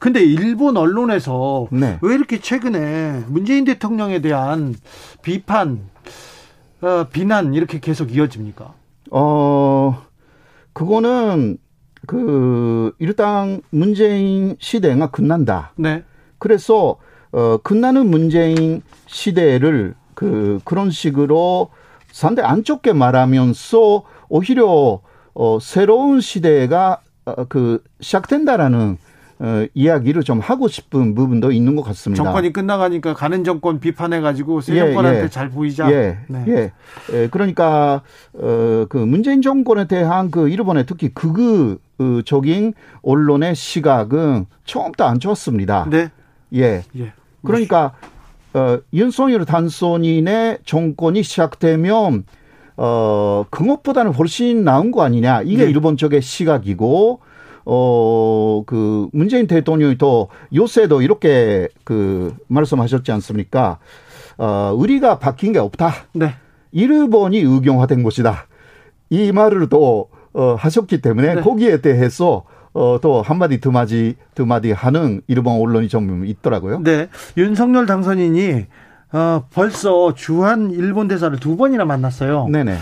[0.00, 1.98] 근데 일본 언론에서 네.
[2.02, 4.74] 왜 이렇게 최근에 문재인 대통령에 대한
[5.22, 5.88] 비판
[6.80, 8.74] 어, 비난 이렇게 계속 이어집니까?
[9.12, 10.02] 어,
[10.72, 11.58] 그거는
[12.06, 15.72] 그 일단 문재인 시대가 끝난다.
[15.76, 16.04] 네.
[16.38, 16.96] 그래서
[17.32, 21.70] 어 끝나는 문재인 시대를 그 그런 식으로
[22.16, 25.00] 상대 안 좋게 말하면서 오히려
[25.34, 28.96] 어 새로운 시대가 어, 그 시작된다라는
[29.38, 32.24] 어, 이야기를 좀 하고 싶은 부분도 있는 것 같습니다.
[32.24, 35.92] 정권이 끝나가니까 가는 정권 비판해가지고 새 예, 정권한테 예, 잘 보이자.
[35.92, 36.44] 예, 네.
[36.48, 36.72] 예,
[37.12, 37.28] 예.
[37.28, 38.00] 그러니까
[38.32, 42.72] 어, 그 문재인 정권에 대한 그 일본의 특히 극우적인
[43.02, 45.86] 언론의 시각은 처음부터 안 좋았습니다.
[45.90, 46.10] 네.
[46.54, 46.82] 예.
[46.96, 47.12] 예.
[47.44, 47.92] 그러니까
[48.56, 52.24] 어, 윤석열 단손인의 정권이 시작되면
[52.78, 55.42] 어, 그것보다는 훨씬 나은 거 아니냐.
[55.42, 55.70] 이게 네.
[55.70, 57.20] 일본 쪽의 시각이고
[57.66, 63.78] 어, 그, 문재인 대통령이 또 요새도 이렇게 그 말씀하셨지 않습니까?
[64.38, 65.92] 어, 의리가 바뀐 게 없다.
[66.14, 66.34] 네.
[66.72, 68.46] 일본이 의경화된 것이다.
[69.10, 71.40] 이 말을 또, 어, 하셨기 때문에 네.
[71.42, 72.44] 거기에 대해서
[72.76, 76.80] 어, 또 한마디 두마디, 두마디 하는 일본 언론이 좀 있더라고요.
[76.80, 77.08] 네.
[77.38, 78.66] 윤석열 당선인이
[79.12, 82.48] 어, 벌써 주한 일본 대사를 두 번이나 만났어요.
[82.48, 82.76] 네네.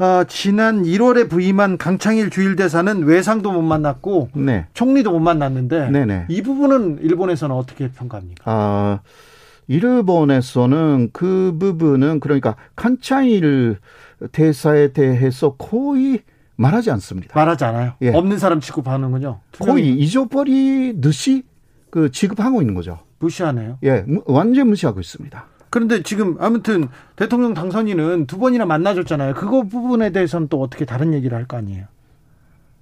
[0.00, 4.66] 어, 지난 1월에 부임한 강창일 주일 대사는 외상도 못 만났고 네.
[4.74, 6.26] 총리도 못 만났는데 네네.
[6.28, 8.42] 이 부분은 일본에서는 어떻게 평가합니까?
[8.44, 9.00] 아,
[9.66, 13.78] 일본에서는 그 부분은 그러니까 칸창일
[14.30, 16.20] 대사에 대해서 거의
[16.58, 17.32] 말하지 않습니다.
[17.38, 17.92] 말하지 않아요.
[18.02, 18.12] 예.
[18.12, 19.38] 없는 사람 취급하는군요.
[19.60, 21.44] 거의 잊어버리듯이
[21.90, 22.98] 그 취급하고 있는 거죠.
[23.20, 23.78] 무시하네요.
[23.84, 25.44] 예, 완전 무시하고 있습니다.
[25.70, 29.34] 그런데 지금 아무튼 대통령 당선인은 두 번이나 만나줬잖아요.
[29.34, 31.84] 그거 부분에 대해서는 또 어떻게 다른 얘기를 할 거 아니에요?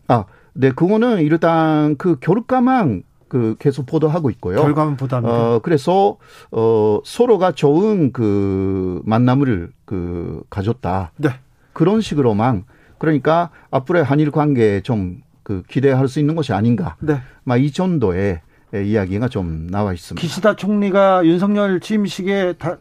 [0.09, 0.25] 아,
[0.55, 4.63] 네, 그거는 일단 그 결과만 그 계속 보도하고 있고요.
[4.63, 5.35] 결과만 보도합니다.
[5.35, 6.17] 어, 그래서
[6.51, 11.13] 어 서로가 좋은 그 만남을 그 가졌다.
[11.19, 11.29] 네.
[11.73, 12.65] 그런 식으로만
[12.99, 16.97] 그러니까 앞으로의 한일 관계에 좀 그 기대할 수 있는 것이 아닌가.
[16.99, 17.21] 네.
[17.45, 18.41] 막이 정도의
[18.75, 20.21] 이야기가 좀 나와 있습니다.
[20.21, 22.79] 기시다 총리가 윤석열 취임식에 다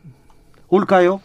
[0.70, 1.22] 올까요?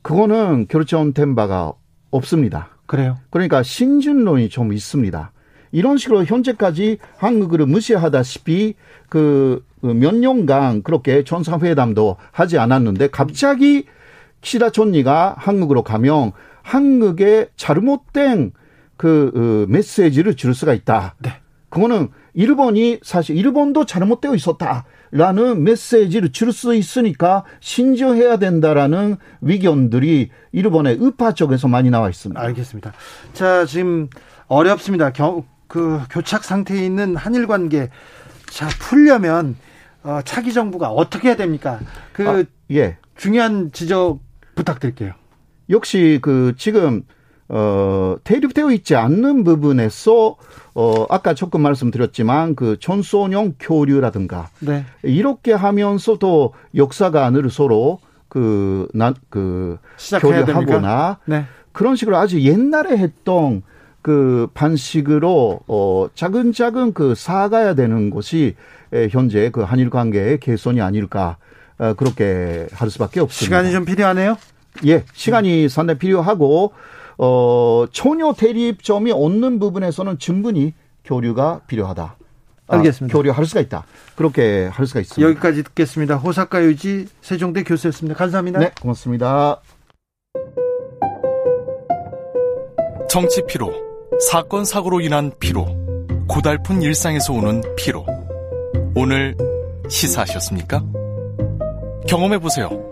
[0.00, 1.74] 그거는 결정된 바가
[2.10, 2.70] 없습니다.
[2.86, 3.18] 그래요?
[3.28, 5.32] 그러니까 신준론이 좀 있습니다.
[5.72, 8.74] 이런 식으로 현재까지 한국을 무시하다시피
[9.10, 13.84] 그 몇 년간 그렇게 전상회담도 하지 않았는데 갑자기
[14.40, 16.32] 키시다 총리가 한국으로 가면
[16.62, 18.52] 한국의 잘못된
[18.96, 21.16] 그 어, 메시지를 줄 수가 있다.
[21.18, 21.32] 네.
[21.68, 31.32] 그거는 일본이 사실 일본도 잘못되어 있었다라는 메시지를 줄 수 있으니까 신중해야 된다라는 위견들이 일본의 의파
[31.32, 32.40] 쪽에서 많이 나와 있습니다.
[32.40, 32.92] 알겠습니다.
[33.32, 34.08] 자, 지금
[34.48, 35.12] 어렵습니다.
[35.12, 37.88] 겨, 그 교착 상태에 있는 한일 관계
[38.50, 39.56] 자 풀려면
[40.02, 41.80] 어, 차기 정부가 어떻게 해야 됩니까?
[42.12, 42.98] 그 아, 예.
[43.16, 44.20] 중요한 지적
[44.54, 45.14] 부탁드릴게요.
[45.70, 47.02] 역시 그 지금
[47.48, 50.36] 어 대립되어 있지 않는 부분에서
[50.74, 54.84] 어 아까 조금 말씀드렸지만 그 전소년 교류라든가 네.
[55.02, 57.98] 이렇게 하면서도 역사가 안을 서로
[58.28, 59.78] 그난그 그
[60.20, 61.44] 교류하거나 네.
[61.72, 63.62] 그런 식으로 아주 옛날에 했던
[64.00, 68.56] 그 반식으로 어 작은 작은 그사가야 되는 것이
[69.10, 71.36] 현재 그 한일 관계의 개선이 아닐까
[71.78, 73.44] 어, 그렇게 할 수밖에 없습니다.
[73.44, 74.36] 시간이 좀 필요하네요.
[74.86, 76.72] 예, 시간이 상당히 필요하고
[77.18, 80.74] 어 초녀 대립점이 없는 부분에서는 충분히
[81.04, 82.16] 교류가 필요하다.
[82.68, 83.12] 아, 알겠습니다.
[83.12, 83.84] 아, 교류할 수가 있다.
[84.16, 85.28] 그렇게 할 수가 있습니다.
[85.30, 86.16] 여기까지 듣겠습니다.
[86.16, 88.16] 호사카 유지 세종대 교수였습니다.
[88.16, 88.58] 감사합니다.
[88.60, 89.60] 네, 고맙습니다.
[93.08, 93.70] 정치 피로,
[94.30, 95.66] 사건 사고로 인한 피로,
[96.26, 98.06] 고달픈 일상에서 오는 피로.
[98.94, 99.36] 오늘
[99.88, 100.82] 시사하셨습니까?
[102.08, 102.91] 경험해 보세요.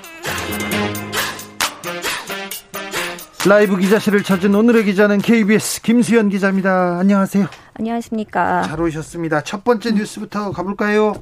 [3.47, 6.99] 라이브 기자실을 찾은 오늘의 기자는 KBS 김수현 기자입니다.
[6.99, 7.47] 안녕하세요.
[7.73, 8.61] 안녕하십니까.
[8.61, 9.41] 잘 오셨습니다.
[9.41, 11.13] 첫 번째 뉴스부터 가볼까요?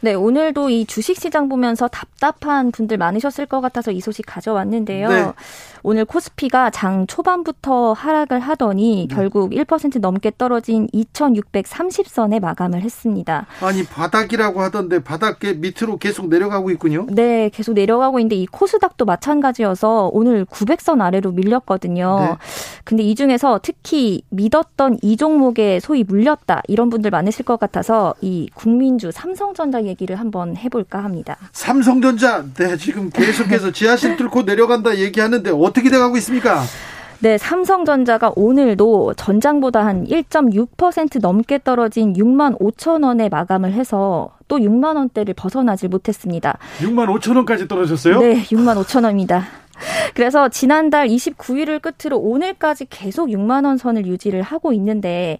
[0.00, 5.08] 네, 오늘도 이 주식시장 보면서 답답한 분들 많으셨을 것 같아서 이 소식 가져왔는데요.
[5.08, 5.32] 네.
[5.82, 9.14] 오늘 코스피가 장 초반부터 하락을 하더니 네.
[9.14, 13.46] 결국 1% 넘게 떨어진 2,630선에 마감을 했습니다.
[13.60, 17.06] 아니 바닥이라고 하던데 바닥 밑으로 계속 내려가고 있군요.
[17.10, 22.18] 네, 계속 내려가고 있는데 이 코스닥도 마찬가지여서 오늘 900선 아래로 밀렸거든요.
[22.20, 22.36] 네.
[22.84, 28.48] 근데 이 중에서 특히 믿었던 이 종목에 소위 물렸다 이런 분들 많으실 것 같아서 이
[28.54, 31.36] 국민주 삼성전자 얘기를 한번 해볼까 합니다.
[31.52, 36.62] 삼성전자, 네 지금 계속해서 지하실 뚫고 내려간다 얘기하는데 어떻게 돼가고 있습니까?
[37.20, 44.94] 네, 삼성전자가 오늘도 전장보다 한 1.6% 넘게 떨어진 6만 5천 원에 마감을 해서 또 6만
[44.94, 46.58] 원대를 벗어나질 못했습니다.
[46.78, 48.20] 6만 5천 원까지 떨어졌어요?
[48.20, 49.46] 네, 6만 5천 원입니다.
[50.14, 55.38] 그래서 지난달 29일을 끝으로 오늘까지 계속 6만 원 선을 유지를 하고 있는데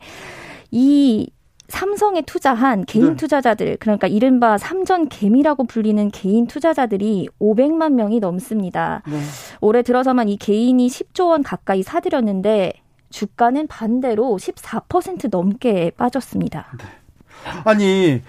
[0.72, 1.30] 이
[1.68, 3.16] 삼성에 투자한 개인 네.
[3.16, 9.02] 투자자들 그러니까 이른바 삼전 개미라고 불리는 개인 투자자들이 500만 명이 넘습니다.
[9.06, 9.20] 네.
[9.60, 12.72] 올해 들어서만 이 개인이 10조 원 가까이 사들였는데
[13.10, 16.68] 주가는 반대로 14% 넘게 빠졌습니다.
[16.78, 16.84] 네.
[17.64, 18.22] 아니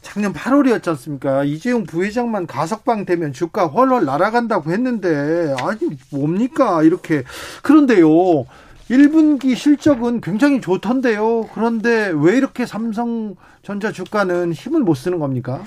[0.00, 1.44] 작년 8월이었지 않습니까?
[1.44, 7.24] 이재용 부회장만 가석방 되면 주가 훨훨 날아간다고 했는데 아니 뭡니까 이렇게
[7.62, 8.46] 그런데요.
[8.90, 11.48] 1분기 실적은 굉장히 좋던데요.
[11.54, 15.62] 그런데 왜 이렇게 삼성전자 주가는 힘을 못 쓰는 겁니까?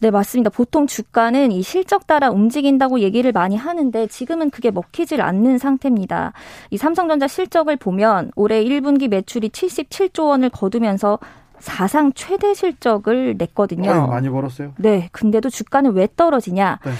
[0.00, 0.50] 네, 맞습니다.
[0.50, 6.32] 보통 주가는 이 실적 따라 움직인다고 얘기를 많이 하는데 지금은 그게 먹히질 않는 상태입니다.
[6.70, 11.20] 이 삼성전자 실적을 보면 올해 1분기 매출이 77조 원을 거두면서
[11.60, 13.92] 사상 최대 실적을 냈거든요.
[13.92, 14.72] 어, 많이 벌었어요.
[14.78, 15.08] 네.
[15.12, 16.80] 근데도 주가는 왜 떨어지냐?
[16.84, 16.90] 네.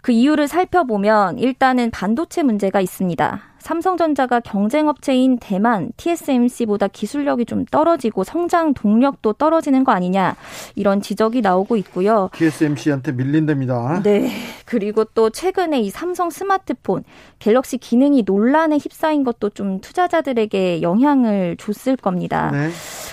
[0.00, 3.51] 그 이유를 살펴보면 일단은 반도체 문제가 있습니다.
[3.62, 10.36] 삼성전자가 경쟁업체인 대만 TSMC보다 기술력이 좀 떨어지고 성장 동력도 떨어지는 거 아니냐
[10.74, 12.28] 이런 지적이 나오고 있고요.
[12.34, 14.02] TSMC한테 밀린답니다.
[14.02, 14.30] 네.
[14.66, 17.04] 그리고 또 최근에 이 삼성 스마트폰
[17.38, 22.50] 갤럭시 기능이 논란에 휩싸인 것도 좀 투자자들에게 영향을 줬을 겁니다.
[22.50, 22.70] 네.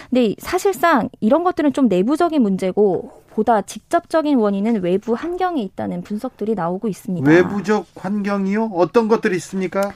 [0.10, 6.88] 근데 사실상 이런 것들은 좀 내부적인 문제고 보다 직접적인 원인은 외부 환경에 있다는 분석들이 나오고
[6.88, 7.30] 있습니다.
[7.30, 8.72] 외부적 환경이요?
[8.74, 9.94] 어떤 것들이 있습니까?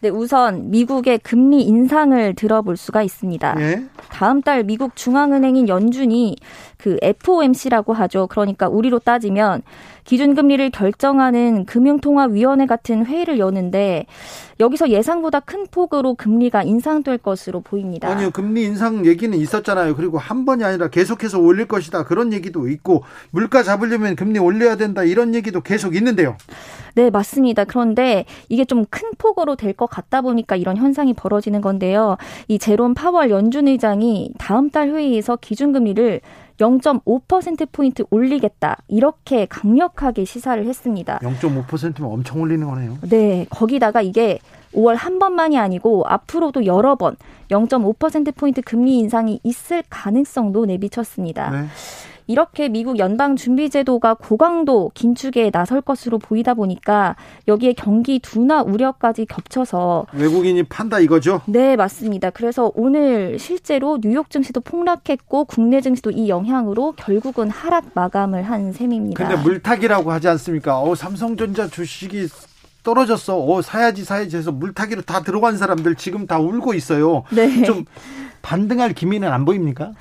[0.00, 3.56] 네, 우선 미국의 금리 인상을 들어볼 수가 있습니다.
[3.58, 3.84] 예?
[4.10, 6.36] 다음 달 미국 중앙은행인 연준이
[6.76, 8.28] 그 FOMC라고 하죠.
[8.28, 9.62] 그러니까 우리로 따지면
[10.08, 14.06] 기준금리를 결정하는 금융통화위원회 같은 회의를 여는데
[14.58, 18.08] 여기서 예상보다 큰 폭으로 금리가 인상될 것으로 보입니다.
[18.08, 19.94] 아니요, 금리 인상 얘기는 있었잖아요.
[19.96, 22.04] 그리고 한 번이 아니라 계속해서 올릴 것이다.
[22.04, 25.04] 그런 얘기도 있고 물가 잡으려면 금리 올려야 된다.
[25.04, 26.38] 이런 얘기도 계속 있는데요.
[26.94, 27.64] 네, 맞습니다.
[27.64, 32.16] 그런데 이게 좀 큰 폭으로 될 것 같다 보니까 이런 현상이 벌어지는 건데요.
[32.48, 36.22] 이 제롬 파월 연준 의장이 다음 달 회의에서 기준금리를
[36.58, 38.78] 0.5%포인트 올리겠다.
[38.88, 41.18] 이렇게 강력하게 시사를 했습니다.
[41.20, 42.98] 0.5%면 엄청 올리는 거네요.
[43.08, 43.46] 네.
[43.50, 44.38] 거기다가 이게
[44.74, 47.16] 5월 한 번만이 아니고 앞으로도 여러 번
[47.50, 51.50] 0.5%포인트 금리 인상이 있을 가능성도 내비쳤습니다.
[51.50, 51.66] 네.
[52.28, 57.16] 이렇게 미국 연방 준비 제도가 고강도 긴축에 나설 것으로 보이다 보니까
[57.48, 61.40] 여기에 경기 둔화 우려까지 겹쳐서 외국인이 판다 이거죠?
[61.46, 62.28] 네, 맞습니다.
[62.28, 69.26] 그래서 오늘 실제로 뉴욕 증시도 폭락했고 국내 증시도 이 영향으로 결국은 하락 마감을 한 셈입니다.
[69.26, 70.82] 근데 물타기라고 하지 않습니까?
[70.82, 72.28] 어, 삼성전자 주식이
[72.82, 73.42] 떨어졌어.
[73.42, 77.24] 어, 사야지 사야지 해서 물타기로 다 들어간 사람들 지금 다 울고 있어요.
[77.30, 77.62] 네.
[77.62, 77.86] 좀
[78.42, 79.92] 반등할 기미는 안 보입니까?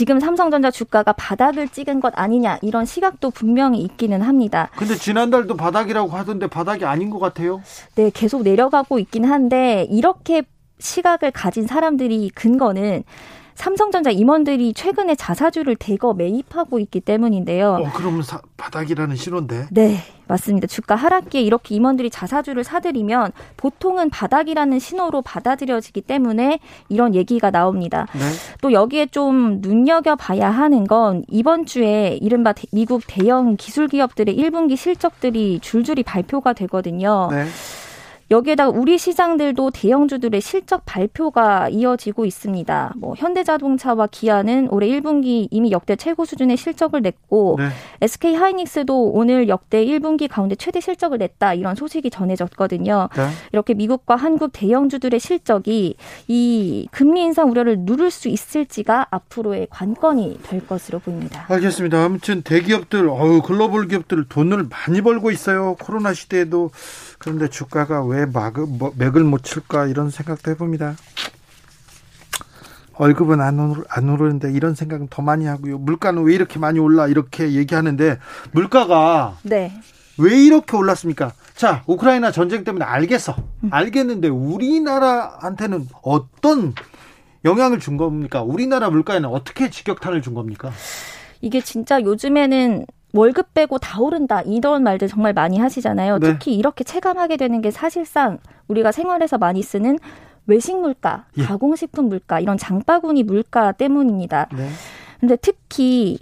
[0.00, 4.70] 지금 삼성전자 주가가 바닥을 찍은 것 아니냐 이런 시각도 분명히 있기는 합니다.
[4.74, 7.60] 근데 지난달도 바닥이라고 하던데 바닥이 아닌 것 같아요.
[7.96, 10.44] 네, 계속 내려가고 있긴 한데 이렇게
[10.78, 13.04] 시각을 가진 사람들이 근거는
[13.60, 17.74] 삼성전자 임원들이 최근에 자사주를 대거 매입하고 있기 때문인데요.
[17.74, 19.66] 어, 그러면 사, 바닥이라는 신호인데?
[19.70, 20.66] 네, 맞습니다.
[20.66, 26.58] 주가 하락기에 이렇게 임원들이 자사주를 사들이면 보통은 바닥이라는 신호로 받아들여지기 때문에
[26.88, 28.06] 이런 얘기가 나옵니다.
[28.14, 28.20] 네.
[28.62, 35.60] 또 여기에 좀 눈여겨봐야 하는 건 이번 주에 이른바 미국 대형 기술 기업들의 1분기 실적들이
[35.60, 37.28] 줄줄이 발표가 되거든요.
[37.30, 37.44] 네.
[38.30, 42.94] 여기에다가 우리 시장들도 대형주들의 실적 발표가 이어지고 있습니다.
[42.96, 47.68] 뭐 현대자동차와 기아는 올해 1분기 이미 역대 최고 수준의 실적을 냈고 네.
[48.00, 53.08] SK 하이닉스도 오늘 역대 1분기 가운데 최대 실적을 냈다 이런 소식이 전해졌거든요.
[53.16, 53.28] 네.
[53.52, 55.96] 이렇게 미국과 한국 대형주들의 실적이
[56.28, 61.46] 이 금리 인상 우려를 누를 수 있을지가 앞으로의 관건이 될 것으로 보입니다.
[61.48, 62.04] 알겠습니다.
[62.04, 65.74] 아무튼 대기업들, 어우 글로벌 기업들 돈을 많이 벌고 있어요.
[65.80, 66.70] 코로나 시대에도
[67.20, 70.96] 그런데 주가가 왜 막을, 뭐, 맥을 못 칠까 이런 생각도 해봅니다.
[72.96, 75.78] 월급은 안, 오르, 안 오르는데 이런 생각은 더 많이 하고요.
[75.78, 78.18] 물가는 왜 이렇게 많이 올라 이렇게 얘기하는데
[78.52, 79.72] 물가가 네.
[80.18, 81.32] 왜 이렇게 올랐습니까?
[81.54, 83.36] 자, 우크라이나 전쟁 때문에 알겠어.
[83.64, 83.68] 음.
[83.70, 86.74] 알겠는데 우리나라한테는 어떤
[87.44, 88.42] 영향을 준 겁니까?
[88.42, 90.72] 우리나라 물가에는 어떻게 직격탄을 준 겁니까?
[91.42, 96.18] 이게 진짜 요즘에는 월급 빼고 다 오른다 이런 말들 정말 많이 하시잖아요.
[96.18, 96.32] 네.
[96.32, 98.38] 특히 이렇게 체감하게 되는 게 사실상
[98.68, 99.98] 우리가 생활에서 많이 쓰는
[100.46, 101.44] 외식 물가, 예.
[101.44, 104.48] 가공식품 물가 이런 장바구니 물가 때문입니다.
[104.56, 104.68] 네.
[105.20, 106.18] 근데 특히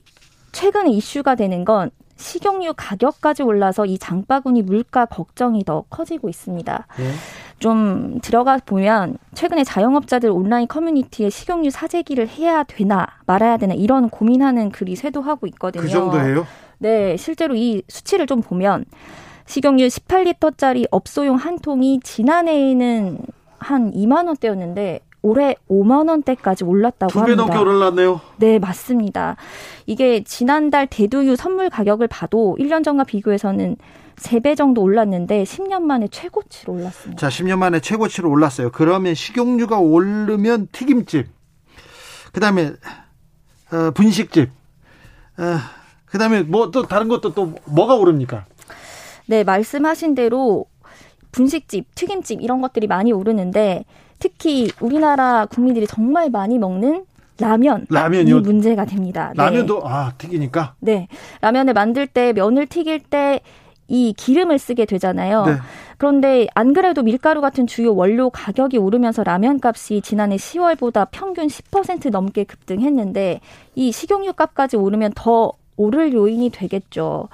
[0.52, 6.86] 최근에 이슈가 되는 건 식용유 가격까지 올라서 이 장바구니 물가 걱정이 더 커지고 있습니다.
[6.98, 7.04] 네.
[7.58, 14.70] 좀 들어가 보면 최근에 자영업자들 온라인 커뮤니티에 식용유 사재기를 해야 되나 말아야 되나 이런 고민하는
[14.70, 15.82] 글이 쇄도하고 있거든요.
[15.82, 16.46] 그 정도예요?
[16.78, 18.84] 네, 실제로 이 수치를 좀 보면
[19.46, 23.18] 식용유 18리터짜리 업소용 한 통이 지난해에는
[23.58, 27.42] 한 2만 원대였는데 올해 5만 원대까지 올랐다고 두배 합니다.
[27.42, 28.20] 넘게 올랐네요.
[28.36, 29.36] 네, 맞습니다.
[29.86, 33.76] 이게 지난달 대두유 선물 가격을 봐도 1년 전과 비교해서는
[34.16, 37.20] 3배 정도 올랐는데 10년 만에 최고치로 올랐습니다.
[37.20, 38.70] 자, 10년 만에 최고치로 올랐어요.
[38.72, 41.26] 그러면 식용유가 오르면 튀김집,
[42.32, 42.72] 그다음에
[43.72, 44.50] 어, 분식집,
[45.38, 45.42] 어,
[46.10, 48.44] 그다음에 뭐 또 다른 것도 또 뭐가 오릅니까?
[49.26, 50.66] 네, 말씀하신 대로
[51.32, 53.84] 분식집, 튀김집 이런 것들이 많이 오르는데
[54.18, 57.04] 특히 우리나라 국민들이 정말 많이 먹는
[57.38, 59.32] 라면 라면이 문제가 됩니다.
[59.36, 59.80] 라면도 네.
[59.84, 60.74] 아 튀기니까.
[60.80, 61.08] 네,
[61.40, 63.40] 라면을 만들 때 면을 튀길 때
[63.88, 65.46] 이 기름을 쓰게 되잖아요.
[65.46, 65.52] 네.
[65.96, 72.10] 그런데 안 그래도 밀가루 같은 주요 원료 가격이 오르면서 라면 값이 지난해 10월보다 평균 10%
[72.10, 73.40] 넘게 급등했는데
[73.74, 77.28] 이 식용유 값까지 오르면 더 오를 요인이 되겠죠.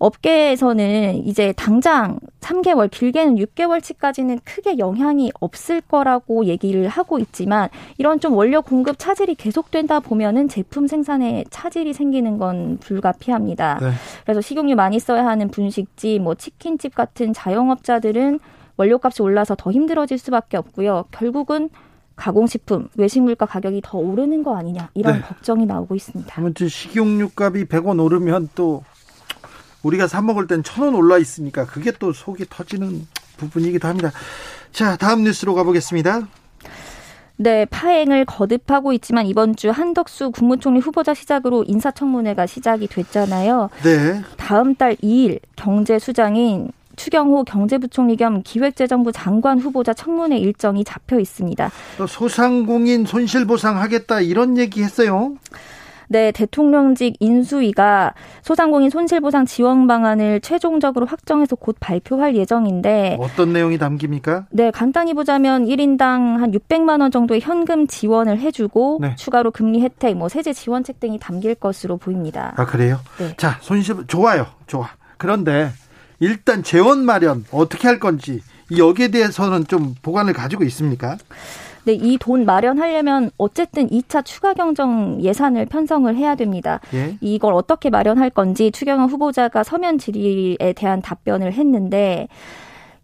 [0.00, 7.68] 업계에서는 이제 당장 3개월, 길게는 6개월치까지는 크게 영향이 없을 거라고 얘기를 하고 있지만
[7.98, 13.78] 이런 좀 원료 공급 차질이 계속된다 보면은 제품 생산에 차질이 생기는 건 불가피합니다.
[13.80, 13.90] 네.
[14.24, 18.40] 그래서 식용유 많이 써야 하는 분식집, 뭐 치킨집 같은 자영업자들은
[18.78, 21.04] 원료값이 올라서 더 힘들어질 수밖에 없고요.
[21.10, 21.68] 결국은
[22.20, 25.20] 가공식품, 외식물가 가격이 더 오르는 거 아니냐 이런 네.
[25.22, 26.32] 걱정이 나오고 있습니다.
[26.36, 28.84] 아무튼 식용유 값이 100원 오르면 또
[29.82, 33.06] 우리가 사 먹을 땐천원 올라 있으니까 그게 또 속이 터지는
[33.38, 34.12] 부분이기도 합니다.
[34.70, 36.28] 자, 다음 뉴스로 가보겠습니다.
[37.36, 43.70] 네, 파행을 거듭하고 있지만 이번 주 한덕수 국무총리 후보자 시작으로 인사청문회가 시작이 됐잖아요.
[43.82, 44.20] 네.
[44.36, 46.70] 다음 달 2일 경제수장인
[47.00, 51.70] 추경호 경제부총리 겸 기획재정부 장관 후보자 청문회 일정이 잡혀 있습니다.
[51.96, 55.32] 또 소상공인 손실보상 하겠다 이런 얘기 했어요.
[56.08, 58.12] 네, 대통령직 인수위가
[58.42, 64.48] 소상공인 손실보상 지원 방안을 최종적으로 확정해서 곧 발표할 예정인데 어떤 내용이 담깁니까?
[64.50, 69.14] 네, 간단히 보자면 1인당 한 600만 원 정도의 현금 지원을 해주고 네.
[69.16, 72.52] 추가로 금리 혜택, 뭐 세제 지원책 등이 담길 것으로 보입니다.
[72.56, 72.98] 아 그래요?
[73.18, 73.32] 네.
[73.38, 74.90] 자, 손실 좋아요, 좋아.
[75.16, 75.70] 그런데
[76.20, 78.40] 일단 재원 마련 어떻게 할 건지
[78.76, 81.16] 여기에 대해서는 좀 보관을 가지고 있습니까?
[81.84, 86.78] 네, 이 돈 마련하려면 어쨌든 2차 추가 경정 예산을 편성을 해야 됩니다.
[86.92, 87.16] 예?
[87.22, 92.28] 이걸 어떻게 마련할 건지 추경호 후보자가 서면 질의에 대한 답변을 했는데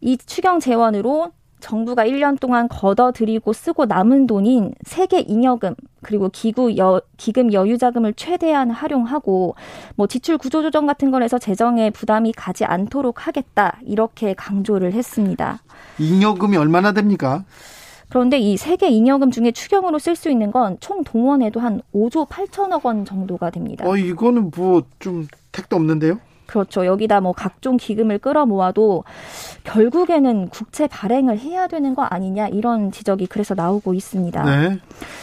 [0.03, 7.01] 이 추경 재원으로 정부가 1년 동안 걷어들이고 쓰고 남은 돈인 세계 잉여금 그리고 기구 여,
[7.17, 9.55] 기금 여유 자금을 최대한 활용하고
[9.97, 15.61] 뭐 지출 구조 조정 같은 거에서 재정에 부담이 가지 않도록 하겠다 이렇게 강조를 했습니다.
[15.99, 17.45] 잉여금이 얼마나 됩니까?
[18.09, 22.85] 그런데 이 세계 잉여금 중에 추경으로 쓸 수 있는 건 총 동원해도 한 5조 8천억
[22.85, 23.85] 원 정도가 됩니다.
[23.89, 26.21] 어, 이거는 뭐 좀 택도 없는데요?
[26.47, 26.87] 그렇죠.
[26.87, 29.05] 여기다 뭐 각종 기금을 끌어모아도
[29.65, 34.43] 결국에는 국채 발행을 해야 되는 거 아니냐 이런 지적이 그래서 나오고 있습니다.
[34.45, 34.79] 네.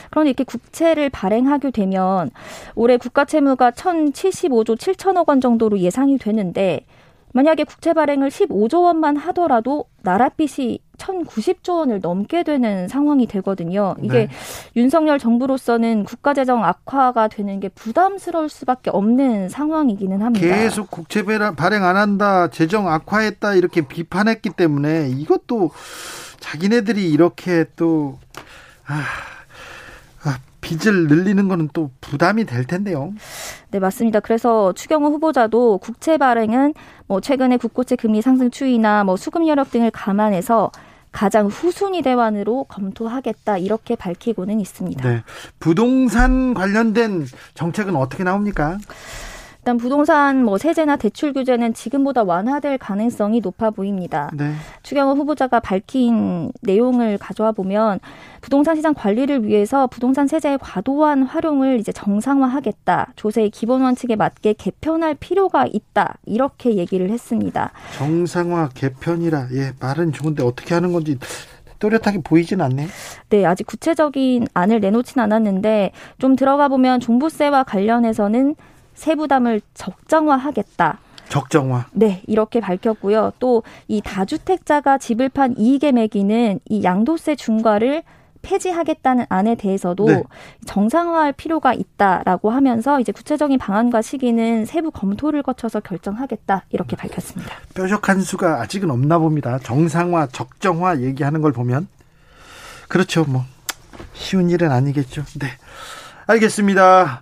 [0.10, 2.30] 그런데 이렇게 국채를 발행하게 되면
[2.76, 6.86] 올해 국가 채무가 1,075조 7천억 원 정도로 예상이 되는데
[7.34, 13.96] 만약에 국채 발행을 15조 원만 하더라도 나라 빚이 1,090조 원을 넘게 되는 상황이 되거든요.
[14.02, 14.30] 이게 네.
[14.76, 20.46] 윤석열 정부로서는 국가 재정 악화가 되는 게 부담스러울 수밖에 없는 상황이기는 합니다.
[20.46, 25.72] 계속 국채 발행 안 한다, 재정 악화했다 이렇게 비판했기 때문에 이것도
[26.40, 28.20] 자기네들이 이렇게 또
[28.86, 29.33] 아, 아,
[30.64, 33.14] 빚을 늘리는 거는 또 부담이 될 텐데요.
[33.70, 34.22] 네, 맞습니다.
[34.22, 36.74] 그래서 추경호 후보자도 국채 발행은
[37.06, 40.72] 뭐 최근에 국고채 금리 상승 추이나 뭐 수급 여력 등을 감안해서
[41.12, 45.08] 가장 후순위 대안으로 검토하겠다 이렇게 밝히고는 있습니다.
[45.08, 45.24] 네.
[45.60, 48.80] 부동산 관련된 정책은 어떻게 나옵니까?
[49.64, 54.30] 일단 부동산 뭐 세제나 대출 규제는 지금보다 완화될 가능성이 높아 보입니다.
[54.34, 54.52] 네.
[54.84, 58.02] 추경호 후보자가 밝힌 내용을 가져와 보면
[58.42, 63.14] 부동산 시장 관리를 위해서 부동산 세제의 과도한 활용을 이제 정상화하겠다.
[63.16, 66.16] 조세의 기본 원칙에 맞게 개편할 필요가 있다.
[66.26, 67.72] 이렇게 얘기를 했습니다.
[67.98, 71.18] 정상화 개편이라 예 말은 좋은데 어떻게 하는 건지
[71.80, 72.88] 또렷하게 보이진 않네.
[73.30, 78.56] 네, 아직 구체적인 안을 내놓진 않았는데 좀 들어가 보면 종부세와 관련해서는
[78.96, 81.00] 세부담을 적정화하겠다.
[81.30, 81.86] 적정화.
[81.94, 83.34] 네, 이렇게 밝혔고요.
[83.40, 88.04] 또 이 다주택자가 집을 판 이익의 매기는 이 양도세 중과를
[88.44, 90.22] 폐지하겠다는 안에 대해서도 네.
[90.66, 97.56] 정상화할 필요가 있다라고 하면서 이제 구체적인 방안과 시기는 세부 검토를 거쳐서 결정하겠다 이렇게 밝혔습니다.
[97.74, 99.60] 뾰족한 수가 아직은 없나 봅니다.
[99.60, 101.88] 정상화, 적정화 얘기하는 걸 보면
[102.90, 103.24] 그렇죠.
[103.24, 103.46] 뭐
[104.14, 105.24] 쉬운 일은 아니겠죠.
[105.40, 105.48] 네.
[106.28, 107.22] 알겠습니다.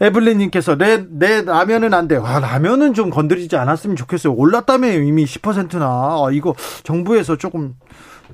[0.00, 2.16] 에블린님께서 내, 내 라면은 안 돼.
[2.16, 4.32] 아, 라면은 좀 건드리지 않았으면 좋겠어요.
[4.34, 5.86] 올랐다며 이미 10%나.
[5.86, 6.54] 아, 이거
[6.84, 7.74] 정부에서 조금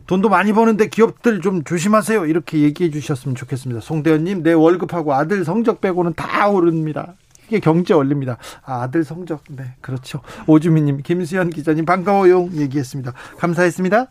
[0.07, 2.27] 돈도 많이 버는데 기업들 좀 조심하세요.
[2.27, 3.81] 이렇게 얘기해 주셨으면 좋겠습니다.
[3.81, 7.15] 송대현님, 내 월급하고 아들 성적 빼고는 다 오릅니다.
[7.49, 8.37] 이게 경제 원리입니다.
[8.65, 9.43] 아, 아들 성적.
[9.49, 10.21] 네, 그렇죠.
[10.47, 12.49] 오주민님, 김수현 기자님 반가워요.
[12.53, 13.13] 얘기했습니다.
[13.39, 14.07] 감사했습니다.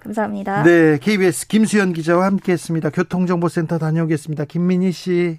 [0.00, 0.62] 감사합니다.
[0.62, 2.90] 네, KBS 김수현 기자와 함께 했습니다.
[2.90, 4.44] 교통정보센터 다녀오겠습니다.
[4.46, 5.38] 김민희 씨.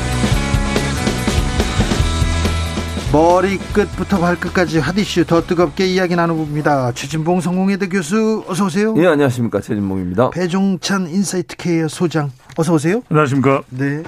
[3.11, 6.93] 머리끝부터 발끝까지 핫이슈 더 뜨겁게 이야기 나눠봅니다.
[6.93, 8.93] 최진봉 성공회대 교수 어서 오세요.
[8.97, 10.29] 예 안녕하십니까 최진봉입니다.
[10.29, 13.03] 배종찬 인사이트 케이 소장 어서 오세요.
[13.09, 13.63] 안녕하십니까.
[13.69, 14.03] 네.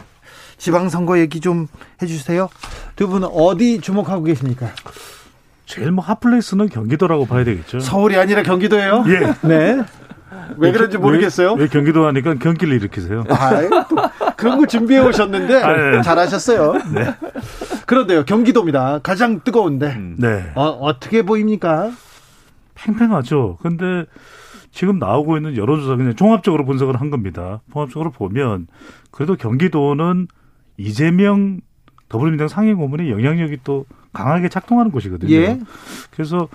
[0.57, 1.67] 지방선거 얘기 좀
[2.01, 2.47] 해주세요.
[2.95, 4.67] 두 분은 어디 주목하고 계십니까?
[5.65, 7.81] 제일 뭐 핫플레이스는 경기도라고 봐야 되겠죠.
[7.81, 9.03] 서울이 아니라 경기도예요?
[9.07, 9.47] 예.
[9.47, 9.83] 네.
[10.57, 11.53] 왜 그런지 모르겠어요.
[11.53, 13.25] 왜, 왜 경기도 하니까 경기를 일으키세요?
[13.29, 13.51] 아,
[14.37, 16.01] 그런 거 준비해 오셨는데 아, 네.
[16.01, 16.73] 잘하셨어요.
[16.93, 17.13] 네.
[17.85, 18.99] 그런데요, 경기도입니다.
[18.99, 19.87] 가장 뜨거운데.
[19.87, 20.15] 음.
[20.17, 20.51] 네.
[20.55, 21.91] 어, 어떻게 보입니까?
[22.75, 23.57] 팽팽하죠.
[23.61, 24.05] 근데
[24.71, 27.61] 지금 나오고 있는 여론조사 그냥 종합적으로 분석을 한 겁니다.
[27.71, 28.67] 종합적으로 보면
[29.11, 30.27] 그래도 경기도는
[30.77, 31.59] 이재명
[32.09, 35.33] 더불어민주당 상임 고문의 영향력이 또 강하게 작동하는 곳이거든요.
[35.33, 35.59] 예.
[36.11, 36.47] 그래서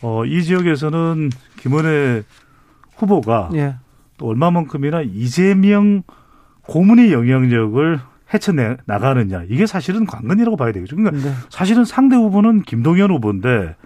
[0.00, 2.22] 어, 이 지역에서는 김은혜
[2.96, 3.76] 후보가 예.
[4.16, 6.02] 또 얼마만큼이나 이재명
[6.62, 8.00] 고문의 영향력을
[8.32, 10.96] 헤쳐내 나가느냐 이게 사실은 관건이라고 봐야 되겠죠.
[10.96, 11.34] 그러니까 네.
[11.50, 13.76] 사실은 상대 후보는 김동연 후보인데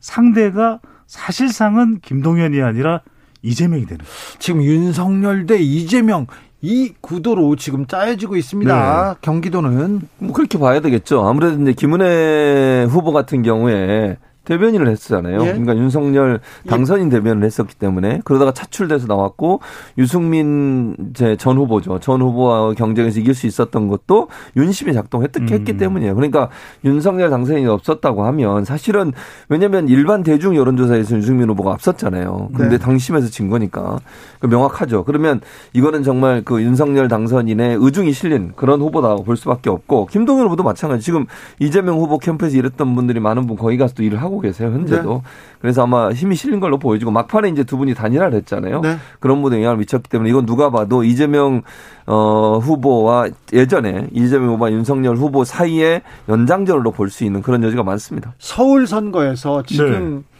[0.00, 3.00] 상대가 사실상은 김동연이 아니라
[3.42, 4.38] 이재명이 되는 거예요.
[4.38, 6.26] 지금 윤석열 대 이재명
[6.60, 9.12] 이 구도로 지금 짜여지고 있습니다.
[9.14, 9.18] 네.
[9.20, 11.26] 경기도는 뭐 그렇게 봐야 되겠죠.
[11.26, 14.18] 아무래도 이제 김은혜 후보 같은 경우에
[14.48, 15.42] 대변인을 했잖아요.
[15.42, 15.44] 예?
[15.44, 19.60] 그러니까 윤석열 당선인 대변을 했었기 때문에 그러다가 차출돼서 나왔고
[19.98, 21.98] 유승민 전 후보죠.
[22.00, 25.76] 전 후보와 경쟁에서 이길 수 있었던 것도 윤심이 작동했기 음.
[25.76, 26.14] 때문이에요.
[26.14, 26.48] 그러니까
[26.84, 29.12] 윤석열 당선인이 없었다고 하면 사실은
[29.50, 32.50] 왜냐하면 일반 대중 여론조사에서 유승민 후보가 앞섰잖아요.
[32.54, 32.78] 근데 네.
[32.78, 33.98] 당심에서 진 거니까
[34.40, 35.04] 명확하죠.
[35.04, 35.42] 그러면
[35.74, 41.02] 이거는 정말 그 윤석열 당선인의 의중이 실린 그런 후보다고 볼 수밖에 없고 김동연 후보도 마찬가지.
[41.04, 41.26] 지금
[41.58, 45.12] 이재명 후보 캠프에서 일했던 분들이 많은 분 거기 가서 또 일을 하고 계세요 현재도.
[45.12, 45.20] 네.
[45.60, 48.80] 그래서 아마 힘이 실린 걸로 보여지고 막판에 이제 두 분이 단일화를 했잖아요.
[48.80, 48.96] 네.
[49.20, 51.62] 그런 분에 영향을 미쳤기 때문에 이건 누가 봐도 이재명
[52.06, 58.34] 어, 후보와 예전에 이재명 후보와 윤석열 후보 사이에 연장전으로 볼 수 있는 그런 여지가 많습니다.
[58.38, 60.38] 서울 선거에서 지금 네.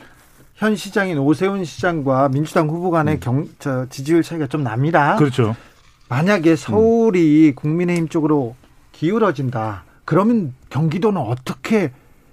[0.55, 3.21] 현 시장인 오세훈 시장과 민주당 후보 간의 음.
[3.21, 5.17] 경, 저, 지지율 차이가 좀 납니다.
[5.17, 5.55] 그렇죠.
[6.09, 7.55] 만약에 서울이 음.
[7.55, 8.55] 국민의힘 쪽으로
[8.93, 9.85] 기울어진다.
[10.05, 11.93] 그러면 경기도는 어떻게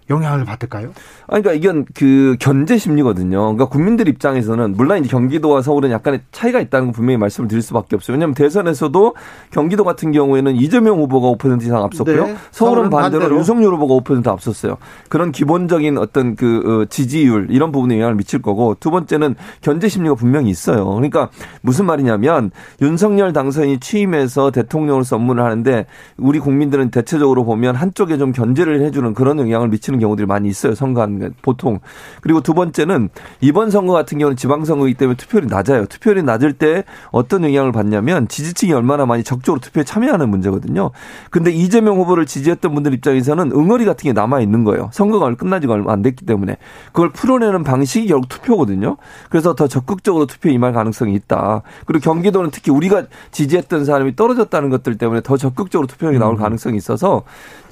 [0.10, 0.91] 영향을 받을까요?
[1.27, 3.40] 아니, 그러니까 이건 그 견제 심리거든요.
[3.40, 7.95] 그러니까 국민들 입장에서는 물론 이제 경기도와 서울은 약간의 차이가 있다는 거 분명히 말씀을 드릴 수밖에
[7.95, 8.15] 없어요.
[8.15, 9.15] 왜냐하면 대선에서도
[9.52, 12.26] 경기도 같은 경우에는 이재명 후보가 5% 이상 앞섰고요.
[12.26, 14.77] 네, 서울은 반대로, 반대로 윤석열 후보가 5% 앞섰어요.
[15.10, 20.14] 그런 기본적인 어떤 그 어, 지지율 이런 부분에 영향을 미칠 거고 두 번째는 견제 심리가
[20.15, 20.86] 분명히 있어요.
[20.86, 21.30] 그러니까
[21.61, 22.52] 무슨 말이냐면
[22.82, 25.86] 윤석열 당선이 취임해서 대통령으로서 업무를 하는데
[26.18, 30.76] 우리 국민들은 대체적으로 보면 한쪽에 좀 견제를 해주는 그런 영향을 미치는 되는 경우들이 많이 있어요.
[30.76, 31.80] 선거하는 보통.
[32.22, 33.09] 그리고 두 번째는
[33.41, 35.85] 이번 선거 같은 경우는 지방선거이기 때문에 투표율이 낮아요.
[35.85, 40.91] 투표율이 낮을 때 어떤 영향을 받냐면 지지층이 얼마나 많이 적극적으로 투표에 참여하는 문제거든요.
[41.31, 44.89] 근데 이재명 후보를 지지했던 분들 입장에서는 응어리 같은 게 남아 있는 거예요.
[44.93, 46.57] 선거가 끝나지가 얼마 안 됐기 때문에
[46.88, 48.97] 그걸 풀어내는 방식이 결국 투표거든요.
[49.30, 51.61] 그래서 더 적극적으로 투표에 임할 가능성이 있다.
[51.85, 56.39] 그리고 경기도는 특히 우리가 지지했던 사람이 떨어졌다는 것들 때문에 더 적극적으로 투표에 나올 음.
[56.39, 57.23] 가능성이 있어서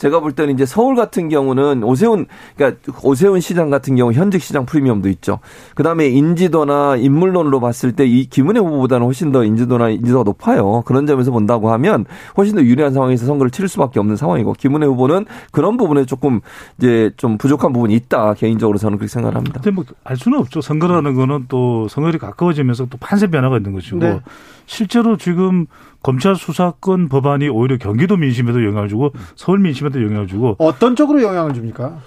[0.04, 2.26] 제가 볼 때는 이제 서울 같은 경우는 오세훈
[2.58, 5.40] 그러니까 오세훈 시장 같은 경우 현직 시장 프리미엄도 있죠.
[5.76, 10.84] 그다음에 인지도나 인물론으로 봤을 때 이 김은혜 후보보다는 훨씬 더 인지도나 인지도가 높아요.
[10.86, 12.06] 그런 점에서 본다고 하면
[12.38, 16.42] 훨씬 더 유리한 상황에서 선거를 치를 수밖에 없는 상황이고 김은혜 후보는 그런 부분에 조금
[16.78, 18.34] 이제 좀 부족한 부분이 있다.
[18.34, 19.62] 개인적으로 저는 그렇게 생각을 합니다.
[19.64, 20.60] 근데 뭐 알 수는 없죠.
[20.60, 24.20] 선거라는 거는 또 선거일이 가까워지면서 또 판세 변화가 있는 것이고 네.
[24.66, 25.66] 실제로 지금
[26.02, 31.54] 검찰 수사권 법안이 오히려 경기도 민심에도 영향을 주고 서울 민심에도 영향을 주고 어떤 쪽으로 영향을
[31.54, 32.00] 줍니까?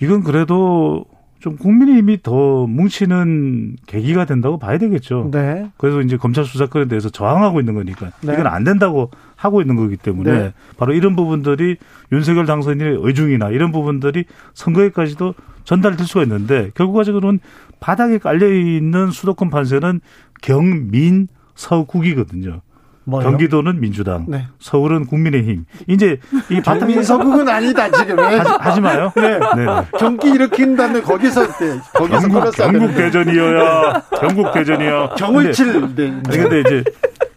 [0.00, 1.04] 이건 그래도
[1.44, 5.28] 좀 국민의힘이 더 뭉치는 계기가 된다고 봐야 되겠죠.
[5.30, 5.70] 네.
[5.76, 8.32] 그래서 이제 검찰 수사권에 대해서 저항하고 있는 거니까 네.
[8.32, 10.52] 이건 안 된다고 하고 있는 거기 때문에 네.
[10.78, 11.76] 바로 이런 부분들이
[12.12, 14.24] 윤석열 당선인의 의중이나 이런 부분들이
[14.54, 15.34] 선거에까지도
[15.64, 17.40] 전달될 수가 있는데 결과적으로는
[17.78, 20.00] 바닥에 깔려 있는 수도권 판세는
[20.40, 22.60] 경민 서국이거든요.
[23.06, 23.22] 뭐요?
[23.24, 24.46] 경기도는 민주당, 네.
[24.60, 25.66] 서울은 국민의힘.
[25.88, 26.18] 이제
[26.50, 29.12] 이 박민서국은 아니다 지금 하지, 하지 마요.
[29.14, 29.38] 네.
[29.38, 29.86] 네.
[29.98, 31.80] 경기 일으킨 다음에 거기서 네.
[31.92, 35.16] 거기서 경국, 경국 대전이어야 경국 대전이야.
[35.16, 35.94] 정을 칠.
[35.94, 36.22] 네.
[36.30, 36.84] 근데 이제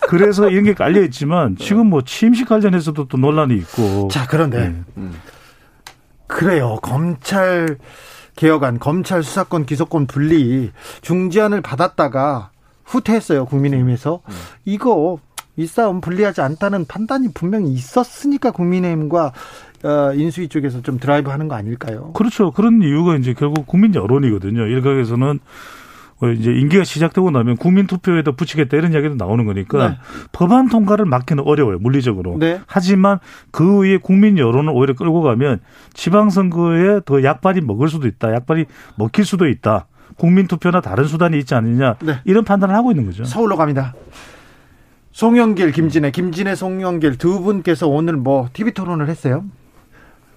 [0.07, 4.07] 그래서 이런 게 깔려 있지만 지금 뭐 취임식 관련해서도 또 논란이 있고.
[4.09, 4.75] 자 그런데 네.
[4.95, 5.13] 음.
[6.27, 7.77] 그래요 검찰
[8.37, 10.71] 개혁안 검찰 수사권 기소권 분리
[11.01, 12.51] 중지안을 받았다가
[12.87, 14.33] 후퇴했어요 국민의힘에서 음.
[14.65, 15.19] 이거
[15.55, 19.33] 이 싸움 불리하지 않다는 판단이 분명히 있었으니까 국민의힘과
[19.83, 22.11] 어, 인수위 쪽에서 좀 드라이브 하는 거 아닐까요?
[22.13, 22.51] 그렇죠.
[22.51, 24.65] 그런 이유가 이제 결국 국민 여론이거든요.
[24.65, 25.39] 일각에서는
[26.19, 29.97] 어, 이제 임기가 시작되고 나면 국민 투표에도 붙이겠다 이런 이야기도 나오는 거니까 네.
[30.31, 32.37] 법안 통과를 막기는 어려워요 물리적으로.
[32.39, 32.59] 네.
[32.65, 33.19] 하지만
[33.51, 35.59] 그 위에 국민 여론을 오히려 끌고 가면
[35.93, 38.65] 지방선거에 더 약발이 먹을 수도 있다, 약발이
[38.95, 39.87] 먹힐 수도 있다.
[40.17, 42.19] 국민 투표나 다른 수단이 있지 않느냐 네.
[42.25, 43.23] 이런 판단을 하고 있는 거죠.
[43.23, 43.93] 서울로 갑니다.
[45.11, 49.45] 송영길, 김진애, 김진애, 송영길 두 분께서 오늘 뭐 TV 토론을 했어요.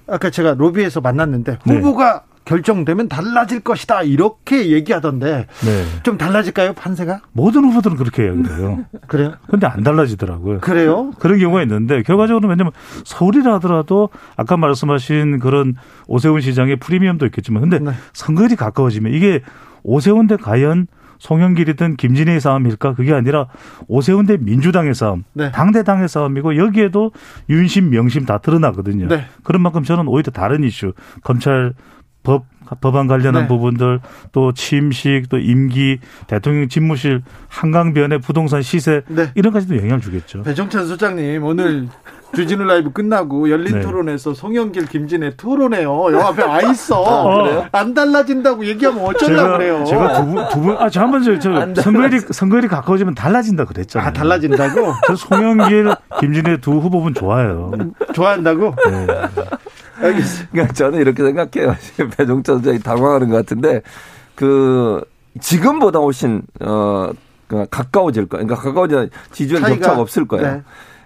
[0.07, 1.75] 아까 제가 로비에서 만났는데 네.
[1.75, 2.31] 후보가 네.
[2.47, 5.85] 결정되면 달라질 것이다 이렇게 얘기하던데 네.
[6.03, 7.21] 좀 달라질까요 판세가?
[7.33, 8.87] 모든 후보들은 그렇게 이야기해요.
[9.07, 9.35] 그래요?
[9.49, 10.61] 근데 안 달라지더라고요.
[10.61, 11.13] 그래요?
[11.19, 12.73] 그런 경우가 있는데 결과적으로 왜냐면
[13.05, 15.77] 서울이라 하더라도 아까 말씀하신 그런
[16.09, 17.93] 오세훈 시장의 프리미엄도 있겠지만 근데 네.
[18.15, 19.43] 선거일이 가까워지면 이게
[19.83, 20.87] 오세훈 대 과연
[21.19, 22.95] 송영길이든 김진애의 싸움일까?
[22.95, 23.47] 그게 아니라
[23.89, 25.53] 오세훈 대 민주당의 싸움, 네.
[25.53, 27.13] 당대 당의 싸움이고 여기에도
[27.49, 29.07] 윤심, 명심 다 드러나거든요.
[29.09, 29.27] 네.
[29.45, 31.75] 그런 만큼 저는 오히려 다른 이슈, 검찰
[32.23, 32.47] 법
[32.81, 33.49] 법안 관련한 네.
[33.49, 34.01] 부분들
[34.31, 35.99] 또 취임식 또 임기
[36.29, 39.33] 대통령 집무실 한강변의 부동산 시세 네.
[39.35, 40.43] 이런 까지도 영향을 주겠죠.
[40.43, 41.89] 배정찬 소장님 오늘
[42.35, 43.81] 주진우 라이브 끝나고 열린 네.
[43.81, 46.13] 토론에서 송영길 김진애 토론해요.
[46.13, 47.01] 여 앞에 와 있어.
[47.03, 47.67] 어.
[47.73, 49.85] 안 달라진다고 얘기하면 어쩌려고 그래요.
[49.85, 53.65] 제가 두 분, 두 분, 아, 저 한 번, 저, 저 선거일이, 선거일이 가까워지면 달라진다
[53.65, 54.09] 그랬잖아요.
[54.09, 54.93] 아, 달라진다고?
[55.09, 57.73] 저 송영길, 김진애 두 후보분 좋아요.
[58.15, 58.75] 좋아한다고?
[58.91, 59.07] 네.
[60.03, 60.49] 알겠습니다.
[60.53, 61.75] 그러니까 저는 이렇게 생각해요.
[61.81, 63.83] 지금 배종찬 소장이 당황하는 것 같은데,
[64.35, 65.03] 그,
[65.41, 67.11] 지금보다 훨씬, 어,
[67.49, 68.47] 그 가까워질 거예요.
[68.47, 70.47] 그러니까 가까워지는 지지율 격차가 없을 거예요.
[70.47, 70.63] 네.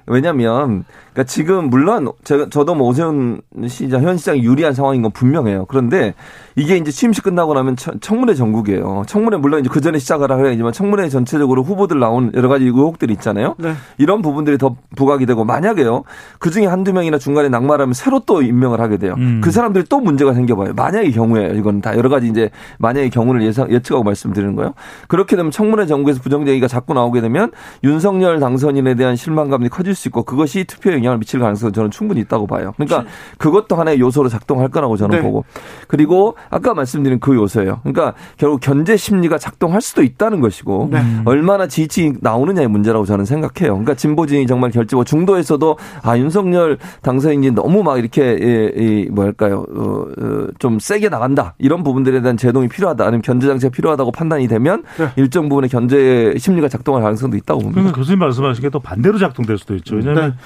[0.06, 0.84] 왜냐면
[1.15, 5.66] 그러니까 지금 물론 제가 저도 뭐 오세훈 시장 현 시장이 유리한 상황인 건 분명해요.
[5.66, 6.15] 그런데
[6.57, 9.05] 이게 이제 취임식 끝나고 나면 청문회 전국이에요.
[9.07, 13.55] 청문회 물론 이제 그 전에 시작을 하야지만 청문회 전체적으로 후보들 나온 여러 가지 의혹들이 있잖아요.
[13.59, 13.74] 네.
[13.97, 16.03] 이런 부분들이 더 부각이 되고 만약에요.
[16.41, 19.15] 그 중에 한두 명이나 중간에 낙마하면 새로 또 임명을 하게 돼요.
[19.16, 19.41] 음.
[19.43, 20.74] 그 사람들이 또 문제가 생겨봐요.
[20.74, 24.74] 만약의 경우에 이건 다 여러 가지 이제 만약의 경우를 예상 예측하고 말씀드리는 거예요.
[25.07, 27.53] 그렇게 되면 청문회 전국에서 부정제기가 자꾸 나오게 되면
[27.85, 32.47] 윤석열 당선인에 대한 실망감이 커질 수 있고 그것이 투표에 영향을 미칠 가능성은 저는 충분히 있다고
[32.47, 32.74] 봐요.
[32.76, 33.09] 그러니까
[33.39, 35.22] 그것도 하나의 요소로 작동할 거라고 저는 네.
[35.22, 35.44] 보고
[35.89, 37.81] 그리고 아까 말씀드린 그 요소예요.
[37.82, 41.01] 그러니까 결국 견제 심리가 작동할 수도 있다는 것이고 네.
[41.24, 43.72] 얼마나 지지 나오느냐의 문제라고 저는 생각해요.
[43.72, 50.06] 그러니까 진보진이 정말 결집고 중도에서도 아 윤석열 당선인이 너무 막 이렇게 예, 이 뭐랄까요 어,
[50.20, 54.82] 어, 좀 세게 나간다 이런 부분들에 대한 제동이 필요하다 아니면 견제 장치가 필요하다고 판단이 되면
[54.98, 55.09] 네.
[55.16, 57.81] 일정 부분의 견제 심리가 작동할 가능성도 있다고 봅니다.
[57.81, 59.94] 그러니까 교수님 말씀하신 게 또 반대로 작동될 수도 있죠.
[59.94, 60.36] 왜냐하면 네.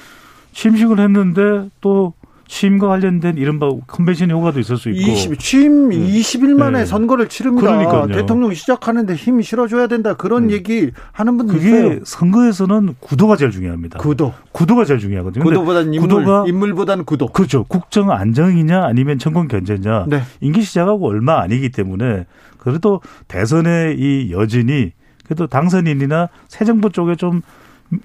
[0.53, 2.13] 취임식을 했는데 또
[2.49, 5.11] 취임과 관련된 이른바 컨벤션 효과도 있을 수 있고.
[5.11, 5.97] 20, 취임 네.
[5.97, 6.85] 20일 만에 네.
[6.85, 7.77] 선거를 치릅니다.
[7.77, 8.07] 그러니까요.
[8.07, 10.15] 대통령 시작하는데 힘 실어줘야 된다.
[10.15, 10.55] 그런 네.
[10.55, 11.99] 얘기 하는 분들 그게 있어요.
[12.03, 13.99] 선거에서는 구도가 제일 중요합니다.
[13.99, 14.33] 구도.
[14.51, 15.43] 구도가 제일 중요하거든요.
[15.43, 17.27] 구도보다는 인물, 구도가 인물보다는 구도.
[17.27, 17.65] 그렇죠.
[17.65, 20.05] 국정 안정이냐 아니면 정권 견제냐.
[20.07, 20.23] 네.
[20.41, 22.25] 임기 시작하고 얼마 아니기 때문에
[22.57, 24.91] 그래도 대선의 이 여진이
[25.23, 27.43] 그래도 당선인이나 새 정부 쪽에 좀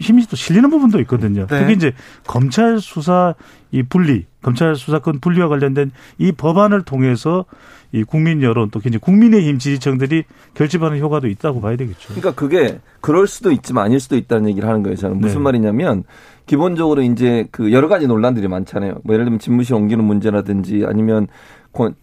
[0.01, 1.47] 힘이 또 실리는 부분도 있거든요.
[1.47, 1.59] 네.
[1.59, 1.93] 특히 이제
[2.27, 3.35] 검찰 수사
[3.71, 7.45] 이 분리, 검찰 수사권 분리와 관련된 이 법안을 통해서
[7.93, 10.25] 이 국민 여론 또 이제 국민의힘 지지층들이
[10.55, 12.09] 결집하는 효과도 있다고 봐야 되겠죠.
[12.09, 14.97] 그러니까 그게 그럴 수도 있지만 아닐 수도 있다는 얘기를 하는 거예요.
[14.97, 15.43] 저는 무슨 네.
[15.43, 16.05] 말이냐면
[16.47, 19.01] 기본적으로 이제 그 여러 가지 논란들이 많잖아요.
[19.05, 21.27] 뭐 예를 들면 집무실 옮기는 문제라든지 아니면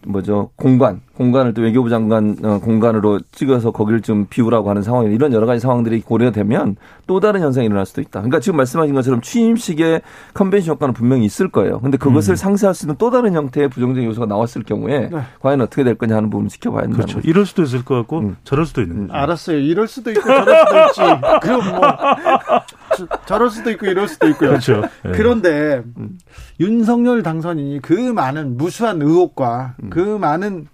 [0.06, 5.32] 뭐죠 공간 공간을 또 외교부 장관 어, 공간으로 찍어서 거기를 좀 비우라고 하는 상황 이런
[5.32, 6.76] 여러 가지 상황들이 고려되면
[7.06, 8.20] 또 다른 현상이 일어날 수도 있다.
[8.20, 10.00] 그러니까 지금 말씀하신 것처럼 취임식의
[10.34, 11.80] 컨벤션 효과는 분명히 있을 거예요.
[11.80, 12.36] 근데 그것을 음.
[12.36, 15.20] 상쇄할 수 있는 또 다른 형태의 부정적인 요소가 나왔을 경우에 네.
[15.40, 16.96] 과연 어떻게 될 거냐 하는 부분 을 지켜봐야 된다.
[16.96, 17.20] 그렇죠.
[17.24, 18.36] 이럴 수도 있을 것 같고 음.
[18.44, 19.08] 저럴 수도 있는.
[19.08, 19.18] 거죠.
[19.18, 19.58] 알았어요.
[19.58, 21.20] 이럴 수도 있고 저럴 수도 있지.
[21.42, 21.80] 그럼 뭐
[23.26, 24.50] 저럴 수도 있고 이럴 수도 있고요.
[24.50, 24.82] 그렇죠.
[25.04, 25.12] 네.
[25.12, 26.18] 그런데 음.
[26.60, 29.90] 윤석열 당선인이 그 많은 무수한 의혹과 음.
[29.90, 30.68] 그 많은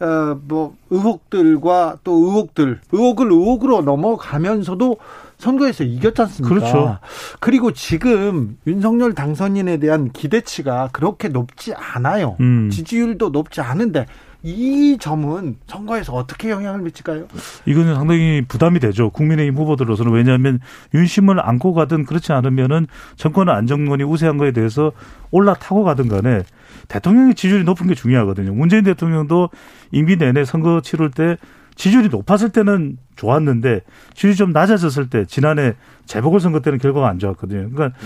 [0.00, 4.96] 어, 뭐 의혹들과 또 의혹들 의혹을 의혹으로 넘어가면서도
[5.38, 6.54] 선거에서 이겼지 않습니까?
[6.54, 6.98] 그렇죠.
[7.40, 12.36] 그리고 지금 윤석열 당선인에 대한 기대치가 그렇게 높지 않아요.
[12.40, 12.70] 음.
[12.70, 14.06] 지지율도 높지 않은데
[14.42, 17.26] 이 점은 선거에서 어떻게 영향을 미칠까요?
[17.64, 19.08] 이거는 상당히 부담이 되죠.
[19.10, 20.60] 국민의힘 후보들로서는 왜냐하면
[20.92, 24.92] 윤심을 안고 가든 그렇지 않으면은 정권 안정론이 우세한 거에 대해서
[25.30, 26.42] 올라타고 가든 간에
[26.88, 28.54] 대통령의 지지율이 높은 게 중요하거든요.
[28.54, 29.50] 문재인 대통령도
[29.92, 31.36] 임기 내내 선거 치를 때
[31.74, 33.80] 지지율이 높았을 때는 좋았는데
[34.14, 35.74] 지지율이 좀 낮아졌을 때 지난해
[36.06, 37.70] 재보궐선거 때는 결과가 안 좋았거든요.
[37.70, 37.98] 그러니까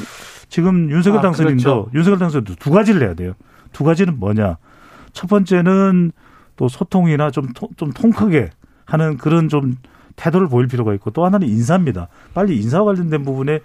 [0.49, 1.91] 지금 윤석열 아, 당선인도 그렇죠.
[1.95, 3.35] 윤석열 당선인도 두 가지를 해야 돼요.
[3.73, 4.57] 두 가지는 뭐냐?
[5.13, 6.13] 첫 번째는
[6.57, 8.51] 또 소통이나 좀, 좀 통크게
[8.85, 9.77] 하는 그런 좀
[10.17, 12.09] 태도를 보일 필요가 있고 또 하나는 인사입니다.
[12.35, 13.61] 빨리 인사와 관련된 부분에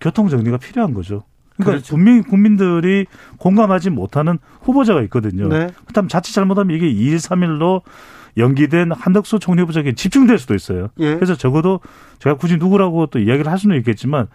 [0.00, 1.22] 교통 정리가 필요한 거죠.
[1.56, 1.94] 그러니까 그렇죠.
[1.94, 3.06] 분명히 국민들이
[3.38, 5.48] 공감하지 못하는 후보자가 있거든요.
[5.48, 5.68] 네.
[5.86, 7.82] 그다음 자칫 잘못하면 이게 2일 3일로
[8.36, 10.88] 연기된 한덕수 총리 후보자에게 집중될 수도 있어요.
[10.98, 11.14] 예.
[11.14, 11.80] 그래서 적어도
[12.18, 14.26] 제가 굳이 누구라고 또 이야기를 할 수는 있겠지만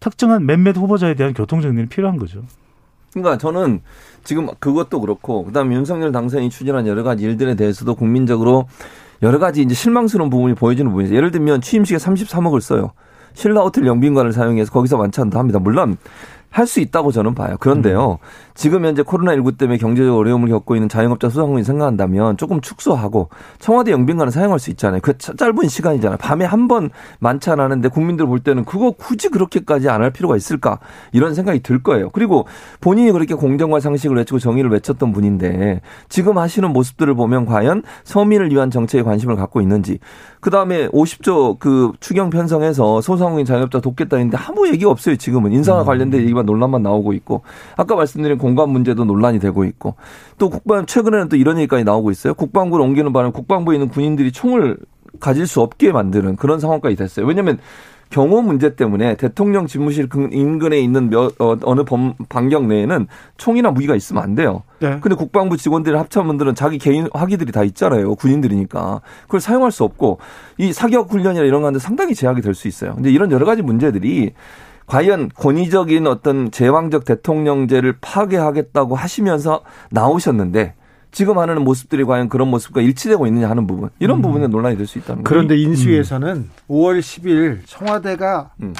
[0.00, 2.42] 특정한 몇몇 후보자에 대한 교통 정리는 필요한 거죠.
[3.14, 3.80] 그러니까 저는
[4.24, 8.68] 지금 그것도 그렇고 그다음 윤석열 당선인이 추진한 여러 가지 일들에 대해서도 국민적으로
[9.22, 11.14] 여러 가지 이제 실망스러운 부분이 보여지는 부분이죠.
[11.14, 12.92] 예를 들면 취임식에 33억을 써요.
[13.32, 15.58] 신라 호텔 영빈관을 사용해서 거기서 만찬도 합니다.
[15.58, 15.96] 물론
[16.56, 17.56] 할 수 있다고 저는 봐요.
[17.60, 18.12] 그런데요.
[18.12, 18.26] 음.
[18.54, 23.28] 지금 현재 코로나19 때문에 경제적 어려움을 겪고 있는 자영업자 소상공인 생각한다면 조금 축소하고
[23.58, 25.00] 청와대 영빈관을 사용할 수 있잖아요.
[25.02, 26.16] 그 짧은 시간이잖아요.
[26.18, 30.78] 밤에 한 번 만찬하는데 국민들 볼 때는 그거 굳이 그렇게까지 안 할 필요가 있을까
[31.12, 32.08] 이런 생각이 들 거예요.
[32.10, 32.46] 그리고
[32.80, 38.70] 본인이 그렇게 공정과 상식을 외치고 정의를 외쳤던 분인데 지금 하시는 모습들을 보면 과연 서민을 위한
[38.70, 39.98] 정책에 관심을 갖고 있는지
[40.40, 45.16] 그 다음에 50조 그 추경 편성해서 소상공인 자영업자 돕겠다는데 아무 얘기가 없어요.
[45.16, 45.86] 지금은 인사와 음.
[45.86, 47.42] 관련된 얘기만 논란만 나오고 있고
[47.76, 49.96] 아까 말씀드린 공간 문제도 논란이 되고 있고
[50.38, 52.34] 또 국방 최근에는 또 이런 얘기까지 나오고 있어요.
[52.34, 54.78] 국방부를 옮기는 바람에 국방부에 있는 군인들이 총을
[55.20, 57.26] 가질 수 없게 만드는 그런 상황까지 됐어요.
[57.26, 57.58] 왜냐하면
[58.08, 63.96] 경호 문제 때문에 대통령 집무실 인근에 있는 몇, 어, 어느 범, 반경 내에는 총이나 무기가
[63.96, 64.62] 있으면 안 돼요.
[64.78, 64.98] 네.
[65.00, 68.14] 근데 국방부 직원들 합참원들은 자기 개인 화기들이 다 있잖아요.
[68.14, 69.00] 군인들이니까.
[69.22, 70.18] 그걸 사용할 수 없고
[70.58, 72.94] 이 사격 훈련이나 이런 건데 상당히 제약이 될 수 있어요.
[72.94, 74.32] 근데 이런 여러 가지 문제들이
[74.86, 80.74] 과연 권위적인 어떤 제왕적 대통령제를 파괴하겠다고 하시면서 나오셨는데
[81.10, 84.22] 지금 하는 모습들이 과연 그런 모습과 일치되고 있느냐 하는 부분 이런 음.
[84.22, 85.24] 부분에 논란이 될 수 있다는 거예요.
[85.24, 86.50] 그런데 인수위에서는 음.
[86.68, 88.74] 5월 10일 청와대가 음.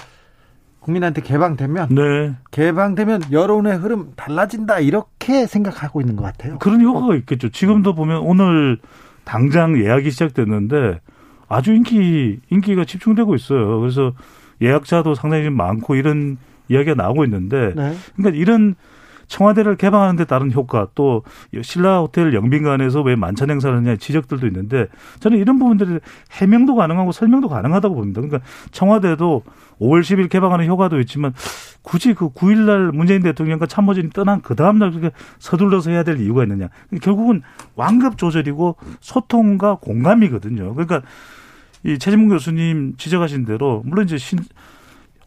[0.81, 2.35] 국민한테 개방되면 네.
[2.53, 6.59] 개방되면 여론의 흐름 달라진다 이렇게 생각하고 있는 것 같아요.
[6.59, 7.49] 그런 효과가 있겠죠.
[7.49, 8.79] 지금도 보면 오늘
[9.25, 11.01] 당장 예약이 시작됐는데
[11.49, 13.81] 아주 인기 인기가 집중되고 있어요.
[13.81, 14.13] 그래서
[14.61, 16.39] 예약자도 상당히 많고 이런
[16.69, 17.95] 이야기가 나오고 있는데 네.
[18.17, 18.75] 그러니까 이런
[19.29, 21.23] 청와대를 개방하는 데 따른 효과 또
[21.61, 24.87] 신라 호텔 영빈관에서 왜 만찬 행사를 하냐 지적들도 있는데
[25.21, 25.99] 저는 이런 부분들이
[26.33, 28.21] 해명도 가능하고 설명도 가능하다고 봅니다.
[28.21, 29.43] 그러니까 청와대도
[29.81, 31.35] 5월 10일 개방하는 효과도 있지만
[31.83, 36.21] 굳이 그 9일 날 문재인 대통령과 참모진이 떠난 그 다음 날 그렇게 서둘러서 해야 될
[36.21, 36.69] 이유가 있느냐.
[37.03, 37.43] 결국은
[37.75, 40.75] 완급 조절이고 소통과 공감이거든요.
[40.75, 41.03] 그러니까
[41.85, 44.39] 이 최진문 교수님 지적하신 대로 물론 이제 신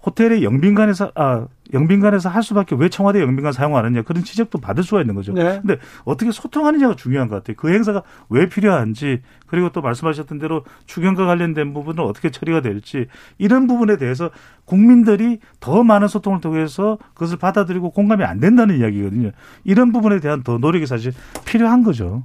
[0.05, 5.13] 호텔의 영빈관에서 아 영빈관에서 할 수밖에 왜 청와대 영빈관 사용하느냐 그런 지적도 받을 수가 있는
[5.13, 5.33] 거죠.
[5.33, 5.59] 네.
[5.61, 7.55] 근데 어떻게 소통하느냐가 중요한 것 같아요.
[7.57, 13.07] 그 행사가 왜 필요한지 그리고 또 말씀하셨던 대로 추경과 관련된 부분은 어떻게 처리가 될지
[13.37, 14.31] 이런 부분에 대해서
[14.65, 19.31] 국민들이 더 많은 소통을 통해서 그것을 받아들이고 공감이 안 된다는 이야기거든요.
[19.63, 21.13] 이런 부분에 대한 더 노력이 사실
[21.45, 22.23] 필요한 거죠.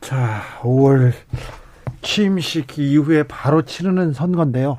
[0.00, 1.12] 자, 5월
[2.06, 4.78] 취임식 이후에 바로 치르는 선거인데요.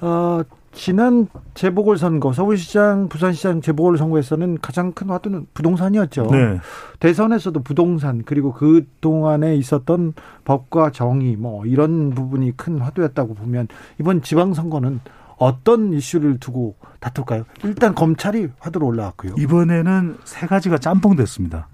[0.00, 0.40] 어,
[0.72, 6.28] 지난 재보궐선거 서울시장, 부산시장 재보궐선거에서는 가장 큰 화두는 부동산이었죠.
[6.30, 6.58] 네.
[6.98, 13.68] 대선에서도 부동산 그리고 그 동안에 있었던 법과 정의 뭐 이런 부분이 큰 화두였다고 보면
[14.00, 15.00] 이번 지방선거는
[15.36, 17.44] 어떤 이슈를 두고 다툴까요?
[17.64, 19.34] 일단 검찰이 화두로 올라왔고요.
[19.38, 21.68] 이번에는 세 가지가 짬뽕 됐습니다.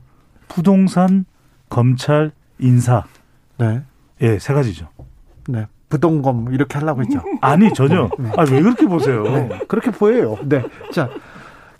[0.48, 1.24] 부동산,
[1.68, 3.04] 검찰, 인사.
[3.58, 3.82] 네.
[4.22, 4.88] 예, 세 가지죠.
[5.48, 5.66] 네.
[5.88, 7.22] 부동검 이렇게 하려고 했죠.
[7.40, 8.10] 아니 전혀.
[8.18, 8.30] 네.
[8.36, 9.22] 아왜 그렇게 보세요?
[9.22, 9.48] 네.
[9.68, 10.36] 그렇게 보여요.
[10.44, 10.62] 네.
[10.92, 11.08] 자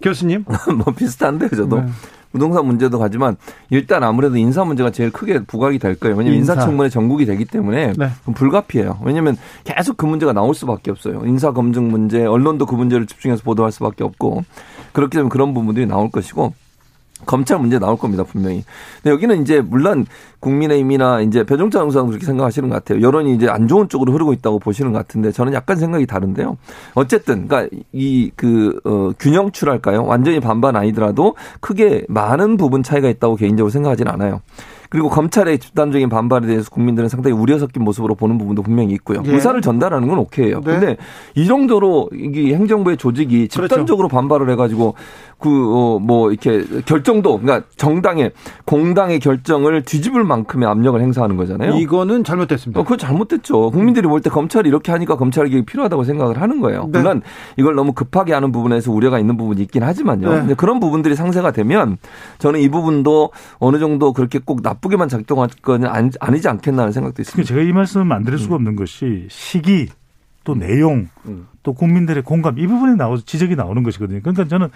[0.02, 0.44] 교수님.
[0.77, 1.81] 뭐 비슷한데요, 저도.
[1.81, 1.89] 네.
[2.31, 3.36] 부동산 문제도 가지만
[3.70, 6.16] 일단 아무래도 인사 문제가 제일 크게 부각이 될 거예요.
[6.16, 6.55] 왜냐하면 인사.
[6.56, 8.10] 청문회 전국이 되기 때문에 네.
[8.35, 8.98] 불가피해요.
[9.02, 11.23] 왜냐하면 계속 그 문제가 나올 수밖에 없어요.
[11.24, 14.44] 인사 검증 문제, 언론도 그 문제를 집중해서 보도할 수밖에 없고
[14.93, 16.52] 그렇기 때문에 그런 부분들이 나올 것이고
[17.27, 18.65] 검찰 문제 나올 겁니다, 분명히.
[19.03, 20.07] 근데 여기는 이제 물론
[20.40, 23.03] 국민의힘이나 이제 배종찬 의사는 그렇게 생각하시는 것 같아요.
[23.03, 26.57] 여론이 이제 안 좋은 쪽으로 흐르고 있다고 보시는 것 같은데 저는 약간 생각이 다른데요.
[26.95, 30.05] 어쨌든 그러니까 이 그 어, 균형출할까요?
[30.05, 34.40] 완전히 반반 아니더라도 크게 많은 부분 차이가 있다고 개인적으로 생각하지는 않아요.
[34.90, 39.23] 그리고 검찰의 집단적인 반발에 대해서 국민들은 상당히 우려 섞인 모습으로 보는 부분도 분명히 있고요.
[39.27, 39.32] 예.
[39.32, 40.60] 의사를 전달하는 건 오케이예요.
[40.60, 40.73] 네.
[40.73, 40.97] 근데
[41.35, 43.69] 이 정도로 이 행정부의 조직이 그렇죠.
[43.69, 44.16] 집단적으로 그렇죠.
[44.16, 44.94] 반발을 해가지고
[45.39, 48.32] 그뭐 어, 이렇게 결정도 그러니까 정당의
[48.65, 51.74] 공당의 결정을 뒤집을 만큼의 압력을 행사하는 거잖아요.
[51.74, 52.81] 이거는 잘못됐습니다.
[52.81, 53.70] 어, 그건 잘못됐죠.
[53.70, 56.89] 국민들이 볼 때 검찰이 이렇게 하니까 검찰이 필요하다고 생각을 하는 거예요.
[56.90, 56.98] 네.
[56.98, 57.23] 물론
[57.56, 60.28] 이걸 너무 급하게 하는 부분에서 우려가 있는 부분이 있긴 하지만요.
[60.28, 60.39] 네.
[60.40, 61.98] 근데 그런 부분들이 상세가 되면
[62.39, 67.23] 저는 이 부분도 어느 정도 그렇게 꼭 나 쁘게만 작동할 건 아니지 않겠나 하는 생각도
[67.23, 67.47] 있습니다.
[67.47, 69.89] 제가 이 말씀을 안 드릴 수가 없는 것이 시기
[70.45, 71.47] 또 내용 음.
[71.63, 74.21] 또 국민들의 공감 이 부분에 나오 지적이 나오는 것이거든요.
[74.21, 74.69] 그러니까 저는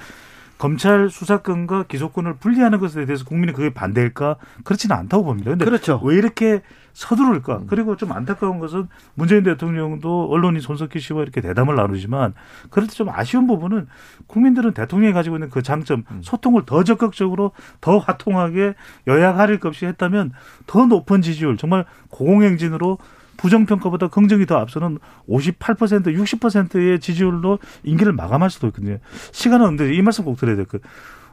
[0.62, 4.36] 검찰 수사권과 기소권을 분리하는 것에 대해서 국민이 그게 반대일까?
[4.62, 5.50] 그렇지는 않다고 봅니다.
[5.50, 6.00] 근데 그렇죠.
[6.04, 6.62] 왜 이렇게
[6.92, 7.56] 서두를까?
[7.56, 7.66] 음.
[7.66, 12.34] 그리고 좀 안타까운 것은 문재인 대통령도 언론인 손석희 씨와 이렇게 대담을 나누지만
[12.70, 13.88] 그래도 좀 아쉬운 부분은
[14.28, 16.20] 국민들은 대통령이 가지고 있는 그 장점 음.
[16.22, 18.74] 소통을 더 적극적으로 더 화통하게
[19.08, 20.30] 여야 가릴 것 없이 했다면
[20.68, 22.98] 더 높은 지지율 정말 고공행진으로
[23.36, 24.98] 부정평가보다 긍정이 더 앞서는
[25.28, 28.98] 58% 60%의 지지율로 임기를 마감할 수도 있거든요.
[29.32, 30.80] 시간은 없는데 이 말씀 꼭 드려야 될 그.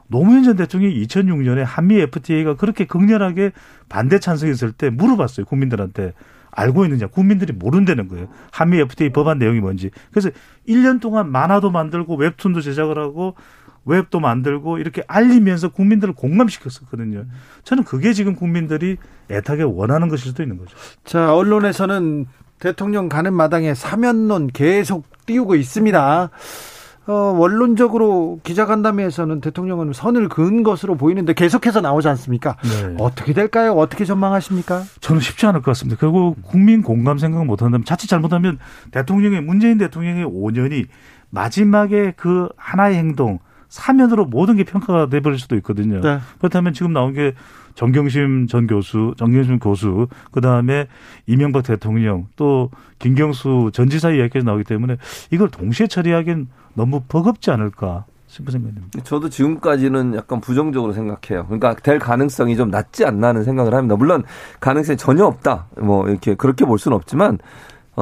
[0.08, 3.52] 노무현 전 대통령이 2006년에 한미 FTA가 그렇게 극렬하게
[3.88, 5.46] 반대 찬성했을 때 물어봤어요.
[5.46, 6.14] 국민들한테.
[6.52, 7.06] 알고 있느냐.
[7.06, 8.28] 국민들이 모른다는 거예요.
[8.50, 9.90] 한미 FTA 법안 내용이 뭔지.
[10.10, 10.30] 그래서
[10.68, 13.36] 1년 동안 만화도 만들고 웹툰도 제작을 하고
[13.84, 17.24] 웹도 만들고 이렇게 알리면서 국민들을 공감시켰었거든요.
[17.64, 18.96] 저는 그게 지금 국민들이
[19.30, 20.76] 애타게 원하는 것일 수도 있는 거죠.
[21.04, 22.26] 자, 언론에서는
[22.58, 26.30] 대통령 가는 마당에 사면론 계속 띄우고 있습니다.
[27.06, 32.56] 어, 원론적으로 기자간담회에서는 대통령은 선을 그은 것으로 보이는데 계속해서 나오지 않습니까?
[32.62, 32.94] 네.
[33.00, 33.72] 어떻게 될까요?
[33.72, 34.84] 어떻게 전망하십니까?
[35.00, 35.98] 저는 쉽지 않을 것 같습니다.
[35.98, 38.58] 그리고 국민 공감 생각 못 한다면 자칫 잘못하면
[38.92, 40.86] 대통령의 문재인 대통령의 5년이
[41.30, 43.40] 마지막에 그 하나의 행동
[43.70, 46.00] 사면으로 모든 게 평가가 돼버릴 수도 있거든요.
[46.00, 46.18] 네.
[46.38, 47.34] 그렇다면 지금 나온 게
[47.76, 50.86] 정경심 전 교수, 정경심 교수, 그 다음에
[51.26, 54.96] 이명박 대통령, 또 김경수 전 지사 이야기까지 나오기 때문에
[55.30, 59.00] 이걸 동시에 처리하기엔 너무 버겁지 않을까 싶은 생각이 듭니다.
[59.04, 61.46] 저도 지금까지는 약간 부정적으로 생각해요.
[61.46, 63.96] 그러니까 될 가능성이 좀 낮지 않나 하는 생각을 합니다.
[63.96, 64.24] 물론
[64.60, 65.66] 가능성이 전혀 없다.
[65.78, 67.38] 뭐 이렇게 그렇게 볼 수는 없지만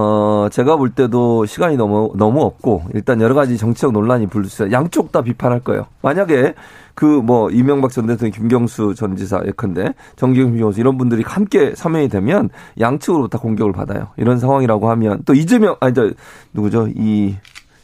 [0.00, 5.10] 어, 제가 볼 때도 시간이 너무, 너무 없고, 일단 여러 가지 정치적 논란이 불수있어요 양쪽
[5.10, 5.86] 다 비판할 거예요.
[6.02, 6.54] 만약에
[6.94, 12.10] 그 뭐, 이명박 전 대통령, 김경수 전 지사 예컨대, 정기경 교수 이런 분들이 함께 서명이
[12.10, 12.48] 되면
[12.78, 14.10] 양측으로 다 공격을 받아요.
[14.16, 16.12] 이런 상황이라고 하면 또 이재명, 아니, 저,
[16.52, 16.86] 누구죠?
[16.94, 17.34] 이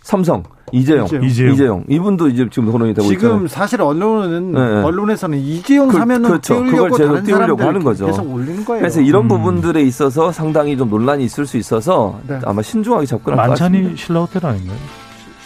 [0.05, 0.43] 삼성.
[0.73, 3.49] 이재용, 이재용, 이재용, 이분도 이제 지금 혼론이 되고 지금 있잖아요.
[3.49, 4.59] 사실 언론은 네.
[4.83, 6.63] 언론에서는 이재용 그, 사면은 그렇죠.
[6.65, 8.07] 그걸 제가 띄우려고 하는 거죠.
[8.07, 8.81] 계속 올리는 거예요.
[8.81, 9.29] 그래서 이런 음.
[9.29, 12.39] 부분들에 있어서 상당히 좀 논란이 있을 수 있어서 네.
[12.45, 13.79] 아마 신중하게 접근할 것 같습니다.
[13.83, 14.77] 만찬이 신라 호텔 아닌가요?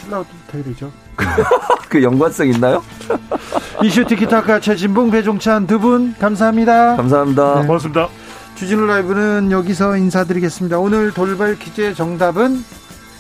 [0.03, 0.91] 신라 호텔이죠.
[1.89, 2.83] 그 연관성 있나요?
[3.85, 6.97] 이슈 티키타카 최진봉 배종찬 두 분 감사합니다.
[6.97, 7.61] 감사합니다.
[7.61, 7.67] 네.
[7.67, 8.09] 고맙습니다.
[8.57, 10.79] 주진우 라이브는 여기서 인사드리겠습니다.
[10.79, 12.65] 오늘 돌발 퀴즈의 정답은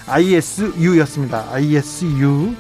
[0.08, 1.46] ISU였습니다.
[1.52, 2.54] ISU.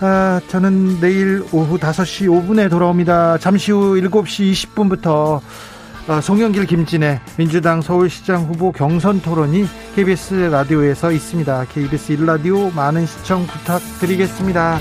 [0.00, 3.38] 아, 저는 내일 오후 5시 5분에 돌아옵니다.
[3.38, 5.40] 잠시 후 7시 20분부터
[6.06, 11.66] 아, 송영길 김진애 민주당 서울시장 후보 경선 토론이 KBS 라디오에서 있습니다.
[11.66, 14.78] KBS 1라디오 많은 시청 부탁드리겠습니다.